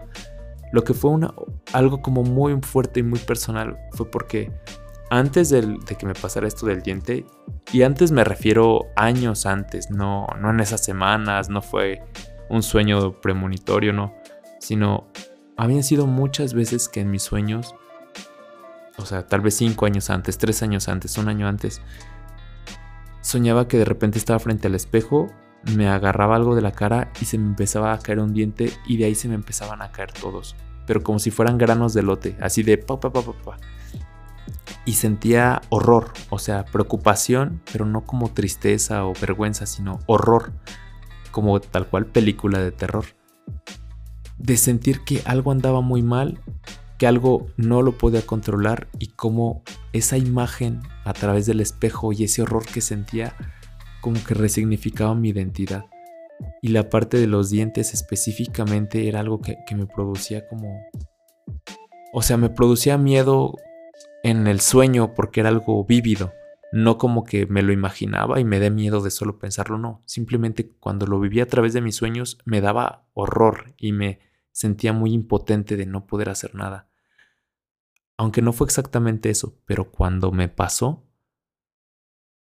Lo 0.71 0.83
que 0.83 0.93
fue 0.93 1.11
una, 1.11 1.33
algo 1.73 2.01
como 2.01 2.23
muy 2.23 2.59
fuerte 2.61 2.99
y 2.99 3.03
muy 3.03 3.19
personal 3.19 3.77
fue 3.91 4.09
porque 4.09 4.51
antes 5.09 5.49
de 5.49 5.77
que 5.97 6.05
me 6.05 6.13
pasara 6.13 6.47
esto 6.47 6.65
del 6.65 6.81
diente, 6.81 7.25
y 7.71 7.83
antes 7.83 8.11
me 8.11 8.23
refiero 8.23 8.87
años 8.95 9.45
antes, 9.45 9.89
no, 9.89 10.27
no 10.39 10.49
en 10.49 10.59
esas 10.59 10.83
semanas, 10.83 11.49
no 11.49 11.61
fue 11.61 12.03
un 12.49 12.63
sueño 12.63 13.19
premonitorio, 13.21 13.93
no, 13.93 14.13
sino 14.59 15.07
habían 15.57 15.83
sido 15.83 16.07
muchas 16.07 16.53
veces 16.53 16.89
que 16.89 17.01
en 17.01 17.11
mis 17.11 17.23
sueños, 17.23 17.75
o 18.97 19.05
sea, 19.05 19.27
tal 19.27 19.41
vez 19.41 19.55
cinco 19.55 19.85
años 19.85 20.09
antes, 20.09 20.37
tres 20.37 20.63
años 20.63 20.87
antes, 20.87 21.17
un 21.17 21.29
año 21.29 21.47
antes, 21.47 21.81
soñaba 23.21 23.67
que 23.67 23.77
de 23.77 23.85
repente 23.85 24.17
estaba 24.17 24.39
frente 24.39 24.67
al 24.67 24.75
espejo, 24.75 25.31
me 25.73 25.87
agarraba 25.87 26.35
algo 26.35 26.55
de 26.55 26.61
la 26.61 26.71
cara 26.71 27.11
y 27.19 27.25
se 27.25 27.37
me 27.37 27.47
empezaba 27.47 27.93
a 27.93 27.99
caer 27.99 28.19
un 28.19 28.33
diente 28.33 28.71
y 28.87 28.97
de 28.97 29.05
ahí 29.05 29.15
se 29.15 29.27
me 29.27 29.35
empezaban 29.35 29.81
a 29.81 29.91
caer 29.91 30.11
todos, 30.11 30.55
pero 30.85 31.01
como 31.01 31.19
si 31.19 31.31
fueran 31.31 31.57
granos 31.57 31.93
de 31.93 32.03
lote, 32.03 32.37
así 32.41 32.63
de 32.63 32.77
pa 32.77 32.99
pa 32.99 33.11
pa 33.11 33.21
pa 33.21 33.33
pa. 33.33 33.57
Y 34.85 34.93
sentía 34.93 35.61
horror, 35.69 36.13
o 36.29 36.37
sea, 36.37 36.65
preocupación, 36.65 37.61
pero 37.71 37.85
no 37.85 38.01
como 38.01 38.31
tristeza 38.33 39.05
o 39.05 39.13
vergüenza, 39.19 39.65
sino 39.65 39.99
horror, 40.05 40.53
como 41.31 41.59
tal 41.59 41.87
cual 41.87 42.05
película 42.05 42.59
de 42.59 42.71
terror. 42.71 43.05
De 44.37 44.57
sentir 44.57 45.01
que 45.03 45.23
algo 45.25 45.51
andaba 45.51 45.81
muy 45.81 46.03
mal 46.03 46.39
que 46.97 47.07
algo 47.07 47.47
no 47.57 47.81
lo 47.81 47.97
podía 47.97 48.25
controlar 48.25 48.87
y 48.99 49.07
cómo 49.07 49.63
esa 49.91 50.17
imagen 50.17 50.81
a 51.03 51.13
través 51.13 51.45
del 51.45 51.59
espejo 51.59 52.13
y 52.13 52.23
ese 52.23 52.41
horror 52.41 52.65
que 52.65 52.81
sentía 52.81 53.35
como 54.05 54.23
que 54.23 54.35
resignificaba 54.35 55.15
mi 55.15 55.29
identidad. 55.29 55.87
Y 56.61 56.67
la 56.67 56.89
parte 56.91 57.17
de 57.17 57.25
los 57.25 57.49
dientes 57.49 57.95
específicamente 57.95 59.07
era 59.07 59.19
algo 59.19 59.41
que, 59.41 59.57
me 59.75 59.87
producía 59.87 60.47
como... 60.47 60.79
O 62.13 62.21
sea, 62.21 62.37
me 62.37 62.51
producía 62.51 62.99
miedo 62.99 63.55
en 64.21 64.45
el 64.45 64.59
sueño 64.61 65.15
porque 65.15 65.39
era 65.39 65.49
algo 65.49 65.83
vívido. 65.85 66.33
No 66.71 66.99
como 66.99 67.23
que 67.23 67.47
me 67.47 67.63
lo 67.63 67.73
imaginaba 67.73 68.39
y 68.39 68.43
me 68.43 68.59
dé 68.59 68.69
miedo 68.69 69.01
de 69.01 69.09
solo 69.09 69.39
pensarlo, 69.39 69.79
no. 69.79 70.03
Simplemente 70.05 70.69
cuando 70.69 71.07
lo 71.07 71.19
vivía 71.19 71.41
a 71.41 71.47
través 71.47 71.73
de 71.73 71.81
mis 71.81 71.95
sueños 71.95 72.37
me 72.45 72.61
daba 72.61 73.07
horror 73.15 73.73
y 73.75 73.91
me 73.91 74.19
sentía 74.51 74.93
muy 74.93 75.13
impotente 75.13 75.77
de 75.77 75.87
no 75.87 76.05
poder 76.05 76.29
hacer 76.29 76.53
nada. 76.53 76.89
Aunque 78.17 78.43
no 78.43 78.53
fue 78.53 78.67
exactamente 78.67 79.31
eso, 79.31 79.57
pero 79.65 79.89
cuando 79.89 80.31
me 80.31 80.47
pasó, 80.47 81.04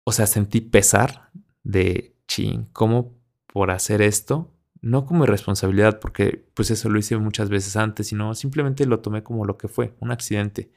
o 0.06 0.12
sea, 0.12 0.28
sentí 0.28 0.62
pesar 0.62 1.32
de, 1.64 2.16
ching, 2.28 2.68
¿cómo 2.72 3.14
por 3.48 3.72
hacer 3.72 4.02
esto? 4.02 4.54
No 4.82 5.06
como 5.06 5.26
responsabilidad, 5.26 6.00
porque 6.00 6.46
pues 6.54 6.72
eso 6.72 6.90
lo 6.90 7.00
hice 7.00 7.18
muchas 7.18 7.50
veces 7.50 7.76
antes, 7.76 8.08
sino 8.08 8.34
simplemente 8.36 8.86
lo 8.86 9.02
tomé 9.02 9.24
como 9.24 9.46
lo 9.46 9.58
que 9.58 9.68
fue, 9.68 9.96
un 10.00 10.12
accidente. 10.12 10.72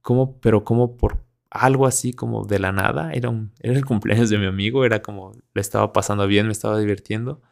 ¿Cómo, 0.00 0.40
pero 0.40 0.64
como 0.64 0.96
por 0.96 1.24
algo 1.50 1.86
así 1.86 2.12
como 2.12 2.44
de 2.46 2.58
la 2.58 2.72
nada? 2.72 3.12
Era, 3.12 3.28
un, 3.28 3.52
era 3.60 3.76
el 3.76 3.84
cumpleaños 3.84 4.30
de 4.30 4.38
mi 4.38 4.46
amigo, 4.46 4.84
era 4.84 5.02
como, 5.02 5.32
le 5.54 5.60
estaba 5.60 5.92
pasando 5.92 6.26
bien, 6.26 6.46
me 6.46 6.52
estaba 6.52 6.78
divirtiendo 6.78 7.42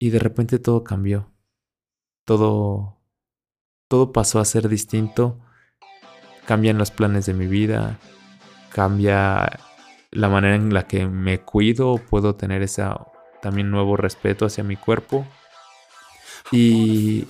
y 0.00 0.10
de 0.10 0.18
repente 0.18 0.58
todo 0.58 0.82
cambió. 0.82 1.30
Todo, 2.24 2.96
todo 3.86 4.12
pasó 4.12 4.40
a 4.40 4.44
ser 4.46 4.68
distinto. 4.68 5.38
Cambian 6.46 6.78
los 6.78 6.90
planes 6.90 7.26
de 7.26 7.34
mi 7.34 7.46
vida. 7.46 7.98
Cambia 8.72 9.60
la 10.10 10.28
manera 10.28 10.54
en 10.54 10.72
la 10.72 10.86
que 10.86 11.06
me 11.06 11.40
cuido. 11.40 11.96
Puedo 11.98 12.34
tener 12.34 12.62
ese 12.62 12.84
también 13.40 13.70
nuevo 13.70 13.96
respeto 13.96 14.46
hacia 14.46 14.64
mi 14.64 14.76
cuerpo. 14.76 15.26
Y, 16.52 17.26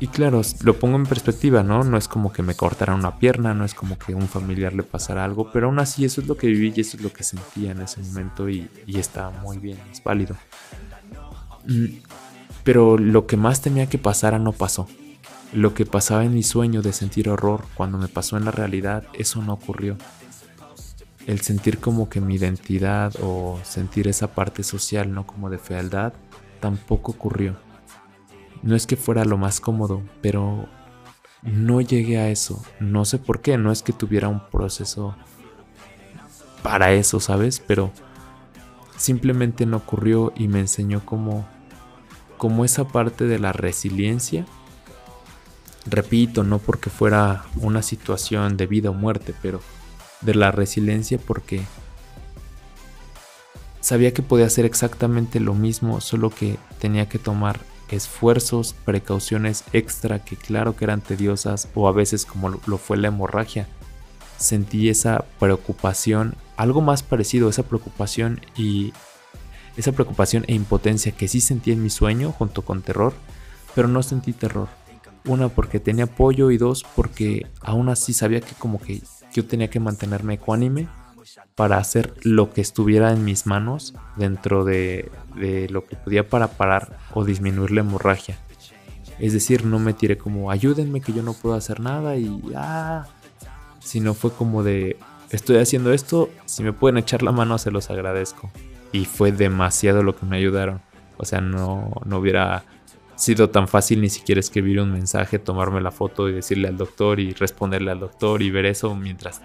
y 0.00 0.06
claro, 0.08 0.42
lo 0.62 0.78
pongo 0.78 0.96
en 0.96 1.06
perspectiva, 1.06 1.62
¿no? 1.62 1.84
No 1.84 1.96
es 1.96 2.08
como 2.08 2.32
que 2.32 2.42
me 2.42 2.54
cortaran 2.54 2.98
una 2.98 3.18
pierna, 3.18 3.54
no 3.54 3.64
es 3.64 3.74
como 3.74 3.98
que 3.98 4.12
a 4.12 4.16
un 4.16 4.28
familiar 4.28 4.74
le 4.74 4.82
pasara 4.82 5.24
algo, 5.24 5.50
pero 5.52 5.68
aún 5.68 5.78
así 5.78 6.04
eso 6.04 6.20
es 6.20 6.26
lo 6.26 6.36
que 6.36 6.48
viví 6.48 6.72
y 6.76 6.80
eso 6.80 6.96
es 6.96 7.02
lo 7.02 7.12
que 7.12 7.24
sentía 7.24 7.72
en 7.72 7.80
ese 7.80 8.00
momento 8.00 8.48
y, 8.48 8.68
y 8.86 8.98
está 8.98 9.30
muy 9.30 9.58
bien, 9.58 9.78
es 9.90 10.02
válido. 10.02 10.36
Mm, 11.66 12.00
pero 12.64 12.98
lo 12.98 13.26
que 13.26 13.36
más 13.36 13.60
temía 13.60 13.88
que 13.88 13.98
pasara 13.98 14.38
no 14.38 14.52
pasó. 14.52 14.88
Lo 15.52 15.74
que 15.74 15.84
pasaba 15.84 16.24
en 16.24 16.32
mi 16.32 16.42
sueño 16.42 16.80
de 16.80 16.92
sentir 16.92 17.28
horror 17.28 17.64
cuando 17.74 17.98
me 17.98 18.08
pasó 18.08 18.36
en 18.36 18.46
la 18.46 18.50
realidad, 18.50 19.04
eso 19.12 19.42
no 19.42 19.52
ocurrió. 19.52 19.98
El 21.26 21.40
sentir 21.40 21.78
como 21.78 22.08
que 22.08 22.20
mi 22.20 22.36
identidad 22.36 23.12
o 23.20 23.60
sentir 23.62 24.08
esa 24.08 24.34
parte 24.34 24.62
social, 24.62 25.12
no 25.12 25.26
como 25.26 25.50
de 25.50 25.58
fealdad, 25.58 26.14
tampoco 26.60 27.12
ocurrió. 27.12 27.56
No 28.62 28.74
es 28.74 28.86
que 28.86 28.96
fuera 28.96 29.24
lo 29.24 29.36
más 29.36 29.60
cómodo, 29.60 30.02
pero 30.22 30.68
no 31.42 31.80
llegué 31.80 32.18
a 32.18 32.30
eso. 32.30 32.64
No 32.80 33.04
sé 33.04 33.18
por 33.18 33.40
qué, 33.40 33.58
no 33.58 33.72
es 33.72 33.82
que 33.82 33.92
tuviera 33.92 34.28
un 34.28 34.40
proceso 34.48 35.14
para 36.62 36.92
eso, 36.92 37.20
¿sabes? 37.20 37.60
Pero 37.60 37.92
simplemente 38.96 39.66
no 39.66 39.78
ocurrió 39.78 40.32
y 40.36 40.48
me 40.48 40.60
enseñó 40.60 41.04
como, 41.04 41.46
como 42.38 42.64
esa 42.64 42.88
parte 42.88 43.26
de 43.26 43.38
la 43.38 43.52
resiliencia. 43.52 44.46
Repito, 45.86 46.44
no 46.44 46.58
porque 46.58 46.90
fuera 46.90 47.44
una 47.56 47.82
situación 47.82 48.56
de 48.56 48.66
vida 48.66 48.90
o 48.90 48.94
muerte, 48.94 49.34
pero 49.42 49.60
de 50.20 50.34
la 50.34 50.52
resiliencia 50.52 51.18
porque 51.18 51.62
sabía 53.80 54.14
que 54.14 54.22
podía 54.22 54.46
hacer 54.46 54.64
exactamente 54.64 55.40
lo 55.40 55.54
mismo, 55.54 56.00
solo 56.00 56.30
que 56.30 56.56
tenía 56.78 57.08
que 57.08 57.18
tomar 57.18 57.60
esfuerzos, 57.90 58.74
precauciones 58.84 59.64
extra 59.72 60.24
que 60.24 60.36
claro 60.36 60.76
que 60.76 60.84
eran 60.84 61.00
tediosas 61.00 61.68
o 61.74 61.88
a 61.88 61.92
veces 61.92 62.24
como 62.24 62.48
lo 62.48 62.78
fue 62.78 62.96
la 62.96 63.08
hemorragia. 63.08 63.66
Sentí 64.38 64.88
esa 64.88 65.24
preocupación 65.38 66.36
algo 66.56 66.80
más 66.80 67.02
parecido, 67.02 67.48
esa 67.48 67.64
preocupación 67.64 68.40
y 68.56 68.92
esa 69.76 69.92
preocupación 69.92 70.44
e 70.46 70.54
impotencia 70.54 71.12
que 71.12 71.28
sí 71.28 71.40
sentí 71.40 71.72
en 71.72 71.82
mi 71.82 71.90
sueño 71.90 72.32
junto 72.32 72.62
con 72.62 72.82
terror, 72.82 73.14
pero 73.74 73.88
no 73.88 74.02
sentí 74.02 74.32
terror. 74.32 74.68
Una 75.24 75.48
porque 75.48 75.80
tenía 75.80 76.04
apoyo 76.04 76.50
y 76.50 76.58
dos 76.58 76.84
porque 76.96 77.46
aún 77.60 77.88
así 77.88 78.12
sabía 78.12 78.40
que 78.40 78.54
como 78.54 78.80
que 78.80 79.02
yo 79.32 79.46
tenía 79.46 79.70
que 79.70 79.80
mantenerme 79.80 80.34
ecuánime 80.34 80.88
para 81.54 81.78
hacer 81.78 82.14
lo 82.22 82.52
que 82.52 82.60
estuviera 82.60 83.12
en 83.12 83.24
mis 83.24 83.46
manos 83.46 83.94
dentro 84.16 84.64
de, 84.64 85.10
de 85.36 85.68
lo 85.68 85.86
que 85.86 85.96
podía 85.96 86.28
para 86.28 86.48
parar 86.48 86.98
o 87.14 87.24
disminuir 87.24 87.70
la 87.70 87.80
hemorragia. 87.80 88.38
Es 89.18 89.32
decir, 89.32 89.64
no 89.64 89.78
me 89.78 89.92
tiré 89.92 90.18
como 90.18 90.50
ayúdenme 90.50 91.00
que 91.00 91.12
yo 91.12 91.22
no 91.22 91.34
puedo 91.34 91.54
hacer 91.54 91.80
nada 91.80 92.16
y 92.16 92.40
ah, 92.56 93.06
sino 93.78 94.14
fue 94.14 94.32
como 94.32 94.62
de 94.62 94.96
estoy 95.30 95.58
haciendo 95.58 95.92
esto, 95.92 96.30
si 96.44 96.62
me 96.62 96.72
pueden 96.72 96.98
echar 96.98 97.22
la 97.22 97.32
mano 97.32 97.58
se 97.58 97.70
los 97.70 97.90
agradezco. 97.90 98.50
Y 98.92 99.06
fue 99.06 99.32
demasiado 99.32 100.02
lo 100.02 100.14
que 100.14 100.26
me 100.26 100.36
ayudaron. 100.36 100.82
O 101.16 101.24
sea, 101.24 101.40
no, 101.40 101.90
no 102.04 102.18
hubiera 102.18 102.64
sido 103.16 103.50
tan 103.50 103.68
fácil 103.68 104.00
ni 104.00 104.08
siquiera 104.08 104.40
escribir 104.40 104.80
un 104.80 104.92
mensaje, 104.92 105.38
tomarme 105.38 105.80
la 105.80 105.90
foto 105.90 106.28
y 106.28 106.32
decirle 106.32 106.68
al 106.68 106.76
doctor 106.76 107.20
y 107.20 107.32
responderle 107.32 107.90
al 107.90 108.00
doctor 108.00 108.42
y 108.42 108.50
ver 108.50 108.66
eso 108.66 108.94
mientras 108.94 109.42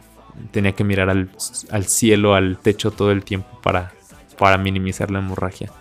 tenía 0.52 0.74
que 0.74 0.84
mirar 0.84 1.10
al, 1.10 1.30
al 1.72 1.86
cielo, 1.86 2.36
al 2.36 2.58
techo 2.58 2.92
todo 2.92 3.12
el 3.12 3.24
tiempo 3.24 3.60
para, 3.62 3.94
para 4.38 4.58
minimizar 4.58 5.12
la 5.12 5.20
hemorragia. 5.20 5.72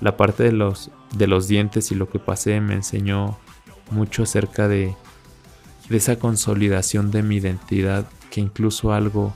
La 0.00 0.16
parte 0.16 0.42
de 0.42 0.52
los, 0.52 0.90
de 1.14 1.26
los 1.26 1.48
dientes 1.48 1.92
y 1.92 1.94
lo 1.94 2.08
que 2.08 2.18
pasé 2.18 2.60
me 2.60 2.74
enseñó 2.74 3.38
mucho 3.90 4.22
acerca 4.22 4.68
de, 4.68 4.94
de 5.88 5.96
esa 5.96 6.18
consolidación 6.18 7.10
de 7.10 7.22
mi 7.22 7.36
identidad 7.36 8.06
que 8.30 8.40
incluso 8.40 8.92
algo 8.92 9.34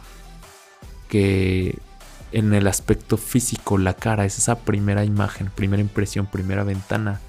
que 1.08 1.78
en 2.32 2.52
el 2.52 2.66
aspecto 2.66 3.16
físico, 3.16 3.78
la 3.78 3.94
cara, 3.94 4.24
es 4.24 4.38
esa 4.38 4.58
primera 4.60 5.04
imagen, 5.04 5.50
primera 5.54 5.80
impresión, 5.80 6.26
primera 6.26 6.64
ventana, 6.64 7.20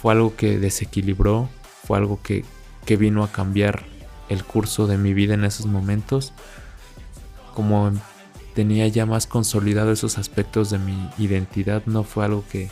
fue 0.00 0.14
algo 0.14 0.34
que 0.34 0.58
desequilibró, 0.58 1.50
fue 1.86 1.98
algo 1.98 2.20
que, 2.22 2.44
que 2.86 2.96
vino 2.96 3.22
a 3.22 3.30
cambiar 3.30 3.84
el 4.30 4.44
curso 4.44 4.86
de 4.86 4.96
mi 4.96 5.12
vida 5.12 5.34
en 5.34 5.44
esos 5.44 5.66
momentos, 5.66 6.32
como 7.54 7.92
tenía 8.54 8.88
ya 8.88 9.04
más 9.04 9.26
consolidado 9.26 9.92
esos 9.92 10.16
aspectos 10.16 10.70
de 10.70 10.78
mi 10.78 11.10
identidad, 11.18 11.82
no 11.84 12.02
fue 12.02 12.24
algo 12.24 12.44
que, 12.50 12.70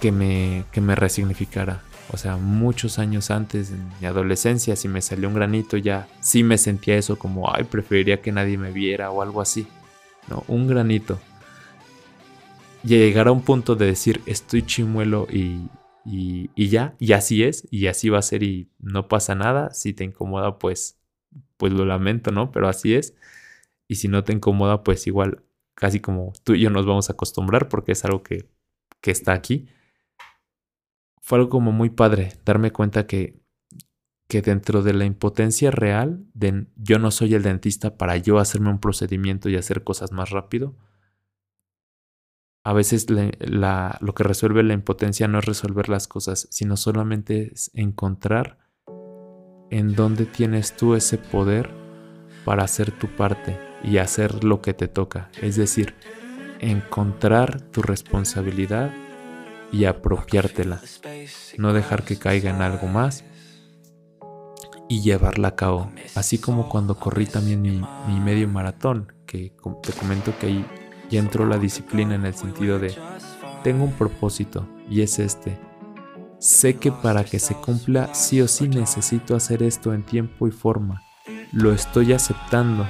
que, 0.00 0.10
me, 0.10 0.64
que 0.72 0.80
me 0.80 0.94
resignificara. 0.94 1.82
O 2.10 2.16
sea, 2.16 2.38
muchos 2.38 2.98
años 2.98 3.30
antes, 3.30 3.70
en 3.70 3.86
mi 4.00 4.06
adolescencia, 4.06 4.76
si 4.76 4.88
me 4.88 5.02
salió 5.02 5.28
un 5.28 5.34
granito 5.34 5.76
ya 5.76 6.08
sí 6.20 6.42
me 6.42 6.56
sentía 6.56 6.96
eso 6.96 7.18
como, 7.18 7.54
ay, 7.54 7.64
preferiría 7.64 8.22
que 8.22 8.32
nadie 8.32 8.56
me 8.56 8.72
viera 8.72 9.10
o 9.10 9.20
algo 9.20 9.42
así. 9.42 9.66
No, 10.28 10.42
un 10.48 10.68
granito. 10.68 11.18
Llegar 12.82 13.28
a 13.28 13.32
un 13.32 13.42
punto 13.42 13.74
de 13.74 13.86
decir, 13.86 14.22
estoy 14.24 14.62
chimuelo 14.62 15.26
y, 15.30 15.68
y, 16.10 16.68
ya, 16.68 16.96
y 16.98 17.12
así 17.12 17.42
es, 17.42 17.66
y 17.70 17.86
así 17.86 18.08
va 18.08 18.18
a 18.18 18.22
ser 18.22 18.42
y 18.42 18.70
no 18.78 19.08
pasa 19.08 19.34
nada. 19.34 19.72
Si 19.74 19.92
te 19.92 20.04
incomoda, 20.04 20.58
pues, 20.58 20.98
pues 21.56 21.72
lo 21.72 21.84
lamento, 21.84 22.30
¿no? 22.30 22.52
Pero 22.52 22.68
así 22.68 22.94
es. 22.94 23.14
Y 23.88 23.96
si 23.96 24.08
no 24.08 24.24
te 24.24 24.32
incomoda, 24.32 24.84
pues 24.84 25.06
igual, 25.06 25.44
casi 25.74 26.00
como 26.00 26.32
tú 26.44 26.54
y 26.54 26.60
yo 26.60 26.70
nos 26.70 26.86
vamos 26.86 27.10
a 27.10 27.14
acostumbrar 27.14 27.68
porque 27.68 27.92
es 27.92 28.04
algo 28.04 28.22
que, 28.22 28.48
que 29.00 29.10
está 29.10 29.32
aquí 29.32 29.68
fue 31.28 31.36
algo 31.36 31.50
como 31.50 31.72
muy 31.72 31.90
padre 31.90 32.32
darme 32.46 32.70
cuenta 32.70 33.06
que, 33.06 33.38
que 34.30 34.40
dentro 34.40 34.82
de 34.82 34.94
la 34.94 35.04
impotencia 35.04 35.70
real, 35.70 36.24
de 36.32 36.68
yo 36.74 36.98
no 36.98 37.10
soy 37.10 37.34
el 37.34 37.42
dentista 37.42 37.98
para 37.98 38.16
yo 38.16 38.38
hacerme 38.38 38.70
un 38.70 38.80
procedimiento 38.80 39.50
y 39.50 39.56
hacer 39.56 39.84
cosas 39.84 40.10
más 40.10 40.30
rápido, 40.30 40.74
a 42.68 42.74
veces 42.74 43.06
lo 43.08 44.14
que 44.14 44.24
resuelve 44.24 44.62
la 44.62 44.74
impotencia 44.74 45.26
no 45.26 45.38
es 45.38 45.46
resolver 45.46 45.88
las 45.88 46.06
cosas, 46.06 46.48
sino 46.50 46.76
solamente 46.76 47.50
es 47.54 47.70
encontrar 47.72 48.58
en 49.70 49.94
dónde 49.94 50.26
tienes 50.26 50.76
tú 50.76 50.94
ese 50.94 51.16
poder 51.16 51.70
para 52.44 52.64
hacer 52.64 52.92
tu 52.92 53.06
parte 53.08 53.58
y 53.82 53.96
hacer 53.96 54.44
lo 54.44 54.60
que 54.60 54.74
te 54.74 54.86
toca. 54.86 55.30
Es 55.40 55.56
decir, 55.56 55.94
encontrar 56.60 57.62
tu 57.62 57.80
responsabilidad 57.80 58.90
y 59.72 59.86
apropiártela. 59.86 60.82
No 61.56 61.72
dejar 61.72 62.04
que 62.04 62.18
caiga 62.18 62.50
en 62.50 62.60
algo 62.60 62.86
más 62.86 63.24
y 64.90 65.00
llevarla 65.00 65.48
a 65.48 65.56
cabo. 65.56 65.90
Así 66.14 66.36
como 66.36 66.68
cuando 66.68 66.96
corrí 66.96 67.24
también 67.24 67.62
mi, 67.62 67.80
mi 68.06 68.20
medio 68.20 68.46
maratón, 68.46 69.14
que 69.24 69.54
te 69.82 69.92
comento 69.94 70.34
que 70.38 70.48
ahí 70.48 70.66
ya 71.10 71.20
entró 71.20 71.46
la 71.46 71.58
disciplina 71.58 72.14
en 72.14 72.26
el 72.26 72.34
sentido 72.34 72.78
de 72.78 72.94
tengo 73.62 73.84
un 73.84 73.92
propósito 73.92 74.68
y 74.88 75.02
es 75.02 75.18
este. 75.18 75.58
Sé 76.38 76.76
que 76.76 76.92
para 76.92 77.24
que 77.24 77.38
se 77.38 77.54
cumpla 77.54 78.14
sí 78.14 78.40
o 78.40 78.48
sí 78.48 78.68
necesito 78.68 79.34
hacer 79.34 79.62
esto 79.62 79.92
en 79.92 80.04
tiempo 80.04 80.46
y 80.46 80.50
forma. 80.50 81.02
Lo 81.52 81.72
estoy 81.72 82.12
aceptando 82.12 82.86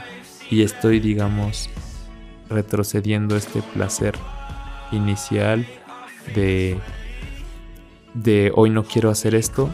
y 0.50 0.62
estoy, 0.62 1.00
digamos, 1.00 1.70
retrocediendo 2.50 3.36
este 3.36 3.62
placer 3.62 4.14
inicial 4.92 5.66
de 6.34 6.78
de 8.14 8.50
hoy 8.54 8.70
no 8.70 8.84
quiero 8.84 9.10
hacer 9.10 9.34
esto 9.34 9.68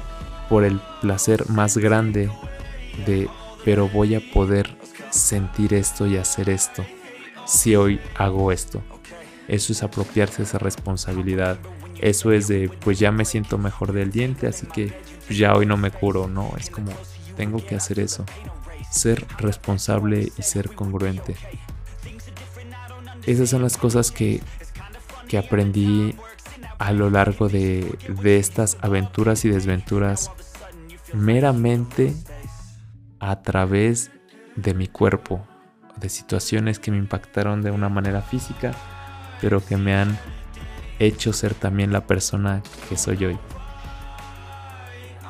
por 0.48 0.64
el 0.64 0.80
placer 1.00 1.48
más 1.48 1.78
grande 1.78 2.30
de 3.06 3.28
pero 3.64 3.88
voy 3.88 4.14
a 4.14 4.20
poder 4.32 4.76
sentir 5.10 5.72
esto 5.72 6.06
y 6.06 6.16
hacer 6.16 6.50
esto 6.50 6.84
si 7.46 7.76
hoy 7.76 8.00
hago 8.16 8.52
esto. 8.52 8.82
Eso 9.48 9.72
es 9.72 9.82
apropiarse 9.82 10.42
esa 10.42 10.58
responsabilidad. 10.58 11.58
Eso 12.00 12.32
es 12.32 12.48
de, 12.48 12.70
pues 12.80 12.98
ya 12.98 13.12
me 13.12 13.24
siento 13.24 13.58
mejor 13.58 13.92
del 13.92 14.10
diente, 14.10 14.46
así 14.46 14.66
que 14.66 14.92
ya 15.30 15.54
hoy 15.54 15.66
no 15.66 15.76
me 15.76 15.90
curo, 15.90 16.28
no, 16.28 16.52
es 16.58 16.70
como, 16.70 16.92
tengo 17.36 17.64
que 17.64 17.74
hacer 17.74 17.98
eso. 18.00 18.24
Ser 18.90 19.26
responsable 19.38 20.32
y 20.36 20.42
ser 20.42 20.74
congruente. 20.74 21.36
Esas 23.26 23.50
son 23.50 23.62
las 23.62 23.76
cosas 23.76 24.10
que, 24.10 24.42
que 25.28 25.38
aprendí 25.38 26.14
a 26.78 26.92
lo 26.92 27.10
largo 27.10 27.48
de, 27.48 27.96
de 28.22 28.38
estas 28.38 28.76
aventuras 28.80 29.44
y 29.44 29.48
desventuras 29.48 30.30
meramente 31.14 32.12
a 33.20 33.40
través 33.42 34.10
de 34.56 34.74
mi 34.74 34.88
cuerpo, 34.88 35.46
de 35.96 36.08
situaciones 36.08 36.78
que 36.78 36.90
me 36.90 36.98
impactaron 36.98 37.62
de 37.62 37.70
una 37.70 37.88
manera 37.88 38.22
física, 38.22 38.72
pero 39.40 39.64
que 39.64 39.76
me 39.76 39.94
han 39.94 40.18
hecho 40.98 41.32
ser 41.32 41.54
también 41.54 41.92
la 41.92 42.06
persona 42.06 42.62
que 42.88 42.96
soy 42.96 43.24
hoy. 43.24 43.38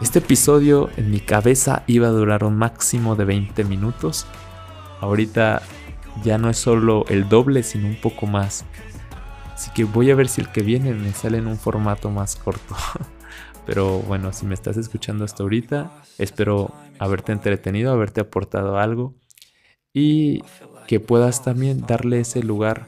Este 0.01 0.19
episodio 0.19 0.91
en 0.97 1.11
mi 1.11 1.21
cabeza 1.21 1.85
iba 1.87 2.09
a 2.09 2.11
durar 2.11 2.45
un 2.45 2.57
máximo 2.57 3.17
de 3.17 3.25
20 3.25 3.65
minutos. 3.65 4.27
Ahorita 5.01 5.63
ya 6.23 6.37
no 6.37 6.51
es 6.51 6.59
solo 6.59 7.05
el 7.09 7.29
doble, 7.29 7.63
sino 7.63 7.87
un 7.87 8.01
poco 8.01 8.27
más. 8.27 8.65
Así 9.55 9.71
que 9.73 9.85
voy 9.85 10.11
a 10.11 10.17
ver 10.17 10.29
si 10.29 10.41
el 10.41 10.49
que 10.49 10.63
viene 10.63 10.93
me 10.93 11.13
sale 11.13 11.39
en 11.39 11.47
un 11.47 11.57
formato 11.57 12.11
más 12.11 12.37
corto. 12.37 12.75
Pero 13.67 14.01
bueno, 14.01 14.33
si 14.33 14.47
me 14.47 14.55
estás 14.55 14.77
escuchando 14.77 15.25
hasta 15.25 15.43
ahorita, 15.43 15.91
espero 16.19 16.75
haberte 16.99 17.33
entretenido, 17.33 17.93
haberte 17.93 18.21
aportado 18.21 18.79
algo 18.79 19.15
y 19.95 20.43
que 20.87 21.01
puedas 21.01 21.43
también 21.43 21.87
darle 21.87 22.21
ese 22.21 22.43
lugar 22.43 22.87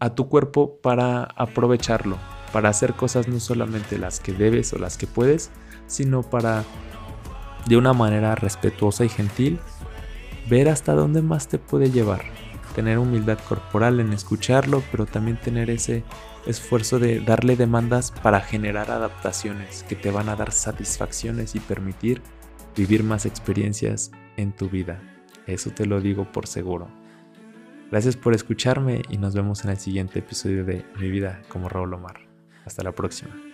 a 0.00 0.14
tu 0.14 0.28
cuerpo 0.28 0.78
para 0.82 1.22
aprovecharlo, 1.22 2.18
para 2.52 2.68
hacer 2.68 2.94
cosas 2.94 3.28
no 3.28 3.40
solamente 3.40 3.96
las 3.98 4.20
que 4.20 4.32
debes 4.32 4.72
o 4.72 4.78
las 4.78 4.98
que 4.98 5.06
puedes, 5.06 5.50
sino 5.86 6.22
para 6.22 6.64
de 7.66 7.76
una 7.76 7.92
manera 7.92 8.34
respetuosa 8.34 9.04
y 9.04 9.08
gentil 9.08 9.58
ver 10.50 10.68
hasta 10.68 10.92
dónde 10.92 11.22
más 11.22 11.48
te 11.48 11.58
puede 11.58 11.90
llevar. 11.90 12.22
Tener 12.74 12.98
humildad 12.98 13.38
corporal 13.48 14.00
en 14.00 14.12
escucharlo, 14.12 14.82
pero 14.90 15.06
también 15.06 15.38
tener 15.40 15.70
ese 15.70 16.04
esfuerzo 16.44 16.98
de 16.98 17.20
darle 17.20 17.56
demandas 17.56 18.12
para 18.22 18.40
generar 18.40 18.90
adaptaciones 18.90 19.82
que 19.84 19.96
te 19.96 20.10
van 20.10 20.28
a 20.28 20.36
dar 20.36 20.52
satisfacciones 20.52 21.54
y 21.54 21.60
permitir 21.60 22.20
vivir 22.76 23.02
más 23.02 23.24
experiencias 23.24 24.10
en 24.36 24.52
tu 24.52 24.68
vida. 24.68 25.15
Eso 25.46 25.70
te 25.70 25.86
lo 25.86 26.00
digo 26.00 26.30
por 26.30 26.46
seguro. 26.46 26.88
Gracias 27.90 28.16
por 28.16 28.34
escucharme 28.34 29.02
y 29.08 29.18
nos 29.18 29.34
vemos 29.34 29.64
en 29.64 29.70
el 29.70 29.76
siguiente 29.76 30.18
episodio 30.18 30.64
de 30.64 30.84
Mi 30.98 31.08
vida 31.08 31.42
como 31.48 31.68
Raúl 31.68 31.94
Omar. 31.94 32.20
Hasta 32.64 32.82
la 32.82 32.92
próxima. 32.92 33.45